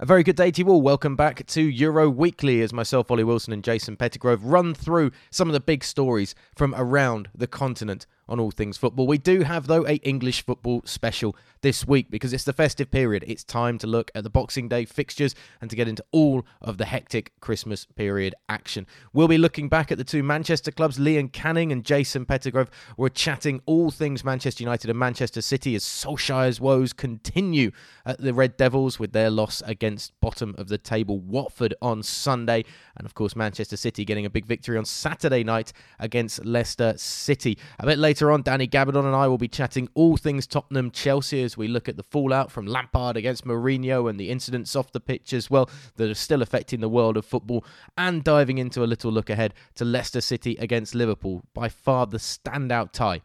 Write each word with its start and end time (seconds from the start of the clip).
A 0.00 0.06
very 0.06 0.22
good 0.22 0.36
day 0.36 0.52
to 0.52 0.62
you 0.62 0.68
all. 0.68 0.80
Welcome 0.80 1.16
back 1.16 1.44
to 1.46 1.60
Euro 1.60 2.08
Weekly 2.08 2.62
as 2.62 2.72
myself, 2.72 3.10
Ollie 3.10 3.24
Wilson, 3.24 3.52
and 3.52 3.64
Jason 3.64 3.96
Pettigrove 3.96 4.38
run 4.44 4.72
through 4.72 5.10
some 5.28 5.48
of 5.48 5.54
the 5.54 5.58
big 5.58 5.82
stories 5.82 6.36
from 6.54 6.72
around 6.76 7.28
the 7.34 7.48
continent 7.48 8.06
on 8.28 8.38
all 8.38 8.50
things 8.50 8.76
football. 8.76 9.06
We 9.06 9.18
do 9.18 9.42
have, 9.42 9.66
though, 9.66 9.86
a 9.86 9.96
English 9.96 10.44
football 10.44 10.82
special 10.84 11.36
this 11.60 11.86
week 11.86 12.10
because 12.10 12.32
it's 12.32 12.44
the 12.44 12.52
festive 12.52 12.90
period. 12.90 13.24
It's 13.26 13.44
time 13.44 13.78
to 13.78 13.86
look 13.86 14.10
at 14.14 14.24
the 14.24 14.30
Boxing 14.30 14.68
Day 14.68 14.84
fixtures 14.84 15.34
and 15.60 15.70
to 15.70 15.76
get 15.76 15.88
into 15.88 16.04
all 16.12 16.46
of 16.60 16.78
the 16.78 16.84
hectic 16.84 17.32
Christmas 17.40 17.84
period 17.84 18.34
action. 18.48 18.86
We'll 19.12 19.28
be 19.28 19.38
looking 19.38 19.68
back 19.68 19.90
at 19.90 19.98
the 19.98 20.04
two 20.04 20.22
Manchester 20.22 20.70
clubs. 20.70 20.98
Liam 20.98 21.32
Canning 21.32 21.72
and 21.72 21.84
Jason 21.84 22.26
Pettigrove 22.26 22.68
were 22.96 23.08
chatting 23.08 23.60
all 23.66 23.90
things 23.90 24.24
Manchester 24.24 24.62
United 24.62 24.90
and 24.90 24.98
Manchester 24.98 25.40
City 25.40 25.74
as 25.74 25.84
Solskjaer's 25.84 26.60
woes 26.60 26.92
continue 26.92 27.70
at 28.04 28.20
the 28.20 28.34
Red 28.34 28.56
Devils 28.56 28.98
with 28.98 29.12
their 29.12 29.30
loss 29.30 29.62
against 29.66 30.18
bottom 30.20 30.54
of 30.58 30.68
the 30.68 30.78
table 30.78 31.18
Watford 31.18 31.74
on 31.82 32.02
Sunday. 32.02 32.64
And 32.96 33.06
of 33.06 33.14
course, 33.14 33.34
Manchester 33.34 33.76
City 33.76 34.04
getting 34.04 34.26
a 34.26 34.30
big 34.30 34.46
victory 34.46 34.78
on 34.78 34.84
Saturday 34.84 35.44
night 35.44 35.72
against 35.98 36.44
Leicester 36.44 36.94
City. 36.96 37.58
A 37.78 37.86
bit 37.86 37.98
later 37.98 38.17
Later 38.18 38.32
on, 38.32 38.42
Danny 38.42 38.66
Gabbidon 38.66 39.04
and 39.04 39.14
I 39.14 39.28
will 39.28 39.38
be 39.38 39.46
chatting 39.46 39.88
all 39.94 40.16
things 40.16 40.44
Tottenham 40.44 40.90
Chelsea 40.90 41.40
as 41.40 41.56
we 41.56 41.68
look 41.68 41.88
at 41.88 41.96
the 41.96 42.02
fallout 42.02 42.50
from 42.50 42.66
Lampard 42.66 43.16
against 43.16 43.44
Mourinho 43.44 44.10
and 44.10 44.18
the 44.18 44.28
incidents 44.28 44.74
off 44.74 44.90
the 44.90 44.98
pitch 44.98 45.32
as 45.32 45.48
well 45.48 45.70
that 45.94 46.10
are 46.10 46.14
still 46.14 46.42
affecting 46.42 46.80
the 46.80 46.88
world 46.88 47.16
of 47.16 47.24
football, 47.24 47.64
and 47.96 48.24
diving 48.24 48.58
into 48.58 48.82
a 48.82 48.90
little 48.90 49.12
look 49.12 49.30
ahead 49.30 49.54
to 49.76 49.84
Leicester 49.84 50.20
City 50.20 50.56
against 50.58 50.96
Liverpool, 50.96 51.44
by 51.54 51.68
far 51.68 52.06
the 52.06 52.16
standout 52.16 52.90
tie 52.90 53.22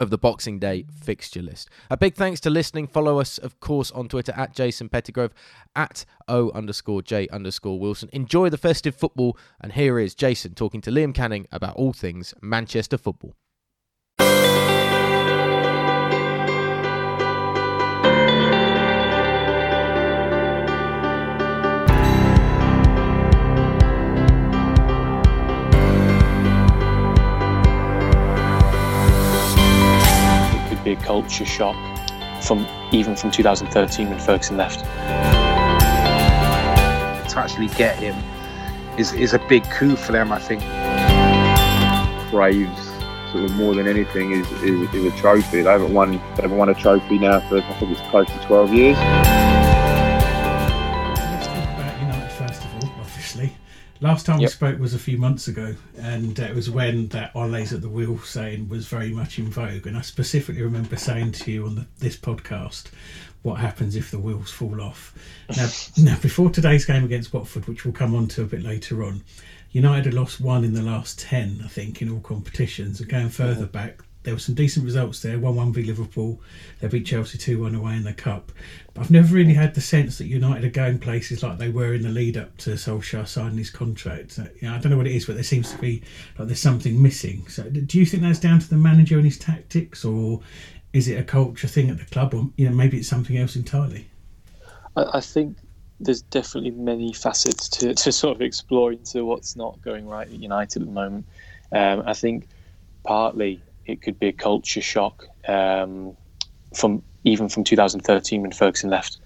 of 0.00 0.10
the 0.10 0.18
Boxing 0.18 0.58
Day 0.58 0.84
fixture 0.90 1.40
list. 1.40 1.70
A 1.88 1.96
big 1.96 2.16
thanks 2.16 2.40
to 2.40 2.50
listening. 2.50 2.88
Follow 2.88 3.20
us, 3.20 3.38
of 3.38 3.60
course, 3.60 3.92
on 3.92 4.08
Twitter 4.08 4.32
at 4.32 4.52
Jason 4.52 4.88
Pettigrove, 4.88 5.30
at 5.76 6.04
O 6.26 6.50
underscore 6.56 7.02
J 7.02 7.28
underscore 7.28 7.78
Wilson. 7.78 8.08
Enjoy 8.12 8.48
the 8.48 8.58
festive 8.58 8.96
football, 8.96 9.38
and 9.60 9.74
here 9.74 10.00
is 10.00 10.16
Jason 10.16 10.54
talking 10.54 10.80
to 10.80 10.90
Liam 10.90 11.14
Canning 11.14 11.46
about 11.52 11.76
all 11.76 11.92
things 11.92 12.34
Manchester 12.42 12.98
football. 12.98 13.36
Be 30.84 30.92
a 30.92 30.96
culture 30.96 31.44
shock 31.44 31.76
from 32.42 32.66
even 32.92 33.16
from 33.16 33.30
2013 33.30 34.10
when 34.10 34.18
Ferguson 34.18 34.56
left. 34.56 34.80
To 37.30 37.38
actually 37.38 37.68
get 37.68 37.96
him 37.96 38.14
is, 38.98 39.12
is 39.14 39.32
a 39.32 39.38
big 39.48 39.64
coup 39.70 39.96
for 39.96 40.12
them, 40.12 40.32
I 40.32 40.38
think. 40.38 40.62
Craves 42.30 42.92
sort 43.32 43.44
of 43.44 43.56
more 43.56 43.74
than 43.74 43.88
anything 43.88 44.32
is, 44.32 44.50
is, 44.62 44.94
is 44.94 45.12
a 45.12 45.16
trophy. 45.16 45.62
They 45.62 45.70
haven't 45.70 45.94
won 45.94 46.12
they 46.12 46.42
haven't 46.42 46.58
won 46.58 46.68
a 46.68 46.74
trophy 46.74 47.18
now 47.18 47.40
for 47.48 47.58
I 47.58 47.72
think 47.74 47.92
it's 47.92 48.00
close 48.10 48.26
to 48.28 48.38
12 48.46 48.74
years. 48.74 49.41
Last 54.02 54.26
time 54.26 54.40
yep. 54.40 54.48
we 54.48 54.52
spoke 54.52 54.80
was 54.80 54.94
a 54.94 54.98
few 54.98 55.16
months 55.16 55.46
ago, 55.46 55.76
and 55.96 56.36
it 56.36 56.56
was 56.56 56.68
when 56.68 57.06
that 57.08 57.30
Ole's 57.36 57.72
at 57.72 57.82
the 57.82 57.88
wheel 57.88 58.18
saying 58.18 58.68
was 58.68 58.88
very 58.88 59.10
much 59.10 59.38
in 59.38 59.48
vogue. 59.48 59.86
And 59.86 59.96
I 59.96 60.00
specifically 60.00 60.62
remember 60.62 60.96
saying 60.96 61.30
to 61.32 61.52
you 61.52 61.66
on 61.66 61.76
the, 61.76 61.86
this 62.00 62.16
podcast, 62.16 62.86
what 63.42 63.60
happens 63.60 63.94
if 63.94 64.10
the 64.10 64.18
wheels 64.18 64.50
fall 64.50 64.82
off. 64.82 65.14
Now, 65.56 65.68
now, 66.04 66.18
before 66.18 66.50
today's 66.50 66.84
game 66.84 67.04
against 67.04 67.32
Watford, 67.32 67.68
which 67.68 67.84
we'll 67.84 67.94
come 67.94 68.16
on 68.16 68.26
to 68.28 68.42
a 68.42 68.46
bit 68.46 68.64
later 68.64 69.04
on, 69.04 69.22
United 69.70 70.06
had 70.06 70.14
lost 70.14 70.40
one 70.40 70.64
in 70.64 70.74
the 70.74 70.82
last 70.82 71.20
10, 71.20 71.60
I 71.64 71.68
think, 71.68 72.02
in 72.02 72.10
all 72.10 72.18
competitions. 72.18 72.98
And 72.98 73.08
going 73.08 73.28
further 73.28 73.66
back, 73.66 74.02
there 74.24 74.34
were 74.34 74.40
some 74.40 74.54
decent 74.54 74.84
results 74.84 75.20
there 75.20 75.38
1 75.38 75.54
1 75.54 75.72
v 75.72 75.82
Liverpool. 75.84 76.40
They 76.80 76.88
beat 76.88 77.06
Chelsea 77.06 77.38
2 77.38 77.60
1 77.60 77.74
away 77.74 77.94
in 77.94 78.04
the 78.04 78.12
Cup. 78.12 78.50
But 78.94 79.02
I've 79.02 79.10
never 79.10 79.34
really 79.34 79.54
had 79.54 79.74
the 79.74 79.80
sense 79.80 80.18
that 80.18 80.26
United 80.26 80.64
are 80.64 80.70
going 80.70 80.98
places 80.98 81.42
like 81.42 81.58
they 81.58 81.70
were 81.70 81.94
in 81.94 82.02
the 82.02 82.10
lead 82.10 82.36
up 82.36 82.56
to 82.58 82.70
Solskjaer 82.70 83.26
signing 83.26 83.56
his 83.56 83.70
contract. 83.70 84.32
So, 84.32 84.46
you 84.60 84.68
know, 84.68 84.74
I 84.74 84.78
don't 84.78 84.90
know 84.90 84.98
what 84.98 85.06
it 85.06 85.14
is, 85.14 85.24
but 85.24 85.34
there 85.34 85.44
seems 85.44 85.70
to 85.72 85.78
be 85.78 86.02
like 86.38 86.48
there's 86.48 86.60
something 86.60 87.00
missing. 87.00 87.46
So 87.48 87.64
do 87.64 87.98
you 87.98 88.04
think 88.04 88.22
that's 88.22 88.38
down 88.38 88.58
to 88.60 88.68
the 88.68 88.76
manager 88.76 89.16
and 89.16 89.24
his 89.24 89.38
tactics, 89.38 90.04
or 90.04 90.40
is 90.92 91.08
it 91.08 91.18
a 91.18 91.24
culture 91.24 91.68
thing 91.68 91.88
at 91.88 91.98
the 91.98 92.04
club, 92.06 92.34
or 92.34 92.50
you 92.56 92.68
know 92.68 92.74
maybe 92.74 92.98
it's 92.98 93.08
something 93.08 93.38
else 93.38 93.56
entirely? 93.56 94.06
I, 94.96 95.04
I 95.14 95.20
think 95.20 95.56
there's 95.98 96.22
definitely 96.22 96.72
many 96.72 97.12
facets 97.12 97.68
to, 97.68 97.94
to 97.94 98.12
sort 98.12 98.36
of 98.36 98.42
explore 98.42 98.92
into 98.92 99.24
what's 99.24 99.56
not 99.56 99.80
going 99.82 100.06
right 100.06 100.26
at 100.26 100.32
United 100.32 100.82
at 100.82 100.86
the 100.86 100.92
moment. 100.92 101.24
Um, 101.70 102.02
I 102.04 102.12
think 102.12 102.48
partly 103.04 103.62
it 103.86 104.02
could 104.02 104.18
be 104.18 104.28
a 104.28 104.32
culture 104.32 104.80
shock 104.80 105.24
um, 105.48 106.16
from 106.74 107.02
even 107.24 107.48
from 107.48 107.64
2013 107.64 108.42
when 108.42 108.52
Ferguson 108.52 108.90
left. 108.90 109.18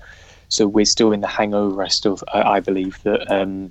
So 0.49 0.67
we're 0.67 0.85
still 0.85 1.13
in 1.13 1.21
the 1.21 1.27
hangover. 1.27 1.83
I 1.83 1.89
still, 1.89 2.19
I, 2.33 2.61
believe 2.61 3.03
that 3.03 3.31
um, 3.31 3.71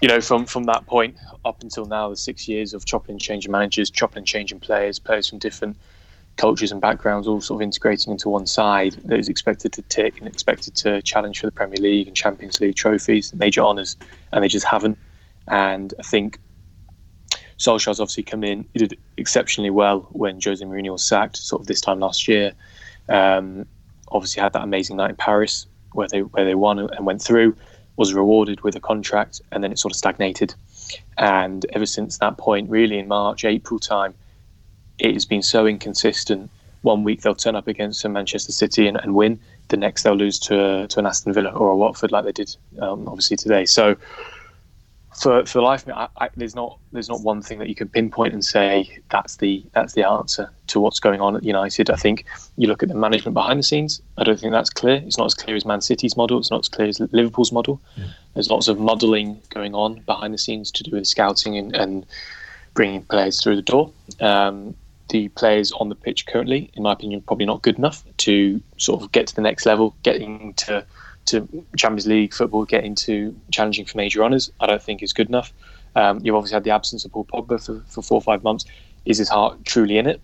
you 0.00 0.08
know 0.08 0.20
from 0.20 0.46
from 0.46 0.64
that 0.64 0.86
point 0.86 1.16
up 1.44 1.62
until 1.62 1.84
now, 1.84 2.08
the 2.08 2.16
six 2.16 2.48
years 2.48 2.72
of 2.72 2.84
chopping 2.86 3.14
and 3.14 3.20
changing 3.20 3.52
managers, 3.52 3.90
chopping 3.90 4.18
and 4.18 4.26
changing 4.26 4.60
players, 4.60 4.98
players 4.98 5.28
from 5.28 5.38
different 5.38 5.76
cultures 6.36 6.72
and 6.72 6.80
backgrounds 6.80 7.28
all 7.28 7.40
sort 7.40 7.58
of 7.58 7.62
integrating 7.62 8.12
into 8.12 8.28
one 8.28 8.46
side 8.46 8.94
that 9.04 9.18
is 9.18 9.28
expected 9.28 9.72
to 9.72 9.82
tick 9.82 10.18
and 10.18 10.26
expected 10.26 10.74
to 10.74 11.02
challenge 11.02 11.40
for 11.40 11.46
the 11.46 11.52
Premier 11.52 11.78
League 11.78 12.06
and 12.06 12.16
Champions 12.16 12.60
League 12.60 12.74
trophies, 12.74 13.34
major 13.34 13.60
honours, 13.60 13.96
and 14.32 14.42
they 14.42 14.48
just 14.48 14.66
haven't. 14.66 14.96
And 15.48 15.92
I 15.98 16.02
think 16.02 16.38
Solskjaer's 17.58 18.00
obviously 18.00 18.22
come 18.22 18.44
in. 18.44 18.66
He 18.72 18.78
did 18.78 18.98
exceptionally 19.16 19.70
well 19.70 20.08
when 20.12 20.40
Jose 20.42 20.64
Mourinho 20.64 20.92
was 20.92 21.04
sacked, 21.04 21.36
sort 21.36 21.60
of 21.60 21.66
this 21.66 21.80
time 21.80 22.00
last 22.00 22.26
year. 22.26 22.52
Um, 23.08 23.66
obviously 24.10 24.42
had 24.42 24.52
that 24.52 24.62
amazing 24.62 24.96
night 24.96 25.10
in 25.10 25.16
Paris 25.16 25.66
where 25.92 26.08
they 26.08 26.20
where 26.22 26.44
they 26.44 26.54
won 26.54 26.78
and 26.78 27.06
went 27.06 27.22
through. 27.22 27.56
Was 27.96 28.14
rewarded 28.14 28.62
with 28.62 28.74
a 28.74 28.80
contract, 28.80 29.42
and 29.52 29.62
then 29.62 29.70
it 29.70 29.78
sort 29.78 29.92
of 29.92 29.96
stagnated. 29.96 30.54
And 31.18 31.66
ever 31.74 31.84
since 31.84 32.18
that 32.18 32.38
point, 32.38 32.70
really 32.70 32.98
in 32.98 33.06
March, 33.06 33.44
April 33.44 33.78
time, 33.78 34.14
it 34.98 35.12
has 35.12 35.26
been 35.26 35.42
so 35.42 35.66
inconsistent. 35.66 36.50
One 36.80 37.04
week 37.04 37.20
they'll 37.20 37.34
turn 37.34 37.54
up 37.54 37.68
against 37.68 38.06
Manchester 38.08 38.50
City 38.50 38.88
and, 38.88 38.96
and 38.96 39.14
win. 39.14 39.38
The 39.68 39.76
next 39.76 40.02
they'll 40.02 40.14
lose 40.14 40.38
to 40.40 40.86
to 40.88 40.98
an 40.98 41.06
Aston 41.06 41.34
Villa 41.34 41.50
or 41.50 41.70
a 41.70 41.76
Watford 41.76 42.12
like 42.12 42.24
they 42.24 42.32
did 42.32 42.56
um, 42.80 43.06
obviously 43.08 43.36
today. 43.36 43.66
So 43.66 43.96
for 45.14 45.44
for 45.46 45.60
life, 45.60 45.86
I, 45.88 46.08
I, 46.16 46.28
there's 46.36 46.54
not 46.54 46.78
there's 46.92 47.08
not 47.08 47.20
one 47.20 47.42
thing 47.42 47.58
that 47.58 47.68
you 47.68 47.74
can 47.74 47.88
pinpoint 47.88 48.32
and 48.32 48.44
say 48.44 48.98
that's 49.10 49.36
the 49.36 49.64
that's 49.72 49.92
the 49.94 50.08
answer 50.08 50.50
to 50.68 50.80
what's 50.80 51.00
going 51.00 51.20
on 51.20 51.36
at 51.36 51.44
United. 51.44 51.90
I 51.90 51.96
think 51.96 52.24
you 52.56 52.66
look 52.68 52.82
at 52.82 52.88
the 52.88 52.94
management 52.94 53.34
behind 53.34 53.58
the 53.58 53.62
scenes. 53.62 54.00
I 54.16 54.24
don't 54.24 54.38
think 54.38 54.52
that's 54.52 54.70
clear. 54.70 54.96
It's 54.96 55.18
not 55.18 55.26
as 55.26 55.34
clear 55.34 55.56
as 55.56 55.64
Man 55.64 55.80
City's 55.80 56.16
model. 56.16 56.38
It's 56.38 56.50
not 56.50 56.60
as 56.60 56.68
clear 56.68 56.88
as 56.88 57.00
Liverpool's 57.00 57.52
model. 57.52 57.80
Yeah. 57.96 58.06
There's 58.34 58.50
lots 58.50 58.68
of 58.68 58.78
modelling 58.78 59.40
going 59.50 59.74
on 59.74 60.00
behind 60.00 60.32
the 60.32 60.38
scenes 60.38 60.70
to 60.72 60.82
do 60.82 60.92
with 60.92 61.06
scouting 61.06 61.58
and, 61.58 61.74
and 61.76 62.06
bringing 62.74 63.02
players 63.02 63.42
through 63.42 63.56
the 63.56 63.62
door. 63.62 63.92
Um, 64.20 64.74
the 65.10 65.28
players 65.28 65.72
on 65.72 65.90
the 65.90 65.94
pitch 65.94 66.26
currently, 66.26 66.70
in 66.72 66.82
my 66.84 66.92
opinion, 66.92 67.20
probably 67.20 67.44
not 67.44 67.60
good 67.60 67.76
enough 67.76 68.02
to 68.18 68.62
sort 68.78 69.02
of 69.02 69.12
get 69.12 69.26
to 69.26 69.34
the 69.34 69.42
next 69.42 69.66
level, 69.66 69.94
getting 70.02 70.54
to 70.54 70.86
to 71.32 71.66
Champions 71.76 72.06
League 72.06 72.32
football, 72.32 72.64
get 72.64 72.84
into 72.84 73.38
challenging 73.50 73.84
for 73.84 73.96
major 73.96 74.22
honours, 74.22 74.50
I 74.60 74.66
don't 74.66 74.82
think 74.82 75.02
is 75.02 75.12
good 75.12 75.28
enough. 75.28 75.52
Um, 75.94 76.20
you've 76.22 76.34
obviously 76.34 76.54
had 76.54 76.64
the 76.64 76.70
absence 76.70 77.04
of 77.04 77.12
Paul 77.12 77.26
Pogba 77.26 77.64
for, 77.64 77.82
for 77.86 78.02
four 78.02 78.16
or 78.16 78.22
five 78.22 78.42
months. 78.42 78.64
Is 79.04 79.18
his 79.18 79.28
heart 79.28 79.64
truly 79.64 79.98
in 79.98 80.06
it? 80.06 80.20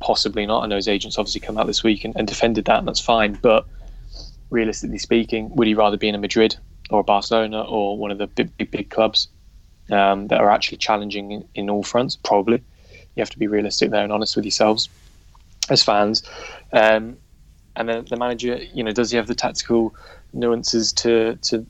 Possibly 0.00 0.46
not. 0.46 0.64
I 0.64 0.66
know 0.66 0.76
his 0.76 0.88
agents 0.88 1.18
obviously 1.18 1.40
come 1.40 1.58
out 1.58 1.66
this 1.66 1.82
week 1.82 2.04
and, 2.04 2.14
and 2.16 2.26
defended 2.26 2.64
that, 2.64 2.78
and 2.78 2.88
that's 2.88 3.00
fine. 3.00 3.38
But 3.40 3.66
realistically 4.50 4.98
speaking, 4.98 5.54
would 5.54 5.66
he 5.66 5.74
rather 5.74 5.96
be 5.96 6.08
in 6.08 6.14
a 6.14 6.18
Madrid 6.18 6.56
or 6.90 7.00
a 7.00 7.04
Barcelona 7.04 7.62
or 7.62 7.96
one 7.96 8.10
of 8.10 8.18
the 8.18 8.26
big, 8.26 8.56
big, 8.56 8.70
big 8.70 8.90
clubs 8.90 9.28
um, 9.90 10.28
that 10.28 10.40
are 10.40 10.50
actually 10.50 10.78
challenging 10.78 11.32
in, 11.32 11.48
in 11.54 11.70
all 11.70 11.82
fronts? 11.82 12.16
Probably. 12.16 12.62
You 13.14 13.20
have 13.20 13.30
to 13.30 13.38
be 13.38 13.46
realistic 13.46 13.90
there 13.90 14.02
and 14.02 14.12
honest 14.12 14.36
with 14.36 14.44
yourselves 14.44 14.88
as 15.70 15.82
fans. 15.82 16.22
Um, 16.72 17.16
and 17.76 17.88
then 17.88 18.04
the 18.08 18.16
manager, 18.16 18.58
you 18.72 18.82
know, 18.82 18.92
does 18.92 19.10
he 19.10 19.16
have 19.16 19.26
the 19.26 19.34
tactical 19.34 19.94
nuances 20.32 20.92
to 20.92 21.36
to 21.42 21.66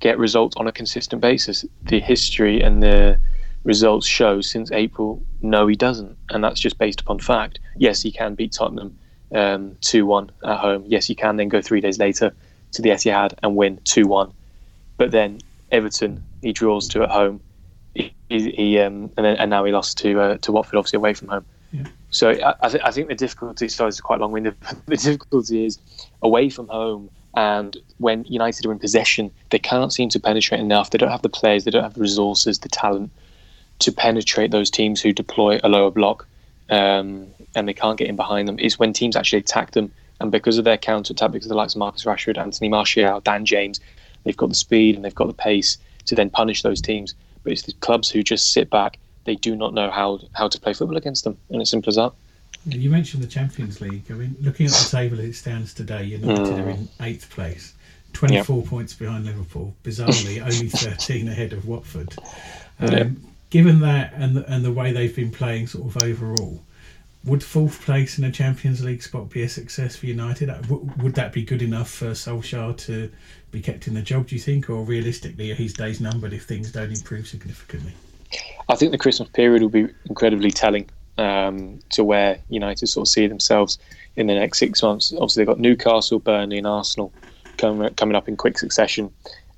get 0.00 0.18
results 0.18 0.56
on 0.56 0.66
a 0.66 0.72
consistent 0.72 1.20
basis. 1.20 1.64
The 1.84 2.00
history 2.00 2.60
and 2.60 2.82
the 2.82 3.18
results 3.64 4.06
show 4.06 4.40
since 4.40 4.70
April, 4.70 5.22
no, 5.42 5.66
he 5.66 5.74
doesn't, 5.74 6.16
and 6.30 6.42
that's 6.42 6.60
just 6.60 6.78
based 6.78 7.00
upon 7.00 7.18
fact. 7.18 7.58
Yes, 7.76 8.02
he 8.02 8.12
can 8.12 8.34
beat 8.34 8.52
Tottenham 8.52 8.96
um, 9.34 9.76
two 9.80 10.02
um, 10.02 10.08
one 10.08 10.30
at 10.44 10.58
home. 10.58 10.84
Yes, 10.86 11.06
he 11.06 11.14
can 11.14 11.36
then 11.36 11.48
go 11.48 11.60
three 11.60 11.80
days 11.80 11.98
later 11.98 12.32
to 12.72 12.82
the 12.82 12.90
Etihad 12.90 13.34
and 13.42 13.56
win 13.56 13.80
two 13.84 14.06
one, 14.06 14.32
but 14.96 15.10
then 15.10 15.40
Everton 15.70 16.22
he 16.42 16.52
draws 16.52 16.88
to 16.88 17.02
at 17.02 17.10
home. 17.10 17.40
He, 17.94 18.12
he 18.28 18.78
um, 18.78 19.10
and 19.16 19.26
then 19.26 19.36
and 19.36 19.50
now 19.50 19.64
he 19.64 19.72
lost 19.72 19.98
to 19.98 20.20
uh, 20.20 20.38
to 20.38 20.52
Watford, 20.52 20.76
obviously 20.76 20.98
away 20.98 21.14
from 21.14 21.28
home. 21.28 21.44
So 22.10 22.30
I, 22.30 22.54
I, 22.62 22.68
th- 22.68 22.82
I 22.84 22.90
think 22.90 23.08
the 23.08 23.14
difficulty, 23.14 23.68
sorry, 23.68 23.88
it's 23.88 24.00
quite 24.00 24.20
long 24.20 24.32
winded, 24.32 24.56
the 24.86 24.96
difficulty 24.96 25.66
is 25.66 25.78
away 26.22 26.50
from 26.50 26.68
home 26.68 27.10
And 27.34 27.76
when 27.98 28.24
United 28.24 28.66
are 28.66 28.72
in 28.72 28.78
possession, 28.78 29.30
they 29.50 29.58
can't 29.58 29.92
seem 29.92 30.08
to 30.10 30.20
penetrate 30.20 30.60
enough. 30.60 30.90
They 30.90 30.98
don't 30.98 31.10
have 31.10 31.22
the 31.22 31.28
players, 31.28 31.64
they 31.64 31.70
don't 31.70 31.84
have 31.84 31.94
the 31.94 32.00
resources, 32.00 32.60
the 32.60 32.68
talent 32.68 33.12
to 33.80 33.92
penetrate 33.92 34.50
those 34.50 34.70
teams 34.70 35.00
who 35.00 35.12
deploy 35.12 35.60
a 35.62 35.68
lower 35.68 35.90
block 35.90 36.26
um, 36.68 37.28
and 37.54 37.68
they 37.68 37.74
can't 37.74 37.98
get 37.98 38.08
in 38.08 38.16
behind 38.16 38.48
them. 38.48 38.58
Is 38.58 38.78
when 38.78 38.92
teams 38.92 39.16
actually 39.16 39.38
attack 39.40 39.72
them. 39.72 39.92
And 40.20 40.32
because 40.32 40.58
of 40.58 40.64
their 40.64 40.78
counter 40.78 41.12
attack, 41.12 41.30
because 41.30 41.46
of 41.46 41.50
the 41.50 41.54
likes 41.56 41.74
of 41.74 41.78
Marcus 41.78 42.04
Rashford, 42.04 42.38
Anthony 42.38 42.68
Martial, 42.68 43.20
Dan 43.20 43.44
James, 43.46 43.78
they've 44.24 44.36
got 44.36 44.48
the 44.48 44.56
speed 44.56 44.96
and 44.96 45.04
they've 45.04 45.14
got 45.14 45.28
the 45.28 45.32
pace 45.32 45.78
to 46.06 46.16
then 46.16 46.28
punish 46.28 46.62
those 46.62 46.80
teams. 46.80 47.14
But 47.44 47.52
it's 47.52 47.62
the 47.62 47.72
clubs 47.74 48.10
who 48.10 48.24
just 48.24 48.52
sit 48.52 48.68
back. 48.68 48.98
They 49.28 49.34
do 49.34 49.54
not 49.56 49.74
know 49.74 49.90
how 49.90 50.20
how 50.32 50.48
to 50.48 50.58
play 50.58 50.72
football 50.72 50.96
against 50.96 51.24
them, 51.24 51.36
and 51.50 51.60
it's 51.60 51.70
simple 51.70 51.90
as 51.90 51.96
that. 51.96 52.12
You 52.64 52.88
mentioned 52.88 53.22
the 53.22 53.26
Champions 53.26 53.78
League. 53.78 54.04
I 54.08 54.14
mean, 54.14 54.34
looking 54.40 54.64
at 54.64 54.72
the 54.72 54.88
table 54.90 55.18
as 55.18 55.26
it 55.26 55.34
stands 55.34 55.74
today, 55.74 56.04
United 56.04 56.46
mm. 56.46 56.64
are 56.64 56.70
in 56.70 56.88
eighth 57.02 57.28
place, 57.28 57.74
24 58.14 58.56
yep. 58.56 58.66
points 58.66 58.94
behind 58.94 59.26
Liverpool. 59.26 59.74
Bizarrely, 59.84 60.40
only 60.50 60.70
13 60.70 61.28
ahead 61.28 61.52
of 61.52 61.68
Watford. 61.68 62.14
Um, 62.80 62.90
yep. 62.90 63.08
Given 63.50 63.80
that 63.80 64.14
and 64.14 64.34
the, 64.34 64.50
and 64.50 64.64
the 64.64 64.72
way 64.72 64.92
they've 64.92 65.14
been 65.14 65.30
playing, 65.30 65.66
sort 65.66 65.94
of 65.94 66.02
overall, 66.02 66.62
would 67.22 67.44
fourth 67.44 67.82
place 67.82 68.16
in 68.16 68.24
a 68.24 68.32
Champions 68.32 68.82
League 68.82 69.02
spot 69.02 69.28
be 69.28 69.42
a 69.42 69.48
success 69.50 69.94
for 69.94 70.06
United? 70.06 70.48
Uh, 70.48 70.62
would 71.02 71.16
that 71.16 71.34
be 71.34 71.42
good 71.42 71.60
enough 71.60 71.90
for 71.90 72.12
Solskjaer 72.12 72.78
to 72.78 73.12
be 73.50 73.60
kept 73.60 73.88
in 73.88 73.92
the 73.92 74.00
job? 74.00 74.28
Do 74.28 74.36
you 74.36 74.40
think, 74.40 74.70
or 74.70 74.84
realistically, 74.84 75.50
are 75.50 75.54
his 75.54 75.74
days 75.74 76.00
numbered 76.00 76.32
if 76.32 76.44
things 76.44 76.72
don't 76.72 76.90
improve 76.90 77.28
significantly? 77.28 77.92
I 78.68 78.76
think 78.76 78.92
the 78.92 78.98
Christmas 78.98 79.28
period 79.30 79.62
will 79.62 79.70
be 79.70 79.88
incredibly 80.06 80.50
telling 80.50 80.88
um, 81.16 81.80
to 81.90 82.04
where 82.04 82.38
United 82.48 82.86
sort 82.86 83.06
of 83.06 83.10
see 83.10 83.26
themselves 83.26 83.78
in 84.16 84.26
the 84.26 84.34
next 84.34 84.58
six 84.58 84.82
months. 84.82 85.12
Obviously, 85.12 85.40
they've 85.40 85.48
got 85.48 85.58
Newcastle, 85.58 86.18
Burnley, 86.18 86.58
and 86.58 86.66
Arsenal 86.66 87.12
coming 87.56 87.92
coming 87.94 88.16
up 88.16 88.28
in 88.28 88.36
quick 88.36 88.58
succession, 88.58 89.10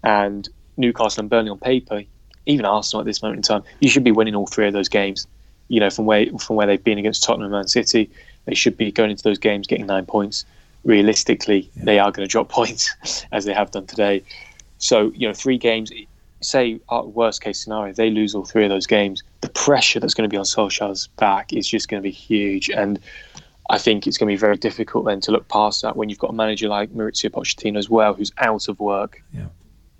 and 0.02 0.48
Newcastle 0.76 1.20
and 1.20 1.30
Burnley 1.30 1.50
on 1.50 1.58
paper, 1.58 2.02
even 2.46 2.64
Arsenal 2.64 3.00
at 3.00 3.06
this 3.06 3.22
moment 3.22 3.38
in 3.38 3.42
time, 3.42 3.62
you 3.80 3.88
should 3.88 4.04
be 4.04 4.12
winning 4.12 4.34
all 4.34 4.46
three 4.46 4.66
of 4.66 4.72
those 4.72 4.88
games. 4.88 5.26
You 5.68 5.80
know, 5.80 5.90
from 5.90 6.06
where 6.06 6.26
from 6.38 6.56
where 6.56 6.66
they've 6.66 6.82
been 6.82 6.98
against 6.98 7.22
Tottenham 7.22 7.46
and 7.46 7.52
Man 7.52 7.68
City, 7.68 8.10
they 8.46 8.54
should 8.54 8.76
be 8.76 8.90
going 8.90 9.10
into 9.10 9.22
those 9.22 9.38
games 9.38 9.66
getting 9.66 9.86
nine 9.86 10.06
points. 10.06 10.44
Realistically, 10.82 11.70
yeah. 11.76 11.84
they 11.84 11.98
are 11.98 12.10
going 12.10 12.26
to 12.26 12.30
drop 12.30 12.48
points 12.60 12.94
as 13.32 13.44
they 13.44 13.52
have 13.52 13.70
done 13.70 13.86
today. 13.86 14.24
So, 14.78 15.12
you 15.14 15.28
know, 15.28 15.34
three 15.34 15.58
games 15.58 15.92
say 16.40 16.80
uh, 16.88 17.02
worst 17.04 17.42
case 17.42 17.62
scenario, 17.62 17.92
they 17.92 18.10
lose 18.10 18.34
all 18.34 18.44
three 18.44 18.64
of 18.64 18.70
those 18.70 18.86
games, 18.86 19.22
the 19.40 19.48
pressure 19.50 20.00
that's 20.00 20.14
going 20.14 20.28
to 20.28 20.32
be 20.32 20.36
on 20.36 20.44
Solskjaer's 20.44 21.08
back 21.18 21.52
is 21.52 21.68
just 21.68 21.88
going 21.88 22.02
to 22.02 22.06
be 22.06 22.10
huge. 22.10 22.70
And 22.70 22.98
I 23.68 23.78
think 23.78 24.06
it's 24.06 24.18
going 24.18 24.28
to 24.28 24.32
be 24.32 24.40
very 24.40 24.56
difficult 24.56 25.04
then 25.04 25.20
to 25.22 25.32
look 25.32 25.48
past 25.48 25.82
that 25.82 25.96
when 25.96 26.08
you've 26.08 26.18
got 26.18 26.30
a 26.30 26.34
manager 26.34 26.68
like 26.68 26.90
Mauricio 26.90 27.30
Pochettino 27.30 27.78
as 27.78 27.88
well, 27.88 28.14
who's 28.14 28.32
out 28.38 28.68
of 28.68 28.80
work, 28.80 29.22
yeah. 29.32 29.46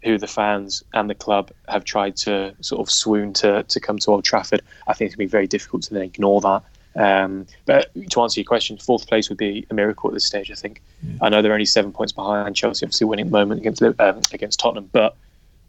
who 0.03 0.19
the 0.19 0.27
fans 0.27 0.83
and 0.95 1.09
the 1.09 1.15
club 1.15 1.51
have 1.69 1.85
tried 1.85 2.17
to 2.17 2.55
sort 2.61 2.81
of 2.81 2.91
swoon 2.91 3.33
to, 3.35 3.63
to 3.65 3.81
come 3.81 3.99
to 3.99 4.11
Old 4.11 4.25
Trafford. 4.25 4.63
I 4.89 4.95
think 4.95 5.09
it's 5.09 5.17
going 5.17 5.27
to 5.27 5.31
be 5.31 5.33
very 5.33 5.47
difficult 5.47 5.83
to 5.85 5.95
then 5.95 6.03
ignore 6.03 6.41
that. 6.41 6.63
Um, 6.97 7.47
but 7.67 7.93
to 8.11 8.21
answer 8.21 8.41
your 8.41 8.47
question, 8.47 8.77
fourth 8.77 9.07
place 9.07 9.29
would 9.29 9.39
be 9.39 9.65
a 9.71 9.75
miracle 9.75 10.11
at 10.11 10.15
this 10.15 10.27
stage. 10.27 10.51
I 10.51 10.55
think. 10.55 10.83
Yeah. 11.03 11.19
I 11.23 11.29
know 11.29 11.41
they're 11.41 11.53
only 11.53 11.65
seven 11.65 11.93
points 11.93 12.13
behind 12.13 12.57
Chelsea, 12.57 12.85
obviously 12.85 13.07
winning 13.07 13.27
at 13.27 13.31
the 13.31 13.39
moment 13.39 13.61
against 13.61 13.81
um, 13.81 14.21
against 14.33 14.59
Tottenham, 14.59 14.91
but 14.91 15.17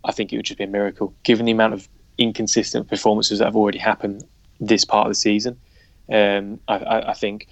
I 0.03 0.11
think 0.11 0.31
it 0.31 0.37
would 0.37 0.45
just 0.45 0.57
be 0.57 0.63
a 0.63 0.67
miracle, 0.67 1.13
given 1.23 1.45
the 1.45 1.51
amount 1.51 1.73
of 1.73 1.87
inconsistent 2.17 2.87
performances 2.87 3.39
that 3.39 3.45
have 3.45 3.55
already 3.55 3.79
happened 3.79 4.23
this 4.59 4.85
part 4.85 5.07
of 5.07 5.11
the 5.11 5.15
season. 5.15 5.59
Um, 6.11 6.59
I, 6.67 6.75
I, 6.75 7.09
I, 7.11 7.13
think 7.13 7.47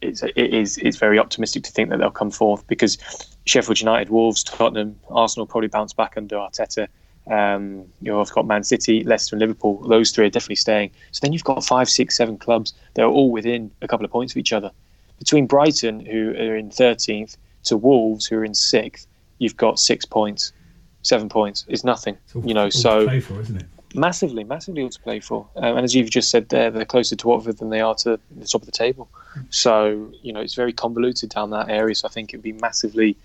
it's 0.00 0.22
it 0.22 0.36
is 0.36 0.78
it's 0.78 0.96
very 0.96 1.18
optimistic 1.18 1.64
to 1.64 1.72
think 1.72 1.90
that 1.90 1.98
they'll 1.98 2.10
come 2.10 2.30
forth 2.30 2.66
because 2.66 2.96
Sheffield 3.44 3.80
United, 3.80 4.10
Wolves, 4.10 4.44
Tottenham, 4.44 4.98
Arsenal 5.08 5.46
probably 5.46 5.68
bounce 5.68 5.92
back 5.92 6.14
under 6.16 6.36
Arteta. 6.36 6.88
Um, 7.28 7.86
you 8.00 8.12
know, 8.12 8.20
I've 8.20 8.30
got 8.30 8.46
Man 8.46 8.62
City, 8.62 9.02
Leicester, 9.02 9.34
and 9.34 9.40
Liverpool. 9.40 9.82
Those 9.88 10.12
three 10.12 10.26
are 10.26 10.30
definitely 10.30 10.56
staying. 10.56 10.90
So 11.10 11.20
then 11.22 11.32
you've 11.32 11.44
got 11.44 11.64
five, 11.64 11.88
six, 11.88 12.16
seven 12.16 12.38
clubs. 12.38 12.72
They're 12.94 13.06
all 13.06 13.32
within 13.32 13.70
a 13.82 13.88
couple 13.88 14.04
of 14.04 14.12
points 14.12 14.32
of 14.32 14.36
each 14.36 14.52
other. 14.52 14.70
Between 15.18 15.46
Brighton, 15.46 16.00
who 16.00 16.30
are 16.30 16.56
in 16.56 16.70
13th, 16.70 17.36
to 17.64 17.76
Wolves, 17.76 18.26
who 18.26 18.36
are 18.36 18.44
in 18.44 18.54
sixth, 18.54 19.08
you've 19.38 19.56
got 19.56 19.80
six 19.80 20.04
points 20.04 20.52
seven 21.02 21.28
points 21.28 21.64
is 21.68 21.84
nothing. 21.84 22.16
you 22.44 22.54
know, 22.54 22.70
so 22.70 23.08
for, 23.20 23.40
isn't 23.40 23.56
it? 23.62 23.66
Massively, 23.94 24.44
massively 24.44 24.82
all 24.82 24.90
to 24.90 25.00
play 25.00 25.20
for. 25.20 25.48
Um, 25.56 25.76
and 25.76 25.84
as 25.84 25.94
you've 25.94 26.10
just 26.10 26.30
said 26.30 26.48
there, 26.48 26.70
they're 26.70 26.84
closer 26.84 27.16
to 27.16 27.28
Watford 27.28 27.58
than 27.58 27.70
they 27.70 27.80
are 27.80 27.94
to 27.96 28.18
the 28.36 28.46
top 28.46 28.62
of 28.62 28.66
the 28.66 28.72
table. 28.72 29.08
So, 29.50 30.12
you 30.22 30.32
know, 30.32 30.40
it's 30.40 30.54
very 30.54 30.72
convoluted 30.72 31.30
down 31.30 31.50
that 31.50 31.68
area. 31.70 31.94
So 31.94 32.08
I 32.08 32.10
think 32.10 32.32
it 32.32 32.36
would 32.36 32.42
be 32.42 32.52
massively 32.52 33.16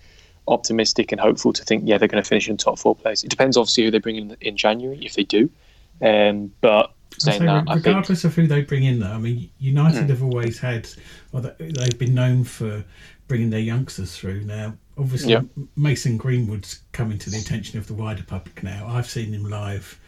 optimistic 0.48 1.12
and 1.12 1.20
hopeful 1.20 1.54
to 1.54 1.64
think, 1.64 1.84
yeah, 1.86 1.98
they're 1.98 2.08
going 2.08 2.24
to 2.24 2.28
finish 2.28 2.48
in 2.48 2.58
top 2.58 2.80
four 2.80 2.96
place. 2.96 3.24
It 3.24 3.30
depends, 3.30 3.58
obviously, 3.58 3.86
who 3.86 3.92
they 3.92 4.00
bring 4.00 4.16
in 4.16 4.38
in 4.42 4.56
January, 4.56 5.00
if 5.04 5.16
they 5.16 5.24
do. 5.24 5.50
Um, 6.02 6.52
but 6.62 6.94
saying 7.18 7.46
that, 7.46 7.66
regardless 7.68 8.22
think, 8.22 8.32
of 8.32 8.36
who 8.36 8.48
they 8.48 8.62
bring 8.62 8.84
in, 8.84 9.00
though, 9.00 9.12
I 9.12 9.18
mean, 9.18 9.50
United 9.60 10.06
mm. 10.06 10.10
have 10.10 10.24
always 10.24 10.58
had, 10.60 10.88
well, 11.32 11.52
they've 11.60 12.00
been 12.00 12.14
known 12.14 12.44
for 12.44 12.84
bringing 13.28 13.50
their 13.50 13.60
youngsters 13.60 14.16
through. 14.16 14.42
Now, 14.46 14.74
obviously, 14.98 15.32
yep. 15.32 15.46
Mason 15.76 16.18
Greenwood's 16.18 16.82
coming 16.92 17.18
to 17.20 17.30
the 17.30 17.38
attention 17.38 17.80
of 17.80 17.88
the 17.88 17.94
wider 17.94 18.24
public 18.24 18.64
now. 18.64 18.88
I've 18.88 19.10
seen 19.10 19.34
him 19.34 19.44
live 19.44 20.00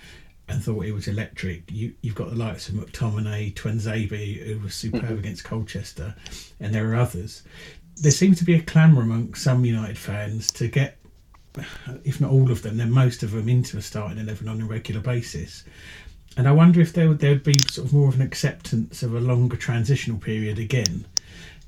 and 0.48 0.64
thought 0.64 0.86
he 0.86 0.92
was 0.92 1.08
electric. 1.08 1.72
You, 1.72 1.94
have 2.04 2.16
got 2.16 2.30
the 2.30 2.36
likes 2.36 2.70
of 2.70 2.76
McTominay, 2.76 3.54
Tuanzebe, 3.56 4.46
who 4.46 4.60
was 4.60 4.76
superb 4.76 5.04
mm-hmm. 5.04 5.20
against 5.20 5.44
Colchester, 5.44 6.16
and 6.60 6.74
there 6.74 6.92
are 6.92 6.96
others. 6.96 7.44
There 7.98 8.12
seems 8.12 8.40
to 8.40 8.46
be 8.46 8.56
a 8.56 8.62
clamour 8.62 9.02
among 9.02 9.36
some 9.36 9.66
United 9.66 9.98
fans 9.98 10.52
to 10.54 10.68
get, 10.68 10.98
if 12.04 12.20
not 12.20 12.32
all 12.32 12.52
of 12.52 12.62
them, 12.62 12.78
then 12.78 12.92
most 12.92 13.24
of 13.24 13.32
them 13.32 13.48
into 13.48 13.78
a 13.78 13.82
starting 13.82 14.18
11 14.18 14.48
on 14.48 14.62
a 14.62 14.66
regular 14.66 15.02
basis. 15.02 15.64
And 16.36 16.48
I 16.48 16.52
wonder 16.52 16.82
if 16.82 16.94
there 16.94 17.08
would, 17.08 17.20
there 17.20 17.32
would 17.32 17.44
be 17.44 17.60
sort 17.70 17.88
of 17.88 17.94
more 17.94 18.10
of 18.10 18.16
an 18.16 18.22
acceptance 18.22 19.04
of 19.04 19.14
a 19.14 19.20
longer 19.20 19.56
transitional 19.56 20.18
period 20.18 20.58
again 20.58 21.06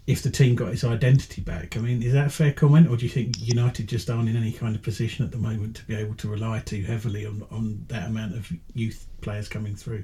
if 0.07 0.21
the 0.21 0.29
team 0.29 0.55
got 0.55 0.71
its 0.71 0.83
identity 0.83 1.41
back. 1.41 1.75
I 1.75 1.79
mean, 1.79 2.03
is 2.03 2.13
that 2.13 2.27
a 2.27 2.29
fair 2.29 2.51
comment, 2.51 2.87
or 2.89 2.95
do 2.95 3.05
you 3.05 3.11
think 3.11 3.39
United 3.39 3.87
just 3.87 4.09
aren't 4.09 4.29
in 4.29 4.35
any 4.35 4.51
kind 4.51 4.75
of 4.75 4.81
position 4.83 5.25
at 5.25 5.31
the 5.31 5.37
moment 5.37 5.75
to 5.77 5.85
be 5.85 5.95
able 5.95 6.13
to 6.15 6.27
rely 6.27 6.59
too 6.59 6.83
heavily 6.83 7.25
on, 7.25 7.43
on 7.49 7.83
that 7.87 8.07
amount 8.07 8.35
of 8.35 8.51
youth 8.73 9.07
players 9.21 9.47
coming 9.47 9.75
through? 9.75 10.03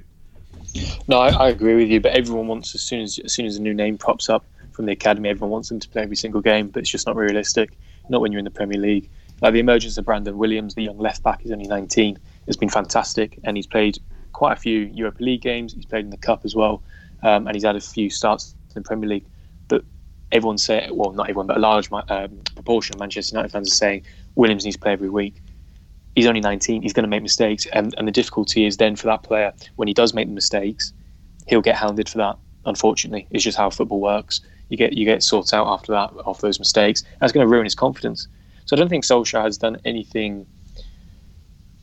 No, 1.06 1.18
I, 1.18 1.28
I 1.28 1.48
agree 1.48 1.76
with 1.76 1.88
you. 1.88 2.00
But 2.00 2.12
everyone 2.12 2.48
wants 2.48 2.74
as 2.74 2.82
soon 2.82 3.00
as 3.00 3.18
as 3.20 3.32
soon 3.32 3.46
as 3.46 3.56
a 3.56 3.62
new 3.62 3.74
name 3.74 3.96
pops 3.96 4.28
up 4.28 4.44
from 4.72 4.86
the 4.86 4.92
academy, 4.92 5.28
everyone 5.28 5.50
wants 5.50 5.68
them 5.68 5.78
to 5.78 5.88
play 5.88 6.02
every 6.02 6.16
single 6.16 6.40
game. 6.40 6.68
But 6.68 6.80
it's 6.80 6.90
just 6.90 7.06
not 7.06 7.16
realistic. 7.16 7.70
Not 8.08 8.20
when 8.20 8.32
you're 8.32 8.40
in 8.40 8.44
the 8.44 8.50
Premier 8.50 8.80
League. 8.80 9.08
Like 9.40 9.54
the 9.54 9.60
emergence 9.60 9.98
of 9.98 10.04
Brandon 10.04 10.36
Williams, 10.36 10.74
the 10.74 10.82
young 10.82 10.98
left 10.98 11.22
back, 11.22 11.44
is 11.44 11.50
only 11.50 11.66
19, 11.66 12.16
has 12.46 12.56
been 12.56 12.68
fantastic, 12.68 13.40
and 13.42 13.56
he's 13.56 13.66
played 13.66 13.98
quite 14.32 14.52
a 14.52 14.60
few 14.60 14.80
Europa 14.94 15.22
League 15.22 15.40
games. 15.40 15.74
He's 15.74 15.84
played 15.84 16.04
in 16.04 16.10
the 16.10 16.16
Cup 16.16 16.44
as 16.44 16.54
well, 16.54 16.82
um, 17.22 17.46
and 17.46 17.56
he's 17.56 17.64
had 17.64 17.74
a 17.74 17.80
few 17.80 18.08
starts 18.08 18.54
in 18.74 18.82
the 18.82 18.86
Premier 18.86 19.08
League 19.08 19.24
everyone 20.32 20.58
say, 20.58 20.88
well, 20.90 21.12
not 21.12 21.28
everyone, 21.28 21.46
but 21.46 21.56
a 21.58 21.60
large 21.60 21.90
um, 21.92 22.40
proportion 22.54 22.96
of 22.96 23.00
Manchester 23.00 23.36
United 23.36 23.52
fans 23.52 23.68
are 23.68 23.74
saying 23.74 24.02
Williams 24.34 24.64
needs 24.64 24.76
to 24.76 24.80
play 24.82 24.92
every 24.92 25.10
week. 25.10 25.42
He's 26.14 26.26
only 26.26 26.40
19. 26.40 26.82
He's 26.82 26.92
going 26.92 27.04
to 27.04 27.08
make 27.08 27.22
mistakes, 27.22 27.66
and 27.72 27.94
and 27.96 28.06
the 28.08 28.12
difficulty 28.12 28.66
is 28.66 28.76
then 28.76 28.96
for 28.96 29.06
that 29.06 29.22
player 29.22 29.52
when 29.76 29.88
he 29.88 29.94
does 29.94 30.12
make 30.12 30.26
the 30.26 30.34
mistakes, 30.34 30.92
he'll 31.46 31.62
get 31.62 31.76
hounded 31.76 32.08
for 32.08 32.18
that. 32.18 32.38
Unfortunately, 32.64 33.26
it's 33.30 33.44
just 33.44 33.56
how 33.56 33.70
football 33.70 34.00
works. 34.00 34.40
You 34.68 34.76
get 34.76 34.92
you 34.94 35.04
get 35.04 35.22
sorted 35.22 35.54
out 35.54 35.66
after 35.68 35.92
that, 35.92 36.12
after 36.26 36.46
those 36.46 36.58
mistakes. 36.58 37.02
That's 37.20 37.32
going 37.32 37.46
to 37.46 37.50
ruin 37.50 37.64
his 37.64 37.74
confidence. 37.74 38.28
So 38.64 38.76
I 38.76 38.78
don't 38.78 38.88
think 38.88 39.04
Solskjaer 39.04 39.42
has 39.42 39.58
done 39.58 39.78
anything 39.84 40.46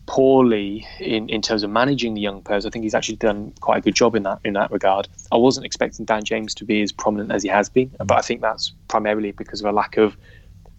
poorly 0.10 0.88
in, 1.00 1.30
in 1.30 1.40
terms 1.40 1.62
of 1.62 1.70
managing 1.70 2.16
the 2.16 2.20
young 2.20 2.42
players. 2.42 2.66
I 2.66 2.72
think 2.72 2.82
he's 2.82 2.96
actually 2.96 3.18
done 3.18 3.54
quite 3.62 3.78
a 3.78 3.82
good 3.82 3.94
job 3.94 4.16
in 4.16 4.24
that 4.24 4.40
in 4.44 4.54
that 4.54 4.72
regard. 4.72 5.08
I 5.32 5.38
wasn't 5.38 5.68
expecting 5.68 6.04
Dan 6.04 6.24
James 6.24 6.56
to 6.56 6.66
be 6.66 6.82
as 6.82 6.92
prominent 6.92 7.32
as 7.32 7.44
he 7.44 7.50
has 7.50 7.70
been, 7.70 7.92
but 8.00 8.18
I 8.18 8.22
think 8.22 8.42
that's 8.42 8.74
primarily 8.88 9.32
because 9.32 9.62
of 9.62 9.68
a 9.68 9.72
lack 9.72 9.98
of 9.98 10.18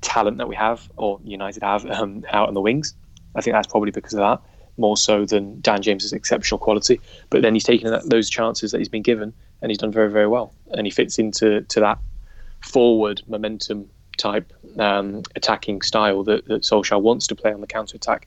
talent 0.00 0.38
that 0.38 0.48
we 0.48 0.56
have 0.56 0.90
or 0.96 1.20
United 1.22 1.62
have 1.62 1.86
um, 1.86 2.24
out 2.32 2.48
on 2.48 2.54
the 2.54 2.60
wings. 2.60 2.92
I 3.36 3.40
think 3.40 3.54
that's 3.54 3.68
probably 3.68 3.92
because 3.92 4.14
of 4.14 4.18
that 4.18 4.40
more 4.76 4.96
so 4.96 5.24
than 5.24 5.60
Dan 5.60 5.80
James's 5.80 6.12
exceptional 6.12 6.58
quality. 6.58 7.00
But 7.28 7.42
then 7.42 7.54
he's 7.54 7.62
taken 7.62 7.96
those 8.06 8.28
chances 8.28 8.72
that 8.72 8.78
he's 8.78 8.88
been 8.88 9.02
given 9.02 9.32
and 9.62 9.70
he's 9.70 9.78
done 9.78 9.92
very 9.92 10.10
very 10.10 10.26
well, 10.26 10.52
and 10.72 10.88
he 10.88 10.90
fits 10.90 11.20
into 11.20 11.60
to 11.60 11.78
that 11.78 11.98
forward 12.62 13.22
momentum 13.28 13.88
type 14.16 14.52
um, 14.80 15.22
attacking 15.36 15.82
style 15.82 16.24
that, 16.24 16.46
that 16.46 16.62
Solskjaer 16.62 17.00
wants 17.00 17.28
to 17.28 17.36
play 17.36 17.52
on 17.52 17.60
the 17.60 17.68
counter 17.68 17.94
attack 17.94 18.26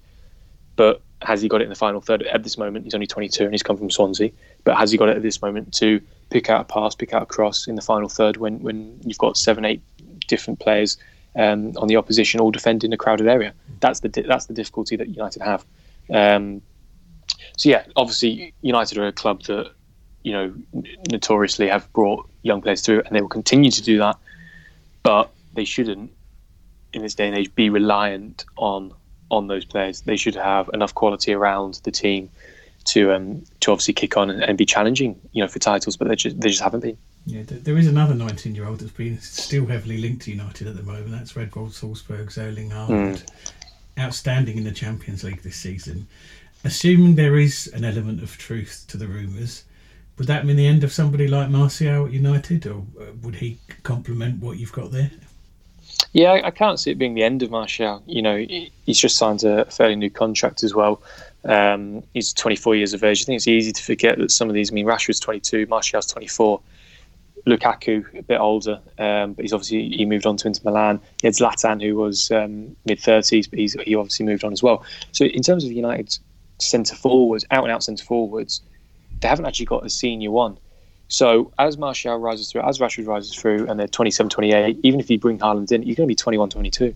but 0.76 1.02
has 1.22 1.42
he 1.42 1.48
got 1.48 1.62
it 1.62 1.66
in 1.66 1.70
the 1.70 1.76
final 1.76 2.02
third? 2.02 2.24
At 2.24 2.44
this 2.44 2.58
moment, 2.58 2.86
he's 2.86 2.94
only 2.94 3.08
22 3.08 3.44
and 3.44 3.54
he's 3.54 3.64
come 3.64 3.78
from 3.78 3.90
Swansea. 3.90 4.32
But 4.64 4.78
has 4.78 4.92
he 4.92 4.98
got 4.98 5.10
it 5.10 5.16
at 5.16 5.24
this 5.24 5.42
moment 5.42 5.74
to 5.76 6.02
pick 6.30 6.50
out 6.50 6.62
a 6.62 6.64
pass, 6.66 6.96
pick 6.96 7.14
out 7.14 7.24
a 7.24 7.26
cross 7.26 7.68
in 7.68 7.76
the 7.76 7.82
final 7.82 8.10
third 8.10 8.38
when, 8.38 8.60
when 8.60 9.00
you've 9.04 9.18
got 9.18 9.38
seven, 9.38 9.66
eight 9.66 9.82
different 10.28 10.60
players 10.60 10.98
um, 11.36 11.74
on 11.78 11.88
the 11.88 11.96
opposition 11.96 12.40
all 12.40 12.52
defending 12.52 12.94
a 12.94 12.98
crowded 12.98 13.28
area? 13.28 13.54
That's 13.80 14.02
the 14.02 14.10
that's 14.10 14.46
the 14.46 14.54
difficulty 14.54 14.96
that 14.96 15.10
United 15.10 15.42
have. 15.42 15.66
Um, 16.12 16.62
so 17.58 17.70
yeah, 17.70 17.86
obviously 17.96 18.54
United 18.62 18.98
are 18.98 19.08
a 19.08 19.12
club 19.12 19.44
that 19.44 19.72
you 20.24 20.32
know 20.32 20.54
notoriously 21.12 21.68
have 21.68 21.92
brought 21.94 22.30
young 22.42 22.62
players 22.62 22.82
through, 22.82 23.02
and 23.06 23.16
they 23.16 23.22
will 23.22 23.30
continue 23.30 23.72
to 23.72 23.82
do 23.82 23.98
that. 24.00 24.18
But 25.04 25.32
they 25.54 25.66
shouldn't 25.66 26.12
in 26.94 27.02
this 27.02 27.16
day 27.16 27.28
and 27.28 27.38
age 27.38 27.54
be 27.56 27.70
reliant 27.70 28.46
on 28.56 28.94
on 29.38 29.48
those 29.48 29.66
players. 29.66 30.02
They 30.02 30.16
should 30.16 30.36
have 30.36 30.70
enough 30.74 30.94
quality 30.94 31.34
around 31.34 31.82
the 31.84 31.92
team 31.92 32.30
to 32.86 33.12
um, 33.14 33.44
to 33.62 33.72
obviously 33.72 33.94
kick 33.94 34.18
on 34.18 34.30
and, 34.30 34.44
and, 34.44 34.58
be 34.58 34.66
challenging, 34.66 35.20
you 35.32 35.42
know, 35.42 35.48
for 35.48 35.60
titles. 35.60 35.98
But 35.98 36.08
they 36.08 36.16
just 36.16 36.40
they 36.40 36.50
just 36.50 36.62
haven't 36.62 36.82
been. 36.82 36.98
Yeah, 37.26 37.44
there 37.46 37.78
is 37.78 37.88
another 37.88 38.14
19 38.14 38.54
year 38.54 38.68
old 38.68 38.80
that's 38.80 38.92
been 38.92 39.20
still 39.20 39.66
heavily 39.66 39.98
linked 39.98 40.24
to 40.24 40.32
United 40.32 40.68
at 40.68 40.76
the 40.76 40.84
moment. 40.84 41.12
That's 41.12 41.36
Red 41.36 41.52
Bull 41.52 41.70
Salzburg's 41.70 42.38
Erling 42.38 42.72
Haaland. 42.72 43.24
Mm. 43.24 43.30
Outstanding 43.98 44.58
in 44.58 44.64
the 44.64 44.72
Champions 44.72 45.24
League 45.24 45.42
this 45.42 45.56
season. 45.56 46.08
Assuming 46.66 47.16
there 47.16 47.38
is 47.38 47.68
an 47.74 47.86
element 47.86 48.24
of 48.24 48.38
truth 48.38 48.86
to 48.88 48.98
the 48.98 49.08
rumours, 49.08 49.64
would 50.18 50.28
that 50.28 50.46
mean 50.46 50.56
the 50.56 50.68
end 50.68 50.84
of 50.84 50.92
somebody 50.92 51.28
like 51.28 51.50
Martial 51.50 52.06
at 52.06 52.12
United, 52.12 52.66
or 52.66 52.86
uh, 53.00 53.06
would 53.22 53.36
he 53.36 53.60
complement 53.84 54.42
what 54.42 54.58
you've 54.58 54.72
got 54.72 54.92
there? 54.92 55.12
Yeah, 56.12 56.42
I 56.44 56.52
can't 56.52 56.80
see 56.80 56.92
it 56.92 56.98
being 56.98 57.14
the 57.14 57.24
end 57.24 57.44
of 57.44 57.52
Martial. 57.52 58.04
You 58.06 58.22
know, 58.22 58.38
he's 58.86 59.00
just 59.00 59.18
signed 59.18 59.44
a 59.44 59.66
fairly 59.66 59.96
new 59.96 60.10
contract 60.10 60.64
as 60.64 60.74
well. 60.74 61.02
Um, 61.46 62.04
he's 62.14 62.34
24 62.34 62.76
years 62.76 62.94
of 62.94 63.04
age. 63.04 63.22
I 63.22 63.26
think 63.26 63.38
it's 63.38 63.48
easy 63.48 63.72
to 63.72 63.84
forget 63.84 64.18
that 64.18 64.32
some 64.32 64.50
of 64.50 64.54
these. 64.54 64.72
I 64.72 64.74
mean, 64.74 64.86
Rashford's 64.86 65.20
22, 65.20 65.68
Martial's 65.68 66.06
24. 66.08 66.62
Lukaku 67.46 68.18
a 68.18 68.24
bit 68.24 68.40
older, 68.40 68.80
um, 68.98 69.34
but 69.34 69.44
he's 69.44 69.52
obviously 69.52 69.90
he 69.90 70.06
moved 70.06 70.26
on 70.26 70.38
to 70.38 70.48
Inter 70.48 70.62
Milan. 70.64 71.02
He 71.22 71.28
had 71.28 71.34
Zlatan, 71.34 71.82
who 71.82 71.96
was 71.96 72.32
um, 72.32 72.76
mid 72.86 73.00
30s, 73.00 73.50
but 73.50 73.60
he's 73.60 73.74
he 73.82 73.96
obviously 73.96 74.26
moved 74.26 74.46
on 74.46 74.54
as 74.54 74.64
well. 74.64 74.86
So 75.12 75.26
in 75.26 75.42
terms 75.42 75.66
of 75.66 75.72
United's 75.72 76.22
centre 76.60 76.96
forwards, 76.96 77.44
out 77.52 77.64
and 77.64 77.72
out 77.74 77.84
centre 77.84 78.06
forwards, 78.06 78.62
they 79.20 79.28
haven't 79.28 79.46
actually 79.46 79.66
got 79.66 79.86
a 79.86 79.90
senior 79.90 80.32
one. 80.32 80.58
So 81.14 81.52
as 81.60 81.78
Martial 81.78 82.18
rises 82.18 82.52
through, 82.52 82.64
as 82.64 82.80
Rashford 82.80 83.06
rises 83.06 83.36
through, 83.36 83.68
and 83.70 83.80
they're 83.80 83.88
27, 83.88 84.32
28, 84.32 84.80
even 84.82 85.00
if 85.00 85.12
you 85.12 85.20
bring 85.20 85.38
Haaland 85.38 85.72
in, 85.72 85.84
you're 85.84 85.96
going 85.96 86.08
to 86.08 86.12
be 86.12 86.16
21, 86.16 86.50
22. 86.50 86.96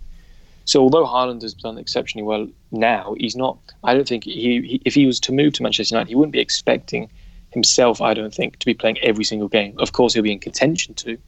So 0.66 0.82
although 0.82 1.06
Haaland 1.06 1.44
has 1.44 1.54
done 1.54 1.78
exceptionally 1.78 2.26
well 2.26 2.48
now, 2.72 3.14
he's 3.20 3.36
not. 3.36 3.60
I 3.84 3.94
don't 3.94 4.08
think 4.08 4.24
he, 4.24 4.60
he, 4.62 4.82
if 4.86 4.96
he 4.96 5.06
was 5.06 5.20
to 5.20 5.32
move 5.32 5.54
to 5.54 5.64
Manchester 5.64 5.94
United, 5.94 6.10
he 6.10 6.16
wouldn't 6.16 6.34
be 6.34 6.40
expecting 6.40 7.12
himself. 7.52 8.02
I 8.02 8.16
don't 8.16 8.34
think 8.34 8.58
to 8.58 8.66
be 8.66 8.74
playing 8.74 8.98
every 9.04 9.24
single 9.24 9.50
game. 9.50 9.76
Of 9.78 9.92
course, 9.92 10.16
he'll 10.16 10.24
be 10.24 10.32
in 10.32 10.40
contention 10.40 10.96
to, 10.96 11.20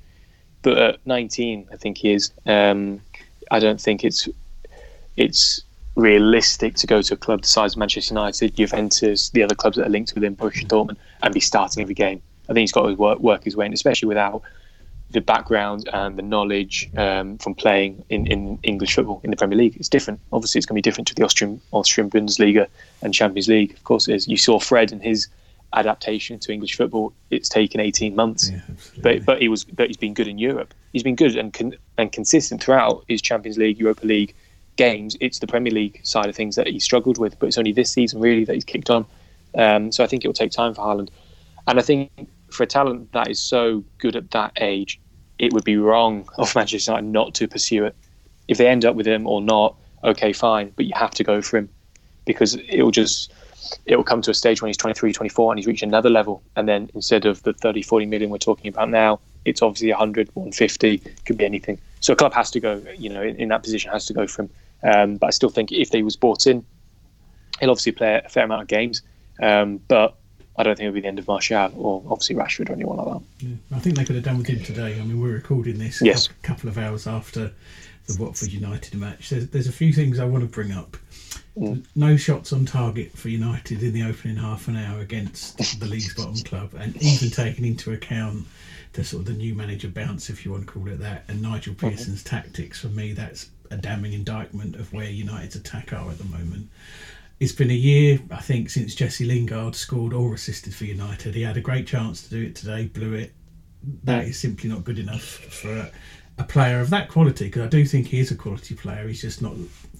but 0.63 0.79
at 0.79 1.05
19, 1.05 1.67
I 1.71 1.75
think 1.75 1.99
he 1.99 2.11
is. 2.11 2.31
Um, 2.47 3.01
I 3.51 3.59
don't 3.59 3.79
think 3.79 4.03
it's 4.03 4.27
it's 5.15 5.61
realistic 5.95 6.73
to 6.77 6.87
go 6.87 7.03
to 7.03 7.13
a 7.13 7.17
club 7.17 7.43
the 7.43 7.47
size 7.47 7.73
of 7.73 7.77
Manchester 7.77 8.15
United, 8.15 8.55
Juventus, 8.55 9.29
the 9.29 9.43
other 9.43 9.53
clubs 9.53 9.77
that 9.77 9.85
are 9.85 9.91
linked 9.91 10.15
with 10.15 10.23
him, 10.23 10.35
Borussia 10.35 10.65
Dortmund, 10.65 10.97
and 11.21 11.31
be 11.31 11.39
starting 11.39 11.83
every 11.83 11.93
game. 11.93 12.23
I 12.49 12.53
think 12.53 12.63
he's 12.63 12.71
got 12.71 12.87
to 12.87 12.93
work, 12.93 13.19
work 13.19 13.43
his 13.43 13.55
way 13.55 13.65
in, 13.65 13.73
especially 13.73 14.07
without 14.07 14.41
the 15.11 15.21
background 15.21 15.89
and 15.91 16.17
the 16.17 16.21
knowledge 16.21 16.89
um, 16.95 17.37
from 17.39 17.55
playing 17.55 18.03
in, 18.09 18.27
in 18.27 18.59
English 18.63 18.95
football 18.95 19.21
in 19.23 19.31
the 19.31 19.35
Premier 19.35 19.57
League. 19.57 19.75
It's 19.77 19.89
different. 19.89 20.19
Obviously, 20.31 20.59
it's 20.59 20.65
going 20.65 20.75
to 20.75 20.77
be 20.77 20.81
different 20.81 21.07
to 21.07 21.15
the 21.15 21.23
Austrian 21.23 21.61
Austrian 21.71 22.09
Bundesliga 22.09 22.67
and 23.01 23.13
Champions 23.13 23.47
League. 23.47 23.73
Of 23.73 23.83
course, 23.83 24.07
it 24.07 24.15
is. 24.15 24.27
You 24.27 24.37
saw 24.37 24.59
Fred 24.59 24.91
and 24.91 25.01
his 25.01 25.27
adaptation 25.73 26.39
to 26.39 26.51
English 26.51 26.75
football. 26.75 27.13
It's 27.29 27.49
taken 27.49 27.79
18 27.79 28.15
months, 28.15 28.49
yeah, 28.49 28.61
but 29.01 29.25
but 29.25 29.41
he 29.41 29.47
was 29.47 29.63
but 29.63 29.87
he's 29.87 29.97
been 29.97 30.13
good 30.13 30.27
in 30.27 30.37
Europe. 30.37 30.73
He's 30.93 31.03
been 31.03 31.15
good 31.15 31.35
and 31.35 31.53
con- 31.53 31.77
and 31.97 32.11
consistent 32.11 32.63
throughout 32.63 33.03
his 33.07 33.21
Champions 33.21 33.57
League, 33.57 33.79
Europa 33.79 34.05
League 34.05 34.35
games. 34.75 35.17
It's 35.19 35.39
the 35.39 35.47
Premier 35.47 35.73
League 35.73 36.01
side 36.03 36.27
of 36.27 36.35
things 36.35 36.55
that 36.55 36.67
he 36.67 36.79
struggled 36.79 37.17
with, 37.17 37.37
but 37.39 37.47
it's 37.47 37.57
only 37.57 37.71
this 37.71 37.91
season 37.91 38.21
really 38.21 38.45
that 38.45 38.53
he's 38.53 38.63
kicked 38.63 38.89
on. 38.91 39.05
Um, 39.55 39.91
so 39.91 40.03
I 40.03 40.07
think 40.07 40.23
it 40.23 40.27
will 40.27 40.33
take 40.33 40.51
time 40.51 40.75
for 40.75 40.81
Haaland, 40.81 41.09
and 41.67 41.79
I 41.79 41.81
think 41.81 42.11
for 42.51 42.63
a 42.63 42.67
talent 42.67 43.11
that 43.13 43.29
is 43.29 43.39
so 43.39 43.83
good 43.97 44.15
at 44.15 44.31
that 44.31 44.53
age, 44.59 44.99
it 45.37 45.53
would 45.53 45.63
be 45.63 45.77
wrong 45.77 46.27
of 46.37 46.53
Manchester 46.55 46.91
United 46.91 47.07
not 47.07 47.33
to 47.35 47.47
pursue 47.47 47.85
it. 47.85 47.95
If 48.47 48.57
they 48.57 48.67
end 48.67 48.85
up 48.85 48.95
with 48.95 49.07
him 49.07 49.27
or 49.27 49.41
not, 49.41 49.75
okay, 50.03 50.33
fine, 50.33 50.71
but 50.75 50.85
you 50.85 50.93
have 50.95 51.11
to 51.11 51.23
go 51.23 51.41
for 51.41 51.57
him 51.57 51.69
because 52.25 52.55
it 52.55 52.81
will 52.81 52.91
just 52.91 53.31
it 53.85 53.95
will 53.95 54.03
come 54.03 54.21
to 54.21 54.31
a 54.31 54.33
stage 54.33 54.61
when 54.61 54.69
he's 54.69 54.77
23, 54.77 55.13
24 55.13 55.51
and 55.51 55.59
he's 55.59 55.67
reached 55.67 55.83
another 55.83 56.09
level. 56.09 56.41
And 56.55 56.67
then 56.67 56.89
instead 56.95 57.25
of 57.25 57.43
the 57.43 57.53
30, 57.53 57.83
40 57.83 58.05
million 58.07 58.29
we're 58.29 58.37
talking 58.37 58.67
about 58.67 58.89
now, 58.89 59.19
it's 59.45 59.61
obviously 59.61 59.89
100, 59.89 60.29
150, 60.33 60.97
could 61.25 61.37
be 61.37 61.45
anything. 61.45 61.79
So 61.99 62.13
a 62.13 62.15
club 62.15 62.33
has 62.33 62.51
to 62.51 62.59
go, 62.59 62.81
you 62.97 63.09
know, 63.09 63.21
in, 63.21 63.35
in 63.35 63.49
that 63.49 63.63
position 63.63 63.91
has 63.91 64.05
to 64.07 64.13
go 64.13 64.27
for 64.27 64.43
him. 64.43 64.49
Um, 64.83 65.17
but 65.17 65.27
I 65.27 65.29
still 65.31 65.49
think 65.49 65.71
if 65.71 65.91
they 65.91 66.03
was 66.03 66.15
bought 66.15 66.47
in, 66.47 66.65
he'll 67.59 67.69
obviously 67.69 67.91
play 67.91 68.21
a 68.23 68.29
fair 68.29 68.45
amount 68.45 68.61
of 68.63 68.67
games. 68.67 69.01
Um, 69.41 69.79
but 69.87 70.17
I 70.59 70.63
don't 70.63 70.75
think 70.75 70.87
it'll 70.87 70.95
be 70.95 71.01
the 71.01 71.07
end 71.07 71.19
of 71.19 71.27
Martial 71.27 71.71
or 71.77 72.03
obviously 72.09 72.35
Rashford 72.35 72.69
or 72.69 72.73
anyone 72.73 72.97
like 72.97 73.07
that. 73.07 73.47
Yeah, 73.47 73.55
I 73.77 73.79
think 73.79 73.95
they 73.95 74.03
could 74.03 74.15
have 74.15 74.25
done 74.25 74.39
with 74.39 74.47
him 74.47 74.61
today. 74.61 74.99
I 74.99 75.05
mean, 75.05 75.21
we're 75.21 75.31
recording 75.31 75.79
this 75.79 76.01
yes. 76.01 76.27
a 76.27 76.33
couple 76.45 76.67
of 76.67 76.77
hours 76.77 77.07
after 77.07 77.53
the 78.07 78.21
Watford 78.21 78.51
United 78.51 78.93
match. 78.95 79.29
There's, 79.29 79.47
there's 79.47 79.67
a 79.67 79.71
few 79.71 79.93
things 79.93 80.19
I 80.19 80.25
want 80.25 80.43
to 80.43 80.49
bring 80.49 80.73
up. 80.73 80.97
Mm. 81.57 81.85
No 81.95 82.17
shots 82.17 82.51
on 82.51 82.65
target 82.65 83.13
for 83.17 83.29
United 83.29 83.81
in 83.81 83.93
the 83.93 84.03
opening 84.03 84.35
half 84.35 84.67
an 84.67 84.75
hour 84.75 84.99
against 84.99 85.79
the 85.79 85.85
league's 85.85 86.13
bottom 86.13 86.35
club, 86.43 86.73
and 86.77 86.93
even 87.01 87.29
taking 87.29 87.63
into 87.63 87.93
account 87.93 88.45
the 88.93 89.05
sort 89.05 89.21
of 89.21 89.27
the 89.27 89.33
new 89.33 89.55
manager 89.55 89.87
bounce, 89.87 90.29
if 90.29 90.43
you 90.43 90.51
want 90.51 90.67
to 90.67 90.73
call 90.73 90.89
it 90.89 90.99
that, 90.99 91.23
and 91.29 91.41
Nigel 91.41 91.73
mm-hmm. 91.73 91.87
Pearson's 91.87 92.21
mm-hmm. 92.21 92.35
tactics. 92.35 92.81
For 92.81 92.87
me, 92.87 93.13
that's 93.13 93.49
a 93.71 93.77
damning 93.77 94.11
indictment 94.11 94.75
of 94.75 94.91
where 94.91 95.09
United's 95.09 95.55
attack 95.55 95.93
are 95.93 96.09
at 96.09 96.17
the 96.17 96.25
moment. 96.25 96.69
It's 97.39 97.53
been 97.53 97.71
a 97.71 97.73
year, 97.73 98.19
I 98.31 98.41
think, 98.41 98.69
since 98.69 98.93
Jesse 98.93 99.23
Lingard 99.23 99.73
scored 99.73 100.13
or 100.13 100.33
assisted 100.33 100.75
for 100.75 100.83
United. 100.83 101.35
He 101.35 101.41
had 101.41 101.55
a 101.55 101.61
great 101.61 101.87
chance 101.87 102.23
to 102.23 102.29
do 102.29 102.41
it 102.43 102.55
today, 102.55 102.85
blew 102.85 103.13
it. 103.13 103.33
That 104.03 104.25
is 104.25 104.37
simply 104.37 104.69
not 104.69 104.83
good 104.83 104.99
enough 104.99 105.23
for 105.23 105.71
a, 105.71 105.91
a 106.37 106.43
player 106.43 106.81
of 106.81 106.89
that 106.89 107.07
quality. 107.07 107.45
Because 107.45 107.61
I 107.61 107.67
do 107.67 107.85
think 107.85 108.07
he 108.07 108.19
is 108.19 108.31
a 108.31 108.35
quality 108.35 108.75
player. 108.75 109.07
He's 109.07 109.21
just 109.21 109.41
not 109.41 109.53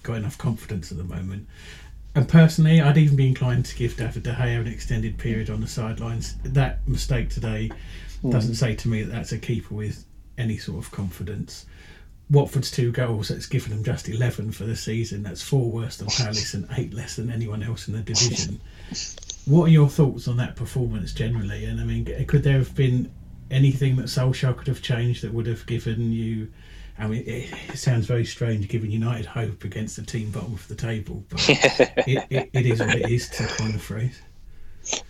got 0.03 0.17
enough 0.17 0.37
confidence 0.37 0.91
at 0.91 0.97
the 0.97 1.05
moment. 1.05 1.47
And 2.13 2.27
personally, 2.27 2.81
I'd 2.81 2.97
even 2.97 3.15
be 3.15 3.27
inclined 3.27 3.65
to 3.67 3.75
give 3.75 3.95
David 3.95 4.23
De 4.23 4.33
Gea 4.33 4.59
an 4.59 4.67
extended 4.67 5.17
period 5.17 5.49
on 5.49 5.61
the 5.61 5.67
sidelines. 5.67 6.35
That 6.43 6.85
mistake 6.89 7.29
today 7.29 7.69
mm. 8.21 8.31
doesn't 8.31 8.55
say 8.55 8.75
to 8.75 8.89
me 8.89 9.03
that 9.03 9.13
that's 9.13 9.31
a 9.31 9.37
keeper 9.37 9.75
with 9.75 10.03
any 10.37 10.57
sort 10.57 10.83
of 10.83 10.91
confidence. 10.91 11.65
Watford's 12.29 12.69
two 12.69 12.91
goals, 12.91 13.29
that's 13.29 13.47
given 13.47 13.71
them 13.71 13.83
just 13.83 14.07
11 14.07 14.51
for 14.51 14.65
the 14.65 14.75
season. 14.75 15.23
That's 15.23 15.41
four 15.41 15.69
worse 15.71 15.97
than 15.97 16.07
Palace 16.07 16.53
and 16.53 16.67
eight 16.77 16.93
less 16.93 17.15
than 17.15 17.31
anyone 17.31 17.63
else 17.63 17.87
in 17.87 17.95
the 17.95 18.01
division. 18.01 18.61
What 19.45 19.65
are 19.65 19.71
your 19.71 19.89
thoughts 19.89 20.27
on 20.27 20.37
that 20.37 20.55
performance 20.55 21.11
generally? 21.11 21.65
And 21.65 21.81
I 21.81 21.83
mean, 21.85 22.05
could 22.27 22.43
there 22.43 22.59
have 22.59 22.75
been 22.75 23.11
anything 23.49 23.95
that 23.95 24.05
Solskjaer 24.05 24.55
could 24.55 24.67
have 24.67 24.81
changed 24.81 25.23
that 25.23 25.33
would 25.33 25.47
have 25.47 25.65
given 25.65 26.11
you? 26.11 26.51
I 26.99 27.07
mean, 27.07 27.23
it, 27.25 27.77
sounds 27.77 28.05
very 28.05 28.25
strange 28.25 28.67
giving 28.67 28.91
United 28.91 29.25
hope 29.25 29.63
against 29.63 29.95
the 29.95 30.03
team 30.03 30.29
bottom 30.31 30.53
of 30.53 30.67
the 30.67 30.75
table, 30.75 31.23
but 31.29 31.39
it, 31.49 32.25
it, 32.29 32.49
it 32.53 32.65
is 32.65 32.79
what 32.79 32.93
it 32.93 33.09
is 33.09 33.29
to 33.29 33.47
coin 33.47 33.71
the 33.71 33.79
phrase. 33.79 34.21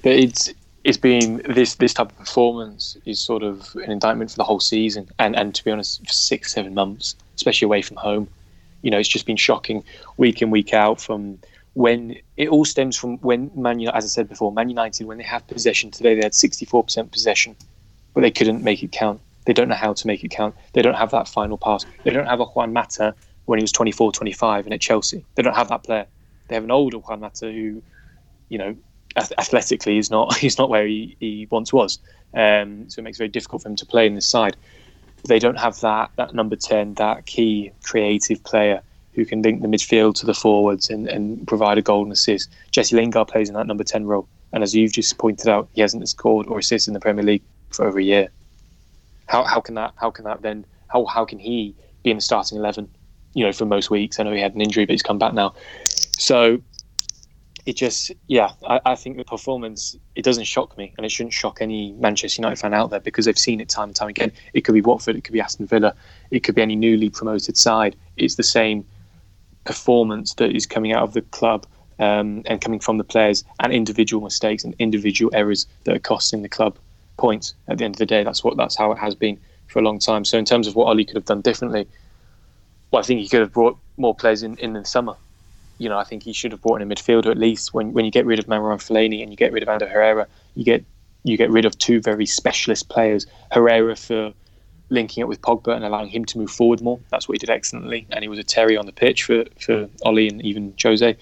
But 0.03 0.13
it's 0.13 0.53
it's 0.89 0.97
been 0.97 1.39
this 1.47 1.75
this 1.75 1.93
type 1.93 2.09
of 2.09 2.17
performance 2.17 2.97
is 3.05 3.19
sort 3.19 3.43
of 3.43 3.75
an 3.75 3.91
indictment 3.91 4.31
for 4.31 4.37
the 4.37 4.43
whole 4.43 4.59
season, 4.59 5.07
and 5.19 5.35
and 5.35 5.53
to 5.53 5.63
be 5.63 5.69
honest, 5.69 6.03
for 6.05 6.11
six 6.11 6.51
seven 6.53 6.73
months, 6.73 7.15
especially 7.35 7.67
away 7.67 7.83
from 7.83 7.97
home, 7.97 8.27
you 8.81 8.89
know, 8.89 8.97
it's 8.97 9.07
just 9.07 9.27
been 9.27 9.37
shocking 9.37 9.83
week 10.17 10.41
in 10.41 10.49
week 10.49 10.73
out. 10.73 10.99
From 10.99 11.37
when 11.75 12.15
it 12.37 12.49
all 12.49 12.65
stems 12.65 12.97
from 12.97 13.19
when 13.19 13.51
Man 13.53 13.79
United, 13.79 13.97
as 13.97 14.03
I 14.05 14.07
said 14.07 14.27
before, 14.27 14.51
Man 14.51 14.67
United 14.67 15.05
when 15.05 15.19
they 15.19 15.23
have 15.23 15.45
possession 15.47 15.91
today, 15.91 16.15
they 16.15 16.23
had 16.23 16.33
sixty 16.33 16.65
four 16.65 16.83
percent 16.83 17.11
possession, 17.11 17.55
but 18.15 18.21
they 18.21 18.31
couldn't 18.31 18.63
make 18.63 18.81
it 18.81 18.91
count. 18.91 19.21
They 19.45 19.53
don't 19.53 19.69
know 19.69 19.75
how 19.75 19.93
to 19.93 20.07
make 20.07 20.23
it 20.23 20.31
count. 20.31 20.55
They 20.73 20.81
don't 20.81 20.95
have 20.95 21.11
that 21.11 21.27
final 21.27 21.59
pass. 21.59 21.85
They 22.03 22.09
don't 22.09 22.25
have 22.25 22.39
a 22.39 22.45
Juan 22.45 22.73
Mata 22.73 23.13
when 23.45 23.59
he 23.59 23.63
was 23.63 23.71
24, 23.71 24.11
25 24.11 24.65
and 24.65 24.73
at 24.73 24.81
Chelsea. 24.81 25.23
They 25.35 25.43
don't 25.43 25.55
have 25.55 25.69
that 25.69 25.83
player. 25.83 26.07
They 26.47 26.55
have 26.55 26.63
an 26.63 26.71
older 26.71 26.97
Juan 26.97 27.19
Mata 27.19 27.51
who, 27.51 27.81
you 28.49 28.57
know, 28.57 28.75
athletically 29.15 29.95
he's 29.95 30.11
not 30.11 30.35
he's 30.37 30.57
not 30.57 30.69
where 30.69 30.85
he, 30.85 31.15
he 31.19 31.47
once 31.49 31.73
was. 31.73 31.99
Um, 32.33 32.89
so 32.89 32.99
it 32.99 33.03
makes 33.03 33.17
it 33.17 33.19
very 33.19 33.29
difficult 33.29 33.63
for 33.63 33.69
him 33.69 33.75
to 33.77 33.85
play 33.85 34.05
in 34.05 34.15
this 34.15 34.27
side. 34.27 34.55
They 35.27 35.39
don't 35.39 35.57
have 35.57 35.79
that 35.81 36.11
that 36.15 36.33
number 36.33 36.55
ten, 36.55 36.93
that 36.95 37.25
key 37.25 37.71
creative 37.83 38.43
player 38.43 38.81
who 39.13 39.25
can 39.25 39.41
link 39.41 39.61
the 39.61 39.67
midfield 39.67 40.15
to 40.15 40.25
the 40.25 40.33
forwards 40.33 40.89
and, 40.89 41.07
and 41.07 41.45
provide 41.47 41.77
a 41.77 41.81
goal 41.81 42.03
and 42.03 42.11
assist. 42.11 42.49
Jesse 42.71 42.95
Lingard 42.95 43.27
plays 43.27 43.49
in 43.49 43.55
that 43.55 43.67
number 43.67 43.83
ten 43.83 44.05
role, 44.05 44.27
and 44.53 44.63
as 44.63 44.75
you've 44.75 44.93
just 44.93 45.17
pointed 45.17 45.49
out, 45.49 45.67
he 45.73 45.81
hasn't 45.81 46.07
scored 46.07 46.47
or 46.47 46.59
assisted 46.59 46.91
in 46.91 46.93
the 46.93 46.99
Premier 46.99 47.23
League 47.23 47.43
for 47.71 47.85
over 47.85 47.99
a 47.99 48.03
year. 48.03 48.29
How 49.27 49.43
how 49.43 49.59
can 49.59 49.75
that 49.75 49.93
how 49.95 50.11
can 50.11 50.25
that 50.25 50.41
then 50.41 50.65
how 50.87 51.05
how 51.05 51.25
can 51.25 51.39
he 51.39 51.75
be 52.03 52.11
in 52.11 52.17
the 52.17 52.21
starting 52.21 52.57
eleven? 52.57 52.89
You 53.33 53.45
know, 53.45 53.51
for 53.51 53.65
most 53.65 53.91
weeks. 53.91 54.19
I 54.19 54.23
know 54.23 54.31
he 54.31 54.41
had 54.41 54.55
an 54.55 54.61
injury, 54.61 54.85
but 54.85 54.93
he's 54.93 55.03
come 55.03 55.19
back 55.19 55.33
now. 55.33 55.53
So 55.85 56.61
it 57.69 57.75
just 57.75 58.11
yeah 58.27 58.51
I, 58.67 58.81
I, 58.85 58.95
think 58.95 59.17
the 59.17 59.23
performance 59.23 59.95
it 60.15 60.23
doesn't 60.23 60.45
shock 60.45 60.77
me 60.77 60.93
and 60.97 61.05
it 61.05 61.11
shouldn't 61.11 61.33
shock 61.33 61.59
any 61.61 61.91
manchester 61.93 62.41
united 62.41 62.57
fan 62.57 62.73
out 62.73 62.89
there 62.89 62.99
because 62.99 63.25
they've 63.25 63.37
seen 63.37 63.61
it 63.61 63.69
time 63.69 63.89
and 63.89 63.95
time 63.95 64.09
again. 64.09 64.31
It 64.53 64.61
could 64.61 64.73
be 64.73 64.81
watford 64.81 65.15
it 65.15 65.23
could 65.23 65.33
be 65.33 65.39
aston 65.39 65.67
villa 65.67 65.93
it 66.31 66.41
could 66.41 66.55
be 66.55 66.61
any 66.61 66.75
newly 66.75 67.09
promoted 67.09 67.57
side. 67.57 67.95
It's 68.17 68.35
the 68.35 68.43
same 68.43 68.85
performance 69.65 70.33
that 70.35 70.55
is 70.55 70.65
coming 70.65 70.93
out 70.93 71.03
of 71.03 71.13
the 71.13 71.21
club 71.21 71.65
um, 71.99 72.41
and 72.45 72.59
coming 72.59 72.79
from 72.79 72.97
the 72.97 73.03
players 73.03 73.43
and 73.59 73.71
individual 73.71 74.23
mistakes 74.23 74.63
and 74.63 74.75
individual 74.79 75.31
errors 75.35 75.67
that 75.83 75.95
are 75.95 75.99
costing 75.99 76.41
the 76.41 76.49
club 76.49 76.77
points 77.17 77.53
at 77.67 77.77
the 77.77 77.85
end 77.85 77.95
of 77.95 77.99
the 77.99 78.05
day. 78.05 78.23
That's 78.23 78.43
what 78.43 78.57
that's 78.57 78.75
how 78.75 78.91
it 78.91 78.97
has 78.97 79.13
been 79.13 79.39
for 79.67 79.79
a 79.79 79.83
long 79.83 79.99
time. 79.99 80.25
So 80.25 80.37
in 80.37 80.45
terms 80.45 80.67
of 80.67 80.75
what 80.75 80.85
Ollie 80.85 81.05
could 81.05 81.15
have 81.15 81.25
done 81.25 81.41
differently 81.41 81.87
well, 82.91 83.01
I 83.01 83.05
think 83.05 83.21
he 83.21 83.27
could 83.29 83.41
have 83.41 83.53
brought 83.53 83.77
more 83.97 84.15
players 84.15 84.43
in 84.43 84.57
in 84.57 84.73
the 84.73 84.83
summer. 84.85 85.15
You 85.79 85.89
know, 85.89 85.97
I 85.97 86.03
think 86.03 86.21
he 86.23 86.33
should 86.33 86.51
have 86.51 86.61
brought 86.61 86.81
in 86.81 86.91
a 86.91 86.95
midfielder 86.95 87.31
at 87.31 87.37
least. 87.37 87.73
When 87.73 87.93
when 87.93 88.05
you 88.05 88.11
get 88.11 88.25
rid 88.25 88.37
of 88.37 88.45
Marouane 88.45 88.77
Fellaini 88.77 89.23
and 89.23 89.31
you 89.31 89.37
get 89.37 89.51
rid 89.51 89.63
of 89.63 89.69
Ander 89.69 89.87
Herrera, 89.87 90.27
you 90.53 90.63
get 90.63 90.85
you 91.23 91.37
get 91.37 91.49
rid 91.49 91.65
of 91.65 91.77
two 91.77 92.01
very 92.01 92.25
specialist 92.25 92.89
players. 92.89 93.25
Herrera 93.51 93.95
for 93.95 94.33
linking 94.89 95.23
up 95.23 95.29
with 95.29 95.41
Pogba 95.41 95.75
and 95.75 95.85
allowing 95.85 96.09
him 96.09 96.25
to 96.25 96.37
move 96.37 96.51
forward 96.51 96.81
more. 96.81 96.99
That's 97.09 97.27
what 97.27 97.35
he 97.35 97.39
did 97.39 97.49
excellently, 97.49 98.07
and 98.11 98.23
he 98.23 98.27
was 98.27 98.39
a 98.39 98.43
Terry 98.43 98.77
on 98.77 98.85
the 98.85 98.91
pitch 98.91 99.23
for 99.23 99.45
for 99.59 99.89
Ollie 100.03 100.27
and 100.27 100.41
even 100.43 100.73
Jose. 100.81 101.17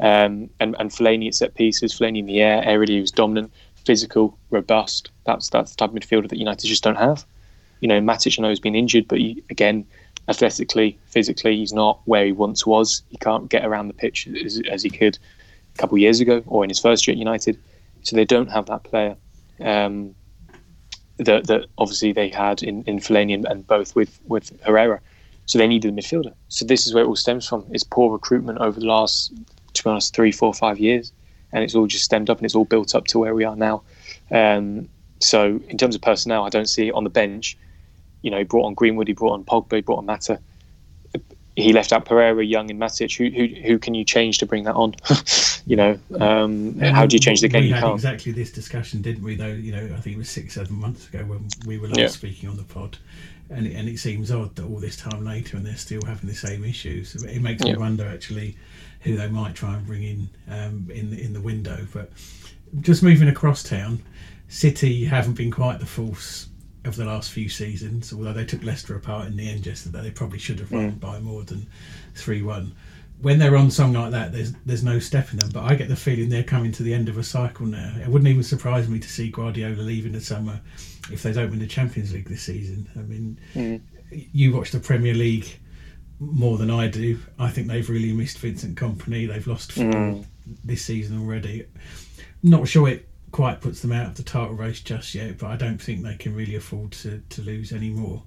Um, 0.00 0.50
and 0.60 0.76
and 0.78 0.90
Fellaini 0.90 1.28
at 1.28 1.34
set 1.34 1.54
pieces, 1.54 1.98
Fellaini 1.98 2.18
in 2.18 2.26
the 2.26 2.40
air, 2.40 2.62
aerially 2.62 2.90
he 2.90 3.00
was 3.00 3.10
dominant, 3.10 3.52
physical, 3.84 4.38
robust. 4.50 5.10
That's 5.24 5.50
that's 5.50 5.72
the 5.72 5.76
type 5.76 5.90
of 5.90 5.96
midfielder 5.96 6.28
that 6.28 6.38
United 6.38 6.66
just 6.66 6.84
don't 6.84 6.96
have. 6.96 7.26
You 7.80 7.88
know, 7.88 8.00
Matic 8.00 8.38
I 8.38 8.42
know 8.42 8.48
has 8.48 8.60
been 8.60 8.74
injured, 8.74 9.06
but 9.06 9.18
he, 9.18 9.42
again, 9.50 9.86
athletically, 10.28 10.98
physically, 11.06 11.56
he's 11.56 11.72
not 11.72 12.00
where 12.04 12.26
he 12.26 12.32
once 12.32 12.66
was. 12.66 13.02
He 13.08 13.16
can't 13.16 13.48
get 13.48 13.64
around 13.64 13.88
the 13.88 13.94
pitch 13.94 14.28
as, 14.44 14.60
as 14.70 14.82
he 14.82 14.90
could 14.90 15.18
a 15.74 15.78
couple 15.78 15.96
of 15.96 16.00
years 16.00 16.20
ago 16.20 16.42
or 16.46 16.64
in 16.64 16.70
his 16.70 16.78
first 16.78 17.06
year 17.06 17.14
at 17.14 17.18
United. 17.18 17.58
So 18.02 18.14
they 18.14 18.24
don't 18.24 18.50
have 18.50 18.66
that 18.66 18.84
player 18.84 19.16
um, 19.60 20.14
that, 21.16 21.46
that 21.46 21.66
obviously 21.78 22.12
they 22.12 22.28
had 22.28 22.62
in, 22.62 22.82
in 22.84 22.98
Fellaini 22.98 23.34
and, 23.34 23.46
and 23.46 23.66
both 23.66 23.96
with, 23.96 24.20
with 24.26 24.52
Herrera. 24.62 25.00
So 25.46 25.58
they 25.58 25.66
needed 25.66 25.92
a 25.92 25.96
midfielder. 25.96 26.34
So 26.48 26.66
this 26.66 26.86
is 26.86 26.94
where 26.94 27.04
it 27.04 27.06
all 27.06 27.16
stems 27.16 27.48
from. 27.48 27.64
It's 27.70 27.84
poor 27.84 28.12
recruitment 28.12 28.58
over 28.58 28.78
the 28.78 28.86
last, 28.86 29.32
to 29.72 29.84
be 29.84 29.90
honest, 29.90 30.14
three, 30.14 30.30
four, 30.30 30.52
five 30.52 30.78
years. 30.78 31.12
And 31.52 31.64
it's 31.64 31.74
all 31.74 31.86
just 31.86 32.04
stemmed 32.04 32.28
up 32.28 32.38
and 32.38 32.44
it's 32.44 32.54
all 32.54 32.66
built 32.66 32.94
up 32.94 33.06
to 33.06 33.18
where 33.18 33.34
we 33.34 33.44
are 33.44 33.56
now. 33.56 33.82
Um, 34.30 34.90
so 35.20 35.58
in 35.68 35.78
terms 35.78 35.94
of 35.94 36.02
personnel, 36.02 36.44
I 36.44 36.50
don't 36.50 36.68
see 36.68 36.88
it 36.88 36.94
on 36.94 37.04
the 37.04 37.10
bench 37.10 37.56
you 38.22 38.30
know, 38.30 38.38
he 38.38 38.44
brought 38.44 38.66
on 38.66 38.74
Greenwood, 38.74 39.08
he 39.08 39.14
brought 39.14 39.32
on 39.32 39.44
Pogba, 39.44 39.76
he 39.76 39.80
brought 39.80 39.98
on 39.98 40.06
Mata. 40.06 40.40
He 41.56 41.72
left 41.72 41.92
out 41.92 42.04
Pereira, 42.04 42.44
Young, 42.44 42.70
and 42.70 42.80
Matic. 42.80 43.16
Who, 43.16 43.36
who, 43.36 43.60
who 43.62 43.78
can 43.80 43.94
you 43.94 44.04
change 44.04 44.38
to 44.38 44.46
bring 44.46 44.62
that 44.64 44.76
on? 44.76 44.94
you 45.66 45.74
know, 45.74 45.98
um, 46.20 46.78
how 46.78 47.04
do 47.04 47.16
you 47.16 47.20
change 47.20 47.40
the 47.40 47.48
game? 47.48 47.64
We 47.64 47.70
had 47.70 47.92
exactly 47.92 48.30
this 48.30 48.52
discussion, 48.52 49.02
didn't 49.02 49.24
we? 49.24 49.34
Though, 49.34 49.48
you 49.48 49.72
know, 49.72 49.94
I 49.96 50.00
think 50.00 50.14
it 50.14 50.18
was 50.18 50.30
six, 50.30 50.54
seven 50.54 50.78
months 50.78 51.08
ago 51.08 51.24
when 51.24 51.48
we 51.66 51.78
were 51.78 51.88
last 51.88 51.98
Yeah. 51.98 52.08
speaking 52.08 52.48
on 52.48 52.56
the 52.56 52.62
pod, 52.62 52.98
and 53.50 53.66
it, 53.66 53.74
and 53.74 53.88
it 53.88 53.98
seems 53.98 54.30
odd 54.30 54.54
that 54.54 54.66
all 54.66 54.78
this 54.78 54.96
time 54.96 55.24
later 55.24 55.56
and 55.56 55.66
they're 55.66 55.76
still 55.76 56.02
having 56.06 56.28
the 56.28 56.36
same 56.36 56.62
issues. 56.62 57.16
It 57.16 57.42
makes 57.42 57.64
me 57.64 57.74
wonder 57.76 58.06
actually 58.06 58.56
who 59.00 59.16
they 59.16 59.28
might 59.28 59.54
try 59.56 59.74
and 59.74 59.84
bring 59.86 60.04
in 60.04 60.28
um, 60.48 60.88
in 60.94 61.12
in 61.14 61.32
the 61.32 61.40
window. 61.40 61.86
But 61.92 62.12
just 62.80 63.02
moving 63.02 63.28
across 63.28 63.64
town, 63.64 64.02
City 64.48 65.04
haven't 65.06 65.34
been 65.34 65.50
quite 65.50 65.80
the 65.80 65.86
force 65.86 66.47
of 66.88 66.96
the 66.96 67.04
last 67.04 67.30
few 67.30 67.48
seasons. 67.48 68.12
Although 68.12 68.32
they 68.32 68.44
took 68.44 68.64
Leicester 68.64 68.96
apart 68.96 69.28
in 69.28 69.36
the 69.36 69.48
end 69.48 69.66
yesterday, 69.66 70.02
they 70.02 70.10
probably 70.10 70.38
should 70.38 70.58
have 70.58 70.72
won 70.72 70.92
mm. 70.92 71.00
by 71.00 71.20
more 71.20 71.44
than 71.44 71.68
three 72.14 72.42
one. 72.42 72.74
When 73.20 73.38
they're 73.38 73.56
on 73.56 73.70
song 73.70 73.94
like 73.94 74.12
that, 74.12 74.32
there's 74.32 74.52
there's 74.66 74.84
no 74.84 74.98
stopping 74.98 75.38
them. 75.38 75.50
But 75.52 75.64
I 75.64 75.74
get 75.74 75.88
the 75.88 75.96
feeling 75.96 76.28
they're 76.28 76.42
coming 76.42 76.72
to 76.72 76.82
the 76.82 76.94
end 76.94 77.08
of 77.08 77.18
a 77.18 77.22
cycle 77.22 77.66
now. 77.66 77.94
It 78.00 78.08
wouldn't 78.08 78.28
even 78.28 78.42
surprise 78.42 78.88
me 78.88 78.98
to 78.98 79.08
see 79.08 79.30
Guardiola 79.30 79.82
leaving 79.82 80.12
the 80.12 80.20
summer 80.20 80.60
if 81.12 81.22
they 81.22 81.32
don't 81.32 81.50
win 81.50 81.58
the 81.58 81.66
Champions 81.66 82.12
League 82.12 82.28
this 82.28 82.42
season. 82.42 82.88
I 82.96 83.00
mean, 83.00 83.38
mm. 83.54 83.80
you 84.10 84.54
watch 84.54 84.70
the 84.70 84.80
Premier 84.80 85.14
League 85.14 85.58
more 86.20 86.58
than 86.58 86.70
I 86.70 86.88
do. 86.88 87.18
I 87.38 87.50
think 87.50 87.68
they've 87.68 87.88
really 87.88 88.12
missed 88.12 88.38
Vincent 88.38 88.76
Kompany. 88.78 89.28
They've 89.28 89.46
lost 89.46 89.72
four 89.72 89.84
mm. 89.84 90.24
this 90.64 90.84
season 90.84 91.20
already. 91.20 91.66
Not 92.42 92.68
sure 92.68 92.88
it 92.88 93.07
quite 93.30 93.60
puts 93.60 93.80
them 93.80 93.92
out 93.92 94.06
of 94.06 94.14
the 94.14 94.22
title 94.22 94.54
race 94.54 94.80
just 94.80 95.14
yet, 95.14 95.38
but 95.38 95.48
I 95.48 95.56
don't 95.56 95.78
think 95.78 96.02
they 96.02 96.16
can 96.16 96.34
really 96.34 96.54
afford 96.54 96.92
to, 96.92 97.22
to 97.28 97.42
lose 97.42 97.72
any 97.72 97.90
more. 97.90 98.22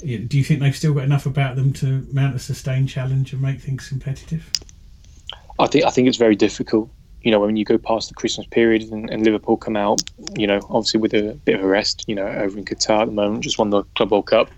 Do 0.00 0.38
you 0.38 0.44
think 0.44 0.60
they've 0.60 0.76
still 0.76 0.94
got 0.94 1.04
enough 1.04 1.26
about 1.26 1.56
them 1.56 1.72
to 1.74 2.06
mount 2.12 2.36
a 2.36 2.38
sustained 2.38 2.88
challenge 2.88 3.32
and 3.32 3.42
make 3.42 3.60
things 3.60 3.88
competitive? 3.88 4.50
I 5.58 5.66
think 5.66 5.84
I 5.84 5.90
think 5.90 6.08
it's 6.08 6.16
very 6.16 6.36
difficult. 6.36 6.90
You 7.22 7.30
know, 7.30 7.40
when 7.40 7.56
you 7.56 7.64
go 7.64 7.78
past 7.78 8.08
the 8.08 8.14
Christmas 8.14 8.46
period 8.46 8.82
and, 8.90 9.08
and 9.08 9.24
Liverpool 9.24 9.56
come 9.56 9.76
out, 9.76 10.02
you 10.36 10.46
know, 10.46 10.60
obviously 10.68 11.00
with 11.00 11.14
a 11.14 11.38
bit 11.44 11.54
of 11.54 11.62
a 11.62 11.66
rest, 11.66 12.04
you 12.06 12.14
know, 12.14 12.26
over 12.26 12.58
in 12.58 12.64
Qatar 12.64 13.02
at 13.02 13.06
the 13.06 13.12
moment, 13.12 13.44
just 13.44 13.58
won 13.58 13.70
the 13.70 13.82
Club 13.94 14.10
World 14.10 14.26
Cup. 14.26 14.50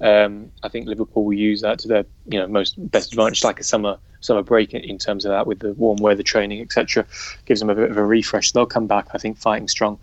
Um, 0.00 0.50
I 0.62 0.68
think 0.68 0.86
Liverpool 0.86 1.24
will 1.24 1.32
use 1.32 1.60
that 1.62 1.78
to 1.80 1.88
their, 1.88 2.04
you 2.26 2.38
know, 2.38 2.46
most 2.46 2.74
best 2.90 3.12
advantage, 3.12 3.42
like 3.42 3.58
a 3.58 3.64
summer 3.64 3.98
summer 4.24 4.42
break 4.42 4.72
in, 4.72 4.98
terms 4.98 5.24
of 5.24 5.30
that 5.30 5.46
with 5.46 5.60
the 5.60 5.74
warm 5.74 5.98
weather 5.98 6.22
training, 6.22 6.60
etc. 6.60 7.06
Gives 7.44 7.60
them 7.60 7.70
a 7.70 7.74
bit 7.74 7.90
of 7.90 7.96
a 7.96 8.04
refresh. 8.04 8.52
They'll 8.52 8.66
come 8.66 8.86
back, 8.86 9.08
I 9.12 9.18
think, 9.18 9.38
fighting 9.38 9.68
strong, 9.68 9.98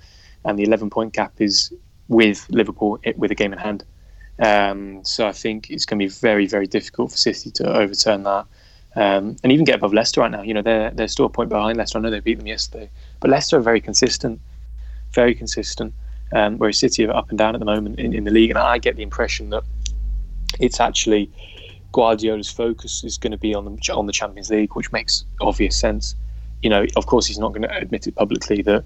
and 0.46 0.58
the 0.58 0.64
11 0.64 0.90
point 0.90 1.14
gap 1.14 1.34
is 1.40 1.74
with 2.08 2.46
Liverpool 2.50 3.00
with 3.18 3.32
a 3.32 3.36
game 3.36 3.54
in 3.54 3.60
hand. 3.60 3.84
Um, 4.40 5.04
so 5.04 5.28
I 5.28 5.32
think 5.32 5.70
it's 5.70 5.86
going 5.86 6.00
to 6.00 6.06
be 6.06 6.10
very, 6.10 6.46
very 6.46 6.68
difficult 6.68 7.12
for 7.12 7.18
City 7.18 7.52
to 7.52 7.74
overturn 7.74 8.24
that. 8.24 8.46
Um, 8.96 9.38
and 9.44 9.52
even 9.52 9.64
get 9.64 9.76
above 9.76 9.94
Leicester 9.94 10.22
right 10.22 10.32
now. 10.32 10.42
You 10.42 10.54
know, 10.54 10.62
they're 10.62 10.92
they're 10.92 11.08
still 11.08 11.26
a 11.26 11.30
point 11.30 11.50
behind 11.50 11.78
Leicester. 11.78 11.98
I 11.98 12.02
know 12.02 12.10
they 12.10 12.20
beat 12.20 12.38
them 12.38 12.48
yesterday, 12.48 12.90
but 13.20 13.32
Leicester 13.32 13.58
are 13.58 13.62
very 13.62 13.82
consistent, 13.82 14.40
very 15.14 15.34
consistent. 15.34 15.94
Um, 16.34 16.58
whereas 16.58 16.80
City 16.80 17.06
are 17.06 17.16
up 17.16 17.30
and 17.30 17.38
down 17.38 17.56
at 17.56 17.60
the 17.60 17.66
moment 17.66 18.00
in, 18.00 18.14
in 18.14 18.24
the 18.24 18.32
league, 18.32 18.52
and 18.52 18.60
I 18.60 18.78
get 18.78 18.96
the 18.96 19.04
impression 19.04 19.50
that 19.50 19.64
it's 20.60 20.80
actually 20.80 21.30
Guardiola's 21.92 22.50
focus 22.50 23.04
is 23.04 23.18
going 23.18 23.32
to 23.32 23.38
be 23.38 23.54
on 23.54 23.66
the 23.66 23.94
on 23.94 24.06
the 24.08 24.14
Champions 24.14 24.50
League, 24.50 24.76
which 24.76 24.92
makes 24.92 25.26
obvious 25.42 25.78
sense. 25.78 26.16
You 26.62 26.70
know, 26.70 26.86
of 26.96 27.06
course, 27.08 27.26
he's 27.26 27.40
not 27.40 27.50
going 27.50 27.64
to 27.64 27.76
admit 27.76 28.08
it 28.08 28.16
publicly 28.16 28.62
that 28.64 28.84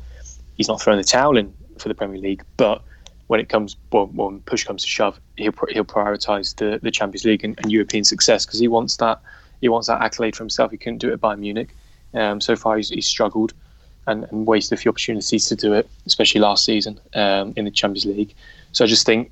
he's 0.58 0.68
not 0.68 0.82
throwing 0.82 0.98
the 0.98 1.04
towel 1.04 1.38
in 1.38 1.54
for 1.78 1.90
the 1.90 1.96
Premier 1.96 2.20
League, 2.20 2.44
but 2.58 2.82
when 3.28 3.40
it 3.40 3.50
comes, 3.50 3.76
well, 3.92 4.06
when 4.08 4.40
push 4.42 4.64
comes 4.64 4.84
to 4.84 4.88
shove, 4.88 5.20
he'll 5.38 5.54
he'll 5.70 5.86
prioritise 5.86 6.56
the, 6.56 6.80
the 6.82 6.92
Champions 6.92 7.26
League 7.26 7.44
and, 7.44 7.60
and 7.60 7.72
European 7.72 8.04
success 8.04 8.46
because 8.46 8.60
he 8.60 8.68
wants 8.68 8.98
that 8.98 9.20
he 9.62 9.70
wants 9.70 9.88
that 9.88 10.02
accolade 10.02 10.36
for 10.36 10.44
himself. 10.44 10.72
He 10.72 10.78
couldn't 10.78 11.00
do 11.00 11.12
it 11.12 11.20
by 11.20 11.36
Munich. 11.36 11.76
Um, 12.14 12.40
so 12.40 12.56
far, 12.56 12.78
he's, 12.78 12.90
he's 12.90 13.08
struggled 13.08 13.54
and, 14.08 14.26
and 14.32 14.46
wasted 14.46 14.78
a 14.78 14.82
few 14.82 14.90
opportunities 14.90 15.48
to 15.48 15.56
do 15.56 15.74
it, 15.74 15.90
especially 16.06 16.40
last 16.40 16.64
season 16.64 17.00
um, 17.14 17.54
in 17.56 17.66
the 17.66 17.72
Champions 17.72 18.06
League. 18.06 18.34
So 18.72 18.86
I 18.86 18.88
just 18.88 19.06
think 19.06 19.32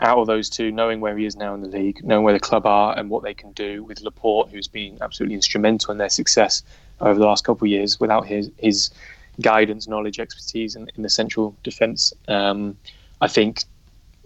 out 0.00 0.18
of 0.18 0.26
those 0.26 0.48
two, 0.48 0.72
knowing 0.72 1.00
where 1.00 1.16
he 1.16 1.26
is 1.26 1.36
now 1.36 1.54
in 1.54 1.60
the 1.60 1.68
league, 1.68 2.02
knowing 2.02 2.24
where 2.24 2.32
the 2.32 2.40
club 2.40 2.66
are 2.66 2.98
and 2.98 3.10
what 3.10 3.22
they 3.22 3.34
can 3.34 3.52
do 3.52 3.84
with 3.84 4.00
Laporte, 4.00 4.50
who's 4.50 4.68
been 4.68 4.98
absolutely 5.00 5.34
instrumental 5.34 5.92
in 5.92 5.98
their 5.98 6.08
success 6.08 6.62
over 7.00 7.18
the 7.18 7.26
last 7.26 7.44
couple 7.44 7.66
of 7.66 7.70
years, 7.70 8.00
without 8.00 8.26
his 8.26 8.50
his 8.58 8.90
guidance, 9.40 9.88
knowledge, 9.88 10.18
expertise 10.18 10.76
in, 10.76 10.90
in 10.96 11.02
the 11.02 11.08
central 11.08 11.56
defence, 11.62 12.12
um, 12.28 12.76
I 13.20 13.28
think, 13.28 13.64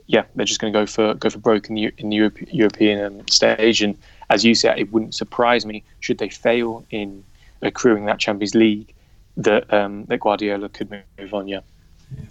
yeah, 0.06 0.24
they're 0.34 0.44
just 0.44 0.60
going 0.60 0.72
to 0.72 0.78
go 0.78 0.86
for 0.86 1.14
go 1.14 1.30
for 1.30 1.38
broke 1.38 1.68
in 1.68 1.74
the, 1.74 1.92
in 1.98 2.10
the 2.10 2.16
Europe, 2.16 2.38
European 2.52 3.04
um, 3.04 3.28
stage. 3.28 3.82
And 3.82 3.96
as 4.30 4.44
you 4.44 4.54
said, 4.54 4.78
it 4.78 4.92
wouldn't 4.92 5.14
surprise 5.14 5.66
me 5.66 5.82
should 6.00 6.18
they 6.18 6.28
fail 6.28 6.84
in 6.90 7.24
accruing 7.62 8.04
that 8.06 8.18
Champions 8.18 8.54
League 8.54 8.92
that 9.36 9.72
um, 9.72 10.04
that 10.06 10.20
Guardiola 10.20 10.68
could 10.68 10.90
move 10.90 11.34
on. 11.34 11.48
Yeah. 11.48 11.60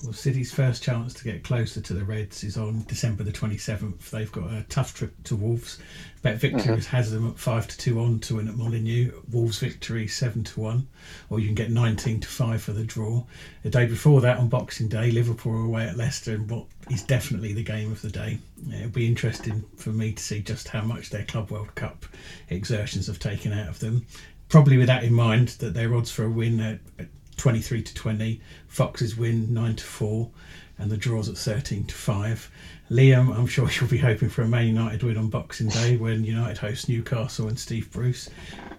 Well, 0.04 0.14
City's 0.14 0.54
first 0.54 0.84
chance 0.84 1.14
to 1.14 1.24
get 1.24 1.44
closer 1.44 1.82
to 1.82 1.94
the 1.94 2.04
Reds 2.04 2.44
is 2.44 2.58
on 2.58 2.84
December 2.88 3.24
the 3.24 3.32
27th. 3.32 4.10
They've 4.10 4.32
got 4.32 4.52
a 4.52 4.66
tough 4.70 4.94
trip 4.94 5.14
to 5.26 5.36
Wolves. 5.36 5.80
BetVictor's 6.24 6.66
mm-hmm. 6.66 6.96
has 6.96 7.12
them 7.12 7.30
at 7.30 7.38
5 7.38 7.68
to 7.68 7.78
2 7.78 8.00
on 8.00 8.20
to 8.22 8.36
win 8.36 8.48
at 8.48 8.56
Molineux. 8.56 9.12
Wolves 9.32 9.60
victory 9.60 10.08
7 10.08 10.44
to 10.44 10.60
1. 10.60 10.88
Or 11.30 11.40
you 11.40 11.48
can 11.48 11.56
get 11.56 11.72
19 11.72 12.22
to 12.22 12.28
5 12.28 12.62
for 12.62 12.72
the 12.74 12.84
draw. 12.84 13.24
The 13.64 13.70
day 13.70 13.86
before 13.86 14.22
that, 14.22 14.38
on 14.38 14.50
Boxing 14.50 14.88
Day, 14.88 15.12
Liverpool 15.12 15.54
are 15.54 15.66
away 15.66 15.88
at 15.88 15.98
Leicester 15.98 16.36
in 16.36 16.48
what 16.48 16.66
is 16.90 17.04
definitely 17.04 17.54
the 17.54 17.64
game 17.64 17.92
of 17.92 18.02
the 18.02 18.10
day. 18.10 18.40
It'll 18.74 18.90
be 18.90 19.08
interesting 19.08 19.64
for 19.78 19.90
me 19.90 20.14
to 20.14 20.24
see 20.24 20.42
just 20.42 20.68
how 20.68 20.82
much 20.82 21.10
their 21.10 21.26
Club 21.26 21.52
World 21.52 21.74
Cup 21.76 22.06
exertions 22.50 23.08
have 23.08 23.20
taken 23.20 23.54
out 23.54 23.70
of 23.70 23.80
them. 23.80 24.06
Probably 24.50 24.78
with 24.78 24.88
that 24.88 25.04
in 25.04 25.14
mind, 25.14 25.50
that 25.60 25.74
their 25.74 25.96
odds 25.96 26.12
for 26.12 26.26
a 26.26 26.30
win 26.30 26.60
at, 26.60 26.80
at 27.00 27.08
23 27.38 27.82
to 27.84 27.94
20, 27.94 28.42
Foxes 28.68 29.18
win 29.18 29.54
9 29.54 29.76
to 29.76 29.84
4, 29.84 30.30
and 30.78 30.92
the 30.92 30.98
draws 30.98 31.30
at 31.30 31.38
13 31.38 31.86
to 31.86 31.96
5. 31.96 32.52
Liam, 32.90 33.36
I'm 33.36 33.48
sure 33.48 33.70
you'll 33.70 33.90
be 33.90 33.98
hoping 33.98 34.30
for 34.30 34.42
a 34.42 34.48
Man 34.48 34.68
United 34.68 35.04
win 35.04 35.18
on 35.18 35.30
Boxing 35.30 35.70
Day 35.70 35.98
when 35.98 36.24
United 36.24 36.58
hosts 36.58 36.90
Newcastle 36.90 37.48
and 37.48 37.58
Steve 37.58 37.92
Bruce. 37.92 38.30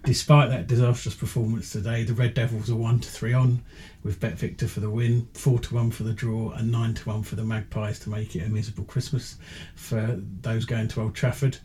Despite 0.04 0.50
that 0.50 0.66
disastrous 0.66 1.14
performance 1.14 1.70
today, 1.70 2.02
the 2.04 2.14
Red 2.14 2.34
Devils 2.34 2.70
are 2.70 2.76
1 2.76 3.00
to 3.00 3.08
3 3.08 3.32
on, 3.32 3.62
with 4.02 4.20
Bet 4.20 4.38
Victor 4.38 4.68
for 4.68 4.80
the 4.80 4.90
win, 4.90 5.28
4 5.34 5.58
to 5.60 5.74
1 5.74 5.90
for 5.90 6.02
the 6.02 6.12
draw, 6.12 6.50
and 6.50 6.70
9 6.70 6.94
to 6.94 7.08
1 7.08 7.22
for 7.22 7.36
the 7.36 7.44
Magpies 7.44 7.98
to 8.00 8.10
make 8.10 8.36
it 8.36 8.46
a 8.46 8.48
miserable 8.48 8.84
Christmas 8.84 9.36
for 9.74 10.20
those 10.42 10.64
going 10.64 10.88
to 10.88 11.00
Old 11.00 11.14
Trafford. 11.14 11.58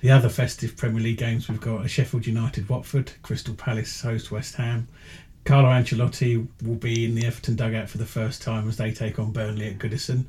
The 0.00 0.10
other 0.10 0.28
festive 0.28 0.76
Premier 0.76 1.00
League 1.00 1.18
games 1.18 1.48
we've 1.48 1.60
got 1.60 1.84
are 1.84 1.88
Sheffield 1.88 2.26
United 2.26 2.68
Watford, 2.68 3.12
Crystal 3.22 3.54
Palace 3.54 4.02
host 4.02 4.30
West 4.30 4.56
Ham. 4.56 4.88
Carlo 5.46 5.68
Ancelotti 5.68 6.46
will 6.64 6.74
be 6.74 7.04
in 7.04 7.14
the 7.14 7.24
Everton 7.24 7.54
dugout 7.54 7.88
for 7.88 7.98
the 7.98 8.04
first 8.04 8.42
time 8.42 8.68
as 8.68 8.76
they 8.76 8.90
take 8.90 9.20
on 9.20 9.30
Burnley 9.30 9.68
at 9.68 9.78
Goodison. 9.78 10.24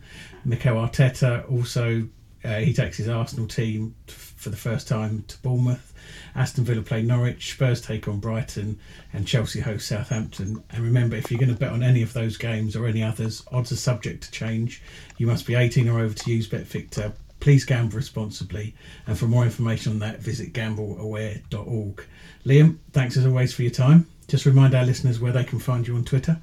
Mikel 0.45 0.75
Arteta 0.75 1.51
also 1.51 2.07
uh, 2.45 2.59
he 2.59 2.71
takes 2.71 2.97
his 2.97 3.09
Arsenal 3.09 3.47
team 3.47 3.95
t- 4.05 4.13
for 4.13 4.51
the 4.51 4.55
first 4.55 4.87
time 4.87 5.23
to 5.27 5.37
Bournemouth. 5.41 5.91
Aston 6.35 6.63
Villa 6.63 6.83
play 6.83 7.01
Norwich, 7.01 7.51
Spurs 7.51 7.81
take 7.81 8.07
on 8.07 8.19
Brighton, 8.19 8.79
and 9.11 9.27
Chelsea 9.27 9.59
host 9.59 9.87
Southampton. 9.87 10.63
And 10.69 10.83
remember, 10.83 11.15
if 11.15 11.31
you're 11.31 11.39
going 11.39 11.51
to 11.51 11.59
bet 11.59 11.71
on 11.71 11.81
any 11.81 12.03
of 12.03 12.13
those 12.13 12.37
games 12.37 12.75
or 12.75 12.85
any 12.85 13.01
others, 13.01 13.43
odds 13.51 13.71
are 13.71 13.75
subject 13.75 14.23
to 14.23 14.31
change. 14.31 14.83
You 15.17 15.25
must 15.25 15.47
be 15.47 15.55
18 15.55 15.89
or 15.89 15.99
over 15.99 16.13
to 16.13 16.31
use 16.31 16.47
BetVictor. 16.47 17.11
Please 17.39 17.65
gamble 17.65 17.97
responsibly. 17.97 18.75
And 19.07 19.17
for 19.17 19.25
more 19.25 19.43
information 19.43 19.93
on 19.93 19.99
that, 19.99 20.19
visit 20.19 20.53
gambleaware.org. 20.53 22.05
Liam, 22.45 22.77
thanks 22.93 23.17
as 23.17 23.25
always 23.25 23.53
for 23.53 23.63
your 23.63 23.71
time. 23.71 24.05
Just 24.27 24.45
remind 24.45 24.75
our 24.75 24.85
listeners 24.85 25.19
where 25.19 25.31
they 25.31 25.43
can 25.43 25.59
find 25.59 25.87
you 25.87 25.95
on 25.95 26.03
Twitter. 26.03 26.39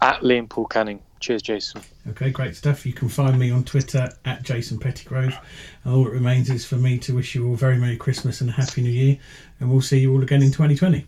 At 0.00 0.22
Liam 0.22 0.48
Paul 0.48 0.66
Canning. 0.66 1.00
Cheers, 1.20 1.42
Jason. 1.42 1.82
Okay, 2.08 2.30
great 2.30 2.56
stuff. 2.56 2.86
You 2.86 2.94
can 2.94 3.10
find 3.10 3.38
me 3.38 3.50
on 3.50 3.62
Twitter 3.62 4.08
at 4.24 4.42
Jason 4.42 4.78
Pettigrove. 4.78 5.38
And 5.84 5.94
all 5.94 6.04
that 6.04 6.10
remains 6.10 6.48
is 6.48 6.64
for 6.64 6.76
me 6.76 6.98
to 7.00 7.14
wish 7.14 7.34
you 7.34 7.46
all 7.46 7.54
very 7.54 7.76
Merry 7.76 7.98
Christmas 7.98 8.40
and 8.40 8.48
a 8.48 8.54
Happy 8.54 8.80
New 8.80 8.90
Year. 8.90 9.18
And 9.60 9.70
we'll 9.70 9.82
see 9.82 10.00
you 10.00 10.12
all 10.14 10.22
again 10.22 10.42
in 10.42 10.50
2020. 10.50 11.06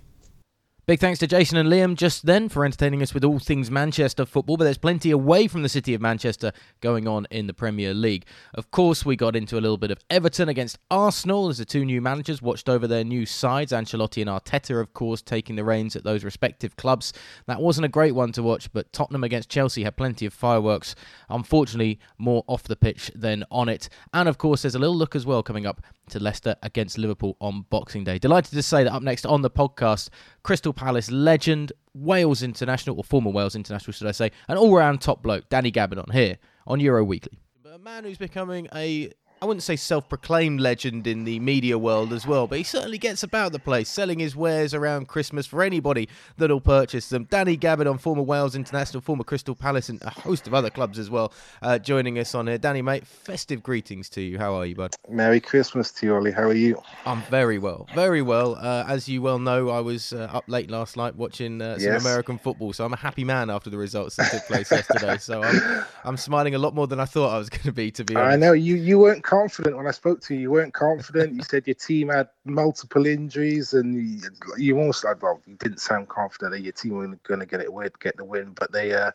Big 0.84 0.98
thanks 0.98 1.20
to 1.20 1.28
Jason 1.28 1.56
and 1.58 1.68
Liam 1.68 1.94
just 1.94 2.26
then 2.26 2.48
for 2.48 2.64
entertaining 2.64 3.02
us 3.02 3.14
with 3.14 3.22
all 3.22 3.38
things 3.38 3.70
Manchester 3.70 4.26
football, 4.26 4.56
but 4.56 4.64
there's 4.64 4.78
plenty 4.78 5.12
away 5.12 5.46
from 5.46 5.62
the 5.62 5.68
city 5.68 5.94
of 5.94 6.00
Manchester 6.00 6.50
going 6.80 7.06
on 7.06 7.24
in 7.30 7.46
the 7.46 7.54
Premier 7.54 7.94
League. 7.94 8.26
Of 8.52 8.72
course, 8.72 9.06
we 9.06 9.14
got 9.14 9.36
into 9.36 9.56
a 9.56 9.60
little 9.60 9.76
bit 9.76 9.92
of 9.92 10.00
Everton 10.10 10.48
against 10.48 10.80
Arsenal 10.90 11.48
as 11.48 11.58
the 11.58 11.64
two 11.64 11.84
new 11.84 12.00
managers 12.00 12.42
watched 12.42 12.68
over 12.68 12.88
their 12.88 13.04
new 13.04 13.26
sides. 13.26 13.70
Ancelotti 13.70 14.22
and 14.22 14.28
Arteta, 14.28 14.80
of 14.80 14.92
course, 14.92 15.22
taking 15.22 15.54
the 15.54 15.62
reins 15.62 15.94
at 15.94 16.02
those 16.02 16.24
respective 16.24 16.74
clubs. 16.74 17.12
That 17.46 17.62
wasn't 17.62 17.84
a 17.84 17.88
great 17.88 18.16
one 18.16 18.32
to 18.32 18.42
watch, 18.42 18.72
but 18.72 18.92
Tottenham 18.92 19.22
against 19.22 19.48
Chelsea 19.48 19.84
had 19.84 19.96
plenty 19.96 20.26
of 20.26 20.34
fireworks. 20.34 20.96
Unfortunately, 21.30 22.00
more 22.18 22.42
off 22.48 22.64
the 22.64 22.74
pitch 22.74 23.08
than 23.14 23.44
on 23.52 23.68
it. 23.68 23.88
And 24.12 24.28
of 24.28 24.36
course, 24.36 24.62
there's 24.62 24.74
a 24.74 24.80
little 24.80 24.96
look 24.96 25.14
as 25.14 25.24
well 25.24 25.44
coming 25.44 25.64
up 25.64 25.80
to 26.12 26.20
Leicester 26.20 26.56
against 26.62 26.98
Liverpool 26.98 27.36
on 27.40 27.62
Boxing 27.70 28.04
Day. 28.04 28.18
Delighted 28.18 28.52
to 28.52 28.62
say 28.62 28.84
that 28.84 28.92
up 28.92 29.02
next 29.02 29.26
on 29.26 29.42
the 29.42 29.50
podcast, 29.50 30.10
Crystal 30.42 30.72
Palace 30.72 31.10
legend, 31.10 31.72
Wales 31.94 32.42
international, 32.42 32.96
or 32.96 33.04
former 33.04 33.30
Wales 33.30 33.54
international, 33.54 33.92
should 33.92 34.06
I 34.06 34.12
say, 34.12 34.30
an 34.48 34.56
all 34.56 34.74
round 34.74 35.00
top 35.00 35.22
bloke, 35.22 35.48
Danny 35.48 35.72
Gabbidon, 35.72 36.12
here 36.12 36.38
on 36.66 36.80
Euro 36.80 37.02
Weekly. 37.02 37.38
A 37.72 37.78
man 37.78 38.04
who's 38.04 38.18
becoming 38.18 38.68
a 38.74 39.10
I 39.42 39.44
wouldn't 39.44 39.64
say 39.64 39.74
self 39.74 40.08
proclaimed 40.08 40.60
legend 40.60 41.08
in 41.08 41.24
the 41.24 41.40
media 41.40 41.76
world 41.76 42.12
as 42.12 42.24
well, 42.24 42.46
but 42.46 42.58
he 42.58 42.62
certainly 42.62 42.96
gets 42.96 43.24
about 43.24 43.50
the 43.50 43.58
place 43.58 43.88
selling 43.88 44.20
his 44.20 44.36
wares 44.36 44.72
around 44.72 45.08
Christmas 45.08 45.48
for 45.48 45.64
anybody 45.64 46.08
that'll 46.36 46.60
purchase 46.60 47.08
them. 47.08 47.26
Danny 47.28 47.56
Gabbidon 47.56 47.98
former 47.98 48.22
Wales 48.22 48.54
international, 48.54 49.00
former 49.00 49.24
Crystal 49.24 49.56
Palace, 49.56 49.88
and 49.88 50.00
a 50.02 50.10
host 50.10 50.46
of 50.46 50.54
other 50.54 50.70
clubs 50.70 50.96
as 50.96 51.10
well, 51.10 51.32
uh, 51.60 51.76
joining 51.76 52.20
us 52.20 52.36
on 52.36 52.46
here. 52.46 52.56
Danny, 52.56 52.82
mate, 52.82 53.04
festive 53.04 53.64
greetings 53.64 54.08
to 54.10 54.20
you. 54.20 54.38
How 54.38 54.54
are 54.54 54.64
you, 54.64 54.76
bud? 54.76 54.94
Merry 55.08 55.40
Christmas 55.40 55.90
to 55.90 56.06
you, 56.06 56.14
Ollie. 56.14 56.30
How 56.30 56.44
are 56.44 56.54
you? 56.54 56.80
I'm 57.04 57.22
very 57.22 57.58
well, 57.58 57.88
very 57.96 58.22
well. 58.22 58.54
Uh, 58.54 58.84
as 58.86 59.08
you 59.08 59.22
well 59.22 59.40
know, 59.40 59.70
I 59.70 59.80
was 59.80 60.12
uh, 60.12 60.28
up 60.32 60.44
late 60.46 60.70
last 60.70 60.96
night 60.96 61.16
watching 61.16 61.60
uh, 61.60 61.80
some 61.80 61.94
yes. 61.94 62.00
American 62.00 62.38
football, 62.38 62.72
so 62.72 62.84
I'm 62.84 62.92
a 62.92 62.96
happy 62.96 63.24
man 63.24 63.50
after 63.50 63.70
the 63.70 63.78
results 63.78 64.14
that 64.14 64.30
took 64.30 64.44
place 64.44 64.70
yesterday. 64.70 65.18
So 65.18 65.42
I'm, 65.42 65.84
I'm 66.04 66.16
smiling 66.16 66.54
a 66.54 66.58
lot 66.58 66.76
more 66.76 66.86
than 66.86 67.00
I 67.00 67.06
thought 67.06 67.34
I 67.34 67.38
was 67.38 67.50
going 67.50 67.64
to 67.64 67.72
be, 67.72 67.90
to 67.90 68.04
be 68.04 68.14
honest. 68.14 68.34
I 68.34 68.36
know 68.36 68.52
you, 68.52 68.76
you 68.76 69.00
weren't 69.00 69.24
confident 69.32 69.78
when 69.78 69.86
I 69.86 69.92
spoke 69.92 70.20
to 70.22 70.34
you. 70.34 70.40
You 70.40 70.50
weren't 70.50 70.74
confident. 70.74 71.34
You 71.34 71.42
said 71.42 71.66
your 71.66 71.74
team 71.74 72.10
had 72.10 72.28
multiple 72.44 73.06
injuries, 73.06 73.72
and 73.72 73.94
you, 73.94 74.20
you 74.58 74.78
almost 74.78 75.06
well, 75.22 75.40
you 75.46 75.54
didn't 75.54 75.80
sound 75.80 76.08
confident 76.08 76.52
that 76.52 76.60
your 76.60 76.72
team 76.72 76.96
were 76.98 77.06
going 77.26 77.40
to 77.40 77.46
get 77.46 77.62
it 77.62 77.72
win, 77.72 77.88
get 78.00 78.18
the 78.18 78.24
win, 78.24 78.52
but 78.52 78.70
they 78.72 78.92
uh, 78.92 79.10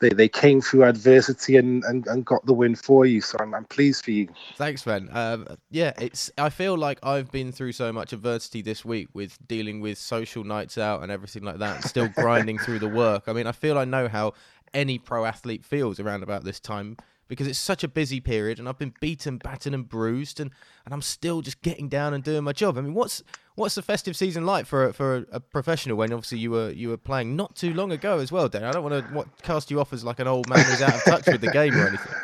they 0.00 0.08
they 0.08 0.28
came 0.28 0.60
through 0.60 0.82
adversity 0.82 1.56
and, 1.56 1.84
and, 1.84 2.08
and 2.08 2.26
got 2.26 2.44
the 2.44 2.52
win 2.52 2.74
for 2.74 3.06
you. 3.06 3.20
So 3.20 3.38
I'm, 3.38 3.54
I'm 3.54 3.66
pleased 3.66 4.04
for 4.04 4.10
you. 4.10 4.28
Thanks, 4.56 4.84
man. 4.84 5.08
Um, 5.12 5.46
yeah, 5.70 5.92
it's 6.00 6.28
I 6.36 6.50
feel 6.50 6.76
like 6.76 6.98
I've 7.04 7.30
been 7.30 7.52
through 7.52 7.72
so 7.72 7.92
much 7.92 8.12
adversity 8.12 8.62
this 8.62 8.84
week 8.84 9.08
with 9.14 9.38
dealing 9.46 9.80
with 9.80 9.96
social 9.96 10.42
nights 10.42 10.76
out 10.76 11.04
and 11.04 11.12
everything 11.12 11.44
like 11.44 11.58
that, 11.58 11.84
still 11.84 12.08
grinding 12.16 12.58
through 12.58 12.80
the 12.80 12.88
work. 12.88 13.24
I 13.28 13.32
mean, 13.32 13.46
I 13.46 13.52
feel 13.52 13.78
I 13.78 13.84
know 13.84 14.08
how 14.08 14.32
any 14.74 14.98
pro 14.98 15.24
athlete 15.24 15.64
feels 15.64 16.00
around 16.00 16.24
about 16.24 16.42
this 16.42 16.58
time 16.58 16.96
because 17.28 17.46
it's 17.46 17.58
such 17.58 17.82
a 17.82 17.88
busy 17.88 18.20
period 18.20 18.58
and 18.58 18.68
I've 18.68 18.78
been 18.78 18.94
beaten, 19.00 19.38
battered 19.38 19.74
and 19.74 19.88
bruised 19.88 20.40
and, 20.40 20.50
and 20.84 20.94
I'm 20.94 21.02
still 21.02 21.40
just 21.40 21.62
getting 21.62 21.88
down 21.88 22.14
and 22.14 22.22
doing 22.22 22.44
my 22.44 22.52
job. 22.52 22.78
I 22.78 22.80
mean, 22.80 22.94
what's 22.94 23.22
what's 23.54 23.74
the 23.74 23.82
festive 23.82 24.16
season 24.16 24.46
like 24.46 24.66
for 24.66 24.92
for 24.92 25.16
a, 25.16 25.26
a 25.32 25.40
professional 25.40 25.96
when 25.96 26.12
obviously 26.12 26.38
you 26.38 26.50
were 26.50 26.70
you 26.70 26.88
were 26.88 26.96
playing 26.96 27.36
not 27.36 27.56
too 27.56 27.74
long 27.74 27.92
ago 27.92 28.18
as 28.18 28.30
well, 28.30 28.48
Dan? 28.48 28.64
I 28.64 28.72
don't 28.72 28.84
want 28.84 29.06
to 29.06 29.14
what, 29.14 29.26
cast 29.42 29.70
you 29.70 29.80
off 29.80 29.92
as 29.92 30.04
like 30.04 30.20
an 30.20 30.28
old 30.28 30.48
man 30.48 30.64
who's 30.64 30.82
out 30.82 30.94
of 30.94 31.04
touch 31.04 31.26
with 31.26 31.40
the 31.40 31.50
game 31.50 31.74
or 31.74 31.88
anything. 31.88 32.12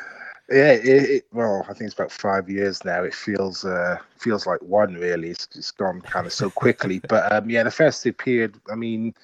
Yeah, 0.51 0.73
it, 0.73 0.85
it, 0.85 1.25
well, 1.33 1.65
I 1.69 1.73
think 1.73 1.83
it's 1.87 1.95
about 1.95 2.13
five 2.13 2.51
years 2.51 2.85
now. 2.85 3.05
It 3.05 3.15
feels 3.15 3.65
uh, 3.65 3.97
feels 4.19 4.47
like 4.47 4.61
one 4.61 4.95
really. 4.95 5.31
It's, 5.31 5.49
it's 5.55 5.71
gone 5.71 6.03
kind 6.03 6.27
of 6.27 6.33
so 6.33 6.51
quickly. 6.51 7.01
but 7.09 7.33
um, 7.33 7.49
yeah, 7.49 7.63
the 7.63 7.71
festive 7.71 8.19
period. 8.19 8.61
I 8.71 8.75
mean, 8.75 9.15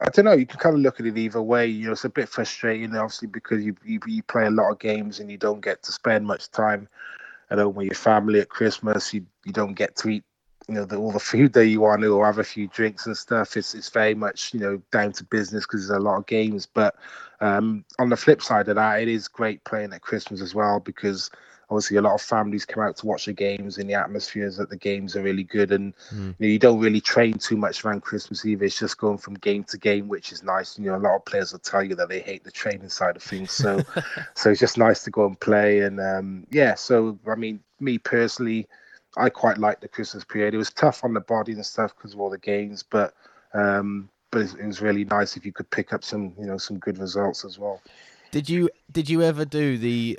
I 0.00 0.08
don't 0.10 0.24
know. 0.24 0.32
You 0.32 0.46
can 0.46 0.58
kind 0.58 0.74
of 0.74 0.80
look 0.80 0.98
at 0.98 1.06
it 1.06 1.16
either 1.16 1.42
way. 1.42 1.66
You 1.66 1.86
know, 1.86 1.92
it's 1.92 2.04
a 2.04 2.08
bit 2.08 2.28
frustrating, 2.28 2.94
obviously, 2.96 3.28
because 3.28 3.64
you, 3.64 3.76
you 3.84 4.00
you 4.06 4.22
play 4.24 4.46
a 4.46 4.50
lot 4.50 4.72
of 4.72 4.78
games 4.78 5.20
and 5.20 5.30
you 5.30 5.38
don't 5.38 5.60
get 5.60 5.82
to 5.84 5.92
spend 5.92 6.26
much 6.26 6.50
time 6.50 6.88
at 7.50 7.58
home 7.58 7.74
with 7.74 7.86
your 7.86 7.94
family 7.94 8.40
at 8.40 8.48
Christmas. 8.48 9.14
You 9.14 9.24
you 9.44 9.52
don't 9.52 9.74
get 9.74 9.94
to 9.96 10.08
eat, 10.08 10.24
you 10.68 10.74
know, 10.74 10.84
the, 10.84 10.96
all 10.96 11.12
the 11.12 11.20
food 11.20 11.52
that 11.54 11.66
you 11.66 11.80
want 11.80 12.02
to, 12.02 12.14
or 12.14 12.26
have 12.26 12.38
a 12.38 12.44
few 12.44 12.68
drinks 12.68 13.06
and 13.06 13.16
stuff. 13.16 13.56
It's 13.56 13.74
it's 13.74 13.88
very 13.88 14.14
much 14.14 14.54
you 14.54 14.60
know 14.60 14.82
down 14.90 15.12
to 15.12 15.24
business 15.24 15.64
because 15.64 15.88
there's 15.88 15.98
a 15.98 16.02
lot 16.02 16.18
of 16.18 16.26
games. 16.26 16.66
But 16.66 16.96
um, 17.40 17.84
on 17.98 18.08
the 18.08 18.16
flip 18.16 18.42
side 18.42 18.68
of 18.68 18.76
that, 18.76 19.02
it 19.02 19.08
is 19.08 19.28
great 19.28 19.64
playing 19.64 19.92
at 19.92 20.02
Christmas 20.02 20.40
as 20.40 20.54
well 20.54 20.80
because 20.80 21.30
obviously 21.72 21.96
a 21.96 22.02
lot 22.02 22.14
of 22.14 22.20
families 22.20 22.66
come 22.66 22.82
out 22.82 22.96
to 22.98 23.06
watch 23.06 23.24
the 23.24 23.32
games 23.32 23.78
and 23.78 23.88
the 23.88 23.94
atmospheres 23.94 24.60
at 24.60 24.68
the 24.68 24.76
games 24.76 25.16
are 25.16 25.22
really 25.22 25.42
good 25.42 25.72
and 25.72 25.94
mm. 26.14 26.26
you, 26.26 26.34
know, 26.38 26.46
you 26.46 26.58
don't 26.58 26.80
really 26.80 27.00
train 27.00 27.32
too 27.34 27.56
much 27.56 27.82
around 27.82 28.02
christmas 28.02 28.44
eve 28.44 28.62
it's 28.62 28.78
just 28.78 28.98
going 28.98 29.16
from 29.16 29.34
game 29.34 29.64
to 29.64 29.78
game 29.78 30.06
which 30.06 30.32
is 30.32 30.42
nice 30.42 30.78
you 30.78 30.84
know 30.84 30.96
a 30.96 30.98
lot 30.98 31.16
of 31.16 31.24
players 31.24 31.50
will 31.50 31.58
tell 31.60 31.82
you 31.82 31.94
that 31.94 32.10
they 32.10 32.20
hate 32.20 32.44
the 32.44 32.50
training 32.50 32.90
side 32.90 33.16
of 33.16 33.22
things 33.22 33.50
so 33.50 33.80
so 34.34 34.50
it's 34.50 34.60
just 34.60 34.76
nice 34.76 35.02
to 35.02 35.10
go 35.10 35.24
and 35.24 35.40
play 35.40 35.80
and 35.80 35.98
um, 35.98 36.46
yeah 36.50 36.74
so 36.74 37.18
i 37.26 37.34
mean 37.34 37.58
me 37.80 37.96
personally 37.96 38.68
i 39.16 39.28
quite 39.28 39.58
like 39.58 39.80
the 39.80 39.88
christmas 39.88 40.24
period 40.24 40.54
it 40.54 40.58
was 40.58 40.70
tough 40.70 41.04
on 41.04 41.14
the 41.14 41.20
body 41.20 41.52
and 41.52 41.64
stuff 41.64 41.94
because 41.96 42.14
of 42.14 42.20
all 42.20 42.30
the 42.30 42.38
games 42.38 42.82
but 42.82 43.14
um, 43.54 44.08
but 44.30 44.40
it 44.40 44.66
was 44.66 44.80
really 44.80 45.04
nice 45.04 45.36
if 45.36 45.44
you 45.44 45.52
could 45.52 45.68
pick 45.70 45.92
up 45.92 46.02
some 46.02 46.32
you 46.38 46.46
know 46.46 46.56
some 46.56 46.78
good 46.78 46.98
results 46.98 47.44
as 47.44 47.58
well 47.58 47.80
did 48.30 48.48
you 48.48 48.70
did 48.90 49.10
you 49.10 49.22
ever 49.22 49.44
do 49.44 49.76
the 49.76 50.18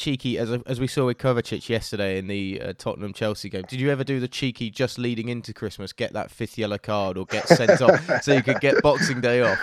cheeky 0.00 0.38
as 0.38 0.50
as 0.66 0.80
we 0.80 0.86
saw 0.86 1.06
with 1.06 1.18
Kovacic 1.18 1.68
yesterday 1.68 2.18
in 2.18 2.26
the 2.26 2.60
uh, 2.60 2.72
Tottenham 2.76 3.12
Chelsea 3.12 3.48
game. 3.48 3.64
Did 3.68 3.80
you 3.80 3.90
ever 3.90 4.02
do 4.02 4.18
the 4.18 4.28
cheeky 4.28 4.70
just 4.70 4.98
leading 4.98 5.28
into 5.28 5.52
Christmas, 5.52 5.92
get 5.92 6.14
that 6.14 6.30
fifth 6.30 6.56
yellow 6.56 6.78
card 6.78 7.18
or 7.18 7.26
get 7.26 7.46
sent 7.46 7.80
off 7.82 8.00
so 8.22 8.32
you 8.32 8.42
could 8.42 8.60
get 8.60 8.82
Boxing 8.82 9.20
Day 9.20 9.42
off? 9.42 9.58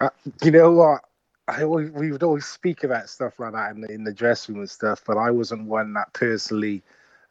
Uh, 0.00 0.08
you 0.42 0.50
know 0.50 0.72
what? 0.72 1.02
I 1.46 1.64
always, 1.64 1.90
we 1.90 2.12
would 2.12 2.22
always 2.22 2.46
speak 2.46 2.84
about 2.84 3.08
stuff 3.08 3.38
like 3.38 3.52
that 3.52 3.72
in 3.74 3.80
the, 3.82 3.88
in 3.92 4.04
the 4.04 4.14
dressing 4.14 4.54
room 4.54 4.62
and 4.62 4.70
stuff, 4.70 5.02
but 5.06 5.18
I 5.18 5.30
wasn't 5.30 5.66
one 5.66 5.92
that 5.94 6.12
personally 6.12 6.82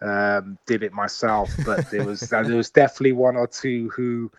um, 0.01 0.57
did 0.65 0.83
it 0.83 0.93
myself. 0.93 1.51
But 1.65 1.89
there 1.91 2.05
was 2.05 2.19
there 2.29 2.43
was 2.43 2.69
definitely 2.69 3.13
one 3.13 3.35
or 3.35 3.47
two 3.47 3.89
who 3.89 4.31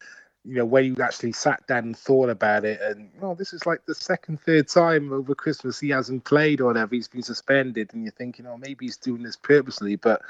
you 0.44 0.54
know, 0.54 0.64
when 0.64 0.84
you 0.84 0.96
actually 1.02 1.32
sat 1.32 1.66
down 1.66 1.84
and 1.84 1.96
thought 1.96 2.30
about 2.30 2.64
it, 2.64 2.80
and 2.80 3.10
oh, 3.20 3.34
this 3.34 3.52
is 3.52 3.66
like 3.66 3.84
the 3.84 3.94
second, 3.94 4.40
third 4.40 4.68
time 4.68 5.12
over 5.12 5.34
Christmas 5.34 5.78
he 5.78 5.90
hasn't 5.90 6.24
played 6.24 6.62
or 6.62 6.66
whatever, 6.66 6.94
he's 6.94 7.08
been 7.08 7.22
suspended, 7.22 7.90
and 7.92 8.04
you're 8.04 8.12
thinking, 8.12 8.46
oh, 8.46 8.56
maybe 8.56 8.86
he's 8.86 8.96
doing 8.96 9.22
this 9.22 9.36
purposely. 9.36 9.96
But 9.96 10.22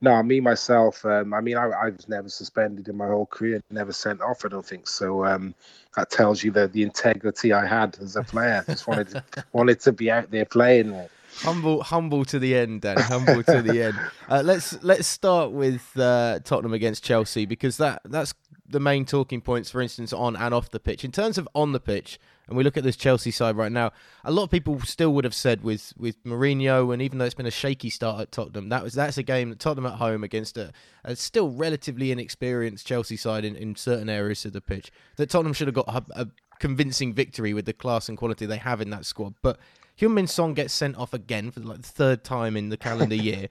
no, 0.00 0.22
me 0.22 0.40
myself, 0.40 1.04
um, 1.04 1.34
I 1.34 1.42
mean, 1.42 1.58
I, 1.58 1.66
I, 1.66 1.90
was 1.90 2.08
never 2.08 2.30
suspended 2.30 2.88
in 2.88 2.96
my 2.96 3.08
whole 3.08 3.26
career, 3.26 3.62
never 3.70 3.92
sent 3.92 4.22
off. 4.22 4.44
I 4.46 4.48
don't 4.48 4.64
think 4.64 4.88
so. 4.88 5.26
Um, 5.26 5.54
that 5.96 6.10
tells 6.10 6.42
you 6.42 6.50
the 6.50 6.68
the 6.68 6.82
integrity 6.82 7.52
I 7.52 7.66
had 7.66 7.98
as 8.00 8.16
a 8.16 8.22
player. 8.22 8.64
Just 8.66 8.86
wanted 8.86 9.22
wanted 9.52 9.80
to 9.80 9.92
be 9.92 10.10
out 10.10 10.30
there 10.30 10.46
playing. 10.46 11.08
Humble, 11.38 11.82
humble 11.82 12.24
to 12.26 12.38
the 12.38 12.54
end, 12.56 12.82
Dan. 12.82 12.98
Humble 12.98 13.42
to 13.44 13.62
the 13.62 13.86
end. 13.86 13.98
Uh, 14.30 14.42
let's 14.44 14.82
let's 14.82 15.06
start 15.06 15.52
with 15.52 15.96
uh, 15.96 16.38
Tottenham 16.44 16.74
against 16.74 17.02
Chelsea 17.02 17.46
because 17.46 17.78
that 17.78 18.02
that's 18.04 18.34
the 18.68 18.78
main 18.78 19.06
talking 19.06 19.40
points, 19.40 19.70
for 19.70 19.80
instance, 19.80 20.12
on 20.12 20.36
and 20.36 20.52
off 20.52 20.70
the 20.70 20.78
pitch. 20.78 21.02
In 21.02 21.12
terms 21.12 21.38
of 21.38 21.48
on 21.54 21.72
the 21.72 21.80
pitch, 21.80 22.18
and 22.46 22.56
we 22.56 22.62
look 22.62 22.76
at 22.76 22.84
this 22.84 22.96
Chelsea 22.96 23.30
side 23.30 23.56
right 23.56 23.72
now, 23.72 23.90
a 24.24 24.30
lot 24.30 24.42
of 24.42 24.50
people 24.50 24.80
still 24.80 25.14
would 25.14 25.24
have 25.24 25.34
said 25.34 25.62
with 25.62 25.94
with 25.96 26.22
Mourinho, 26.24 26.92
and 26.92 27.00
even 27.00 27.18
though 27.18 27.24
it's 27.24 27.34
been 27.34 27.46
a 27.46 27.50
shaky 27.50 27.88
start 27.88 28.20
at 28.20 28.32
Tottenham, 28.32 28.68
that 28.68 28.82
was 28.82 28.92
that's 28.92 29.16
a 29.16 29.22
game 29.22 29.48
that 29.48 29.60
Tottenham 29.60 29.86
at 29.90 29.98
home 29.98 30.22
against 30.22 30.58
a, 30.58 30.72
a 31.04 31.16
still 31.16 31.48
relatively 31.50 32.12
inexperienced 32.12 32.86
Chelsea 32.86 33.16
side 33.16 33.46
in, 33.46 33.56
in 33.56 33.76
certain 33.76 34.10
areas 34.10 34.44
of 34.44 34.52
the 34.52 34.60
pitch, 34.60 34.92
that 35.16 35.30
Tottenham 35.30 35.54
should 35.54 35.68
have 35.68 35.74
got 35.74 35.88
a, 35.88 36.22
a 36.22 36.28
convincing 36.58 37.14
victory 37.14 37.54
with 37.54 37.64
the 37.64 37.72
class 37.72 38.08
and 38.10 38.18
quality 38.18 38.44
they 38.44 38.58
have 38.58 38.80
in 38.82 38.90
that 38.90 39.06
squad. 39.06 39.34
But 39.42 39.58
Heung-min 40.00 40.26
Son 40.26 40.54
gets 40.54 40.72
sent 40.72 40.96
off 40.96 41.12
again 41.12 41.50
for 41.50 41.60
like 41.60 41.82
the 41.82 41.88
third 41.88 42.24
time 42.24 42.56
in 42.56 42.68
the 42.68 42.76
calendar 42.76 43.14
year, 43.16 43.48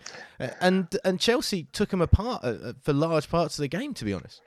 and 0.61 0.87
and 1.03 1.19
Chelsea 1.19 1.67
took 1.73 1.91
him 1.91 2.01
apart 2.01 2.43
uh, 2.43 2.47
uh, 2.63 2.73
for 2.81 2.93
large 2.93 3.29
parts 3.29 3.57
of 3.57 3.63
the 3.63 3.67
game. 3.67 3.93
To 3.93 4.05
be 4.05 4.13
honest 4.13 4.41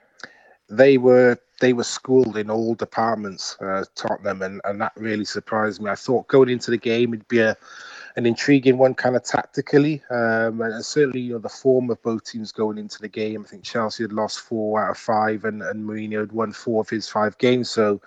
they 0.71 0.97
were 0.97 1.37
they 1.59 1.73
were 1.73 1.83
schooled 1.83 2.37
in 2.37 2.49
all 2.49 2.73
departments, 2.73 3.55
uh, 3.61 3.83
Tottenham, 3.93 4.41
and, 4.41 4.61
and 4.63 4.81
that 4.81 4.93
really 4.95 5.25
surprised 5.25 5.79
me. 5.79 5.91
I 5.91 5.95
thought 5.95 6.27
going 6.27 6.49
into 6.49 6.71
the 6.71 6.77
game 6.77 7.13
it'd 7.13 7.27
be 7.27 7.39
a 7.39 7.55
an 8.17 8.25
intriguing 8.25 8.77
one, 8.77 8.93
kind 8.93 9.15
of 9.15 9.23
tactically, 9.23 10.01
um, 10.09 10.61
and 10.61 10.83
certainly 10.83 11.21
you 11.21 11.33
know 11.33 11.39
the 11.39 11.49
form 11.49 11.89
of 11.89 12.01
both 12.01 12.25
teams 12.25 12.51
going 12.51 12.77
into 12.77 12.99
the 12.99 13.07
game. 13.07 13.43
I 13.45 13.49
think 13.49 13.63
Chelsea 13.63 14.03
had 14.03 14.13
lost 14.13 14.39
four 14.39 14.83
out 14.83 14.91
of 14.91 14.97
five, 14.97 15.45
and 15.45 15.61
and 15.61 15.87
Mourinho 15.87 16.21
had 16.21 16.31
won 16.31 16.51
four 16.51 16.81
of 16.81 16.89
his 16.89 17.07
five 17.07 17.37
games. 17.37 17.69
So, 17.69 18.01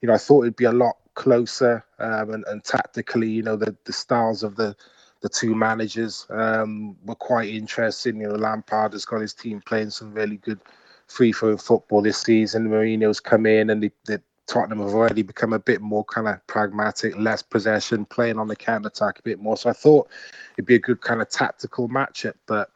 you 0.00 0.06
know, 0.06 0.14
I 0.14 0.18
thought 0.18 0.42
it'd 0.42 0.56
be 0.56 0.64
a 0.64 0.72
lot 0.72 0.96
closer 1.14 1.84
um, 1.98 2.30
and, 2.30 2.44
and 2.48 2.64
tactically, 2.64 3.28
you 3.28 3.42
know, 3.42 3.56
the 3.56 3.76
the 3.84 3.92
styles 3.92 4.42
of 4.42 4.56
the 4.56 4.76
the 5.20 5.28
two 5.28 5.54
managers 5.54 6.26
um, 6.30 6.96
were 7.04 7.14
quite 7.14 7.48
interesting. 7.48 8.20
You 8.20 8.28
know, 8.28 8.34
Lampard 8.34 8.92
has 8.92 9.04
got 9.04 9.20
his 9.20 9.34
team 9.34 9.62
playing 9.64 9.90
some 9.90 10.14
really 10.14 10.38
good 10.38 10.60
free 11.08 11.32
flowing 11.32 11.58
football 11.58 12.02
this 12.02 12.18
season. 12.18 12.68
Mourinho's 12.68 13.20
come 13.20 13.44
in 13.44 13.70
and 13.70 13.82
the, 13.82 13.90
the 14.06 14.22
Tottenham 14.46 14.80
have 14.80 14.94
already 14.94 15.22
become 15.22 15.52
a 15.52 15.58
bit 15.58 15.80
more 15.80 16.04
kind 16.04 16.26
of 16.26 16.44
pragmatic, 16.46 17.16
less 17.18 17.42
possession, 17.42 18.04
playing 18.04 18.38
on 18.38 18.48
the 18.48 18.56
counter 18.56 18.88
attack 18.88 19.18
a 19.18 19.22
bit 19.22 19.38
more. 19.38 19.56
So 19.56 19.70
I 19.70 19.74
thought 19.74 20.08
it'd 20.56 20.66
be 20.66 20.74
a 20.74 20.80
good 20.80 21.00
kind 21.02 21.20
of 21.20 21.28
tactical 21.28 21.88
matchup, 21.88 22.34
but 22.46 22.70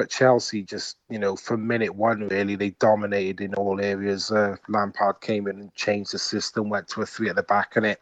but 0.00 0.08
Chelsea 0.08 0.62
just, 0.62 0.96
you 1.10 1.18
know, 1.18 1.36
from 1.36 1.66
minute 1.66 1.94
one, 1.94 2.26
really, 2.28 2.56
they 2.56 2.70
dominated 2.70 3.42
in 3.42 3.52
all 3.52 3.78
areas. 3.82 4.30
Uh, 4.30 4.56
Lampard 4.66 5.20
came 5.20 5.46
in 5.46 5.60
and 5.60 5.74
changed 5.74 6.14
the 6.14 6.18
system, 6.18 6.70
went 6.70 6.88
to 6.88 7.02
a 7.02 7.06
three 7.06 7.28
at 7.28 7.36
the 7.36 7.42
back, 7.42 7.76
and 7.76 7.84
it 7.84 8.00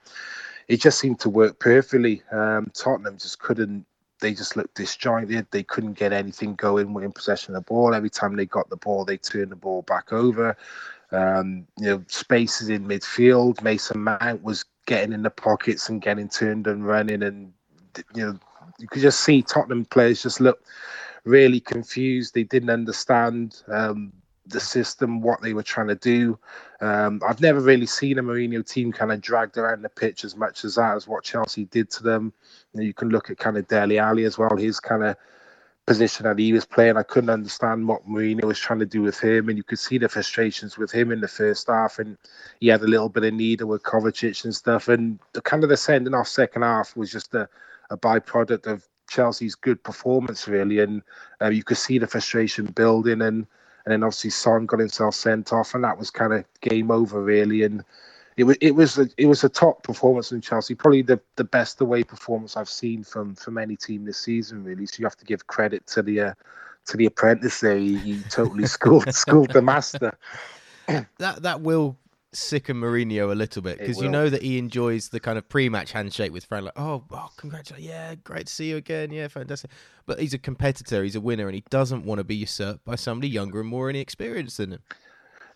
it 0.68 0.80
just 0.80 1.00
seemed 1.00 1.18
to 1.18 1.28
work 1.28 1.58
perfectly. 1.58 2.22
Um, 2.30 2.70
Tottenham 2.72 3.18
just 3.18 3.40
couldn't. 3.40 3.84
They 4.20 4.32
just 4.32 4.56
looked 4.56 4.76
disjointed. 4.76 5.48
They 5.50 5.64
couldn't 5.64 5.94
get 5.94 6.12
anything 6.12 6.54
going 6.54 6.94
in 7.02 7.10
possession 7.10 7.56
of 7.56 7.64
the 7.64 7.68
ball. 7.68 7.92
Every 7.92 8.10
time 8.10 8.36
they 8.36 8.46
got 8.46 8.70
the 8.70 8.76
ball, 8.76 9.04
they 9.04 9.16
turned 9.16 9.50
the 9.50 9.56
ball 9.56 9.82
back 9.82 10.12
over. 10.12 10.56
Um, 11.10 11.66
you 11.78 11.86
know, 11.86 12.04
spaces 12.06 12.68
in 12.68 12.86
midfield. 12.86 13.60
Mason 13.60 14.04
Mount 14.04 14.44
was 14.44 14.64
getting 14.86 15.12
in 15.12 15.24
the 15.24 15.30
pockets 15.30 15.88
and 15.88 16.00
getting 16.00 16.28
turned 16.28 16.68
and 16.68 16.86
running, 16.86 17.24
and 17.24 17.52
you 18.14 18.24
know, 18.24 18.38
you 18.78 18.86
could 18.86 19.02
just 19.02 19.22
see 19.22 19.42
Tottenham 19.42 19.84
players 19.84 20.22
just 20.22 20.40
look 20.40 20.62
really 21.28 21.60
confused. 21.60 22.34
They 22.34 22.44
didn't 22.44 22.70
understand 22.70 23.62
um, 23.68 24.12
the 24.46 24.60
system, 24.60 25.20
what 25.20 25.42
they 25.42 25.52
were 25.52 25.62
trying 25.62 25.88
to 25.88 25.94
do. 25.94 26.38
Um, 26.80 27.20
I've 27.26 27.40
never 27.40 27.60
really 27.60 27.86
seen 27.86 28.18
a 28.18 28.22
Mourinho 28.22 28.66
team 28.66 28.92
kind 28.92 29.12
of 29.12 29.20
dragged 29.20 29.58
around 29.58 29.82
the 29.82 29.88
pitch 29.88 30.24
as 30.24 30.36
much 30.36 30.64
as 30.64 30.76
that, 30.76 30.96
as 30.96 31.06
what 31.06 31.24
Chelsea 31.24 31.66
did 31.66 31.90
to 31.92 32.02
them. 32.02 32.32
You, 32.72 32.80
know, 32.80 32.86
you 32.86 32.94
can 32.94 33.10
look 33.10 33.30
at 33.30 33.38
kind 33.38 33.58
of 33.58 33.68
Dele 33.68 33.98
Alli 33.98 34.24
as 34.24 34.38
well, 34.38 34.56
his 34.56 34.80
kind 34.80 35.04
of 35.04 35.16
position 35.86 36.24
that 36.24 36.38
he 36.38 36.52
was 36.52 36.66
playing. 36.66 36.96
I 36.96 37.02
couldn't 37.02 37.30
understand 37.30 37.88
what 37.88 38.06
Mourinho 38.08 38.44
was 38.44 38.58
trying 38.58 38.78
to 38.80 38.86
do 38.86 39.02
with 39.02 39.18
him, 39.18 39.48
and 39.48 39.56
you 39.58 39.64
could 39.64 39.78
see 39.78 39.98
the 39.98 40.08
frustrations 40.08 40.78
with 40.78 40.92
him 40.92 41.12
in 41.12 41.20
the 41.20 41.28
first 41.28 41.66
half. 41.68 41.98
And 41.98 42.16
he 42.60 42.68
had 42.68 42.82
a 42.82 42.86
little 42.86 43.08
bit 43.08 43.24
of 43.24 43.34
need 43.34 43.62
with 43.62 43.82
Kovacic 43.82 44.44
and 44.44 44.54
stuff. 44.54 44.88
And 44.88 45.18
the 45.32 45.42
kind 45.42 45.62
of 45.62 45.70
the 45.70 45.76
sending 45.76 46.14
off 46.14 46.28
second 46.28 46.62
half 46.62 46.96
was 46.96 47.10
just 47.10 47.34
a, 47.34 47.48
a 47.90 47.96
byproduct 47.96 48.66
of 48.66 48.86
Chelsea's 49.08 49.54
good 49.54 49.82
performance, 49.82 50.46
really. 50.46 50.78
And 50.80 51.02
uh, 51.40 51.48
you 51.48 51.64
could 51.64 51.76
see 51.76 51.98
the 51.98 52.06
frustration 52.06 52.66
building, 52.66 53.22
and 53.22 53.46
and 53.84 53.92
then 53.92 54.02
obviously 54.02 54.30
Son 54.30 54.66
got 54.66 54.80
himself 54.80 55.14
sent 55.14 55.52
off, 55.52 55.74
and 55.74 55.82
that 55.84 55.98
was 55.98 56.10
kind 56.10 56.32
of 56.32 56.44
game 56.60 56.90
over, 56.90 57.22
really. 57.22 57.62
And 57.62 57.84
it 58.36 58.44
was 58.44 58.56
it 58.60 58.72
was 58.72 58.98
a, 58.98 59.08
it 59.16 59.26
was 59.26 59.42
a 59.42 59.48
top 59.48 59.82
performance 59.82 60.30
in 60.30 60.40
Chelsea, 60.40 60.74
probably 60.74 61.02
the, 61.02 61.20
the 61.36 61.44
best 61.44 61.80
away 61.80 62.04
performance 62.04 62.56
I've 62.56 62.68
seen 62.68 63.02
from 63.02 63.34
from 63.34 63.58
any 63.58 63.76
team 63.76 64.04
this 64.04 64.18
season, 64.18 64.62
really. 64.62 64.86
So 64.86 64.96
you 64.98 65.06
have 65.06 65.16
to 65.16 65.24
give 65.24 65.46
credit 65.48 65.86
to 65.88 66.02
the 66.02 66.20
uh, 66.20 66.34
to 66.86 66.96
the 66.96 67.06
apprentice 67.06 67.60
there. 67.60 67.76
He, 67.76 67.98
he 67.98 68.20
totally 68.30 68.66
schooled 68.76 69.12
schooled 69.12 69.50
the 69.50 69.62
master. 69.62 70.16
that 70.86 71.42
that 71.42 71.60
will 71.60 71.96
sicken 72.32 72.76
Mourinho 72.76 73.32
a 73.32 73.34
little 73.34 73.62
bit 73.62 73.78
because 73.78 74.00
you 74.00 74.08
know 74.08 74.28
that 74.28 74.42
he 74.42 74.58
enjoys 74.58 75.08
the 75.08 75.20
kind 75.20 75.38
of 75.38 75.48
pre-match 75.48 75.92
handshake 75.92 76.32
with 76.32 76.44
Frank. 76.44 76.66
Like, 76.66 76.78
oh, 76.78 77.04
oh, 77.10 77.28
congratulations, 77.36 77.88
yeah, 77.88 78.14
great 78.16 78.46
to 78.46 78.52
see 78.52 78.70
you 78.70 78.76
again, 78.76 79.10
yeah, 79.10 79.28
fantastic. 79.28 79.70
But 80.06 80.20
he's 80.20 80.34
a 80.34 80.38
competitor, 80.38 81.02
he's 81.02 81.16
a 81.16 81.20
winner, 81.20 81.46
and 81.46 81.54
he 81.54 81.64
doesn't 81.70 82.04
want 82.04 82.18
to 82.18 82.24
be 82.24 82.36
usurped 82.36 82.84
by 82.84 82.96
somebody 82.96 83.28
younger 83.28 83.60
and 83.60 83.68
more 83.68 83.88
inexperienced 83.90 84.58
than 84.58 84.72
him. 84.72 84.82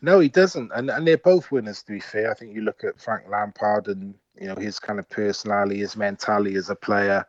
No, 0.01 0.19
he 0.19 0.29
doesn't, 0.29 0.73
and 0.75 0.91
and 0.91 1.07
they're 1.07 1.17
both 1.17 1.53
winners. 1.53 1.83
To 1.85 1.93
be 1.93 2.01
fair, 2.01 2.31
I 2.31 2.35
think 2.35 2.55
you 2.55 2.63
look 2.63 2.83
at 2.83 3.01
Frank 3.01 3.29
Lampard 3.29 3.87
and 3.87 4.15
you 4.41 4.49
know 4.49 4.57
his 4.57 4.81
kind 4.81 4.99
of 4.99 5.09
personality, 5.09 5.79
his 5.79 5.97
mentality 5.97 6.57
as 6.57 6.71
a 6.71 6.75
player. 6.75 7.25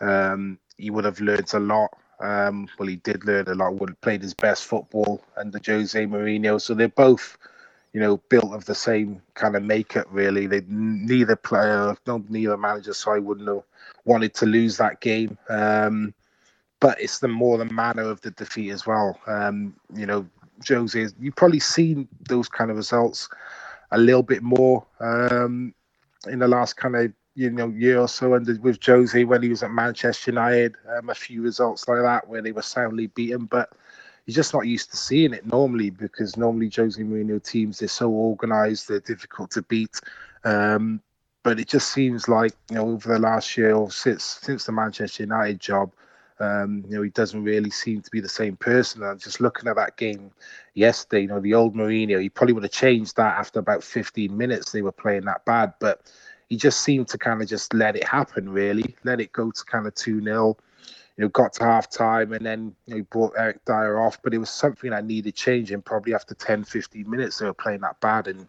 Um, 0.00 0.58
he 0.76 0.90
would 0.90 1.04
have 1.04 1.20
learned 1.20 1.52
a 1.54 1.60
lot. 1.60 1.90
Um, 2.20 2.68
well, 2.78 2.88
he 2.88 2.96
did 2.96 3.24
learn 3.24 3.48
a 3.48 3.54
lot. 3.54 3.74
Would 3.76 3.90
have 3.90 4.00
played 4.02 4.22
his 4.22 4.34
best 4.34 4.64
football 4.64 5.22
under 5.36 5.58
Jose 5.64 6.06
Mourinho. 6.06 6.60
So 6.60 6.74
they're 6.74 6.88
both 6.88 7.38
you 7.92 8.00
know, 8.00 8.18
built 8.28 8.52
of 8.52 8.64
the 8.64 8.74
same 8.74 9.20
kind 9.34 9.56
of 9.56 9.62
makeup. 9.62 10.06
Really, 10.10 10.46
they 10.46 10.62
neither 10.68 11.36
player, 11.36 11.96
no, 12.06 12.24
neither 12.28 12.56
manager, 12.56 12.94
so 12.94 13.12
I 13.12 13.18
wouldn't 13.18 13.48
have 13.48 13.62
wanted 14.04 14.34
to 14.34 14.46
lose 14.46 14.76
that 14.76 15.00
game. 15.00 15.36
Um, 15.48 16.14
but 16.80 17.00
it's 17.00 17.18
the 17.18 17.28
more 17.28 17.58
the 17.58 17.66
manner 17.66 18.02
of 18.02 18.20
the 18.22 18.30
defeat 18.32 18.70
as 18.70 18.86
well. 18.86 19.18
Um, 19.26 19.74
you 19.94 20.06
know, 20.06 20.26
Jose, 20.66 21.08
you've 21.20 21.36
probably 21.36 21.60
seen 21.60 22.08
those 22.28 22.48
kind 22.48 22.70
of 22.70 22.76
results 22.76 23.28
a 23.90 23.98
little 23.98 24.22
bit 24.22 24.42
more 24.42 24.86
um, 25.00 25.74
in 26.28 26.38
the 26.38 26.48
last 26.48 26.76
kind 26.76 26.96
of 26.96 27.12
you 27.34 27.50
know 27.50 27.68
year 27.68 27.98
or 27.98 28.08
so, 28.08 28.34
and 28.34 28.46
with 28.62 28.84
Jose 28.84 29.24
when 29.24 29.42
he 29.42 29.48
was 29.48 29.62
at 29.62 29.70
Manchester 29.70 30.30
United, 30.30 30.74
um, 30.96 31.10
a 31.10 31.14
few 31.14 31.42
results 31.42 31.86
like 31.88 32.02
that 32.02 32.28
where 32.28 32.42
they 32.42 32.52
were 32.52 32.62
soundly 32.62 33.08
beaten, 33.08 33.44
but 33.44 33.70
you're 34.30 34.36
just 34.36 34.54
not 34.54 34.64
used 34.64 34.92
to 34.92 34.96
seeing 34.96 35.34
it 35.34 35.44
normally 35.44 35.90
because 35.90 36.36
normally 36.36 36.70
Jose 36.74 37.02
Mourinho 37.02 37.42
teams 37.42 37.80
they're 37.80 37.88
so 37.88 38.12
organised, 38.12 38.86
they're 38.86 39.00
difficult 39.00 39.50
to 39.50 39.62
beat. 39.62 40.00
Um, 40.44 41.02
but 41.42 41.58
it 41.58 41.66
just 41.66 41.92
seems 41.92 42.28
like 42.28 42.52
you 42.70 42.76
know 42.76 42.90
over 42.90 43.12
the 43.12 43.18
last 43.18 43.56
year 43.56 43.74
or 43.74 43.90
since 43.90 44.22
since 44.22 44.66
the 44.66 44.70
Manchester 44.70 45.24
United 45.24 45.58
job, 45.58 45.90
um, 46.38 46.84
you 46.88 46.94
know 46.94 47.02
he 47.02 47.10
doesn't 47.10 47.42
really 47.42 47.70
seem 47.70 48.02
to 48.02 48.10
be 48.12 48.20
the 48.20 48.28
same 48.28 48.54
person. 48.54 49.02
And 49.02 49.18
just 49.18 49.40
looking 49.40 49.68
at 49.68 49.74
that 49.74 49.96
game 49.96 50.30
yesterday, 50.74 51.22
you 51.22 51.28
know 51.28 51.40
the 51.40 51.54
old 51.54 51.74
Mourinho, 51.74 52.22
he 52.22 52.28
probably 52.28 52.52
would 52.52 52.62
have 52.62 52.70
changed 52.70 53.16
that 53.16 53.36
after 53.36 53.58
about 53.58 53.82
15 53.82 54.36
minutes. 54.36 54.70
They 54.70 54.82
were 54.82 54.92
playing 54.92 55.24
that 55.24 55.44
bad, 55.44 55.74
but 55.80 56.12
he 56.48 56.56
just 56.56 56.82
seemed 56.82 57.08
to 57.08 57.18
kind 57.18 57.42
of 57.42 57.48
just 57.48 57.74
let 57.74 57.96
it 57.96 58.06
happen, 58.06 58.48
really, 58.48 58.94
let 59.02 59.20
it 59.20 59.32
go 59.32 59.50
to 59.50 59.64
kind 59.64 59.88
of 59.88 59.94
two 59.96 60.22
0 60.22 60.56
you 61.16 61.24
know, 61.24 61.28
got 61.28 61.52
to 61.54 61.64
half 61.64 61.90
time 61.90 62.32
and 62.32 62.44
then 62.44 62.74
you 62.86 62.96
know, 62.96 63.02
brought 63.10 63.34
Eric 63.36 63.64
Dier 63.64 63.98
off. 63.98 64.22
But 64.22 64.34
it 64.34 64.38
was 64.38 64.50
something 64.50 64.90
that 64.90 65.04
needed 65.04 65.34
changing 65.34 65.82
probably 65.82 66.14
after 66.14 66.34
10, 66.34 66.64
15 66.64 67.08
minutes. 67.08 67.38
They 67.38 67.46
were 67.46 67.54
playing 67.54 67.80
that 67.80 68.00
bad 68.00 68.28
and 68.28 68.46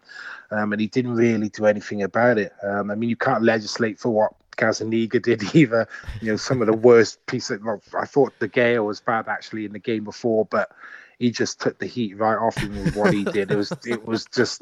um, 0.51 0.73
and 0.73 0.81
he 0.81 0.87
didn't 0.87 1.15
really 1.15 1.49
do 1.49 1.65
anything 1.65 2.03
about 2.03 2.37
it. 2.37 2.53
Um, 2.63 2.91
I 2.91 2.95
mean, 2.95 3.09
you 3.09 3.15
can't 3.15 3.43
legislate 3.43 3.99
for 3.99 4.09
what 4.09 4.33
Gazzaniga 4.57 5.21
did 5.23 5.55
either. 5.55 5.87
You 6.21 6.31
know, 6.31 6.37
some 6.37 6.61
of 6.61 6.67
the 6.67 6.73
worst 6.73 7.25
pieces. 7.25 7.59
Well, 7.61 7.81
I 7.97 8.05
thought 8.05 8.37
De 8.39 8.47
Gea 8.47 8.85
was 8.85 9.01
bad 9.01 9.27
actually 9.27 9.65
in 9.65 9.73
the 9.73 9.79
game 9.79 10.03
before, 10.03 10.45
but 10.45 10.71
he 11.21 11.29
just 11.29 11.61
took 11.61 11.77
the 11.77 11.85
heat 11.85 12.17
right 12.17 12.35
off 12.35 12.57
him 12.57 12.75
with 12.83 12.95
what 12.95 13.13
he 13.13 13.23
did. 13.23 13.51
It 13.51 13.55
was 13.55 13.71
it 13.85 14.07
was 14.07 14.25
just 14.25 14.59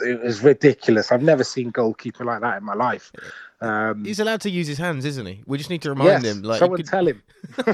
it 0.00 0.20
was 0.20 0.42
ridiculous. 0.42 1.12
I've 1.12 1.22
never 1.22 1.44
seen 1.44 1.70
goalkeeper 1.70 2.24
like 2.24 2.40
that 2.40 2.58
in 2.58 2.64
my 2.64 2.74
life. 2.74 3.12
Um, 3.60 4.04
He's 4.04 4.18
allowed 4.18 4.40
to 4.40 4.50
use 4.50 4.66
his 4.66 4.78
hands, 4.78 5.04
isn't 5.04 5.24
he? 5.24 5.44
We 5.46 5.56
just 5.56 5.70
need 5.70 5.82
to 5.82 5.90
remind 5.90 6.24
yes, 6.24 6.36
him. 6.36 6.42
Like 6.42 6.58
someone 6.58 6.78
could... 6.78 6.86
tell 6.86 7.06
him. 7.06 7.22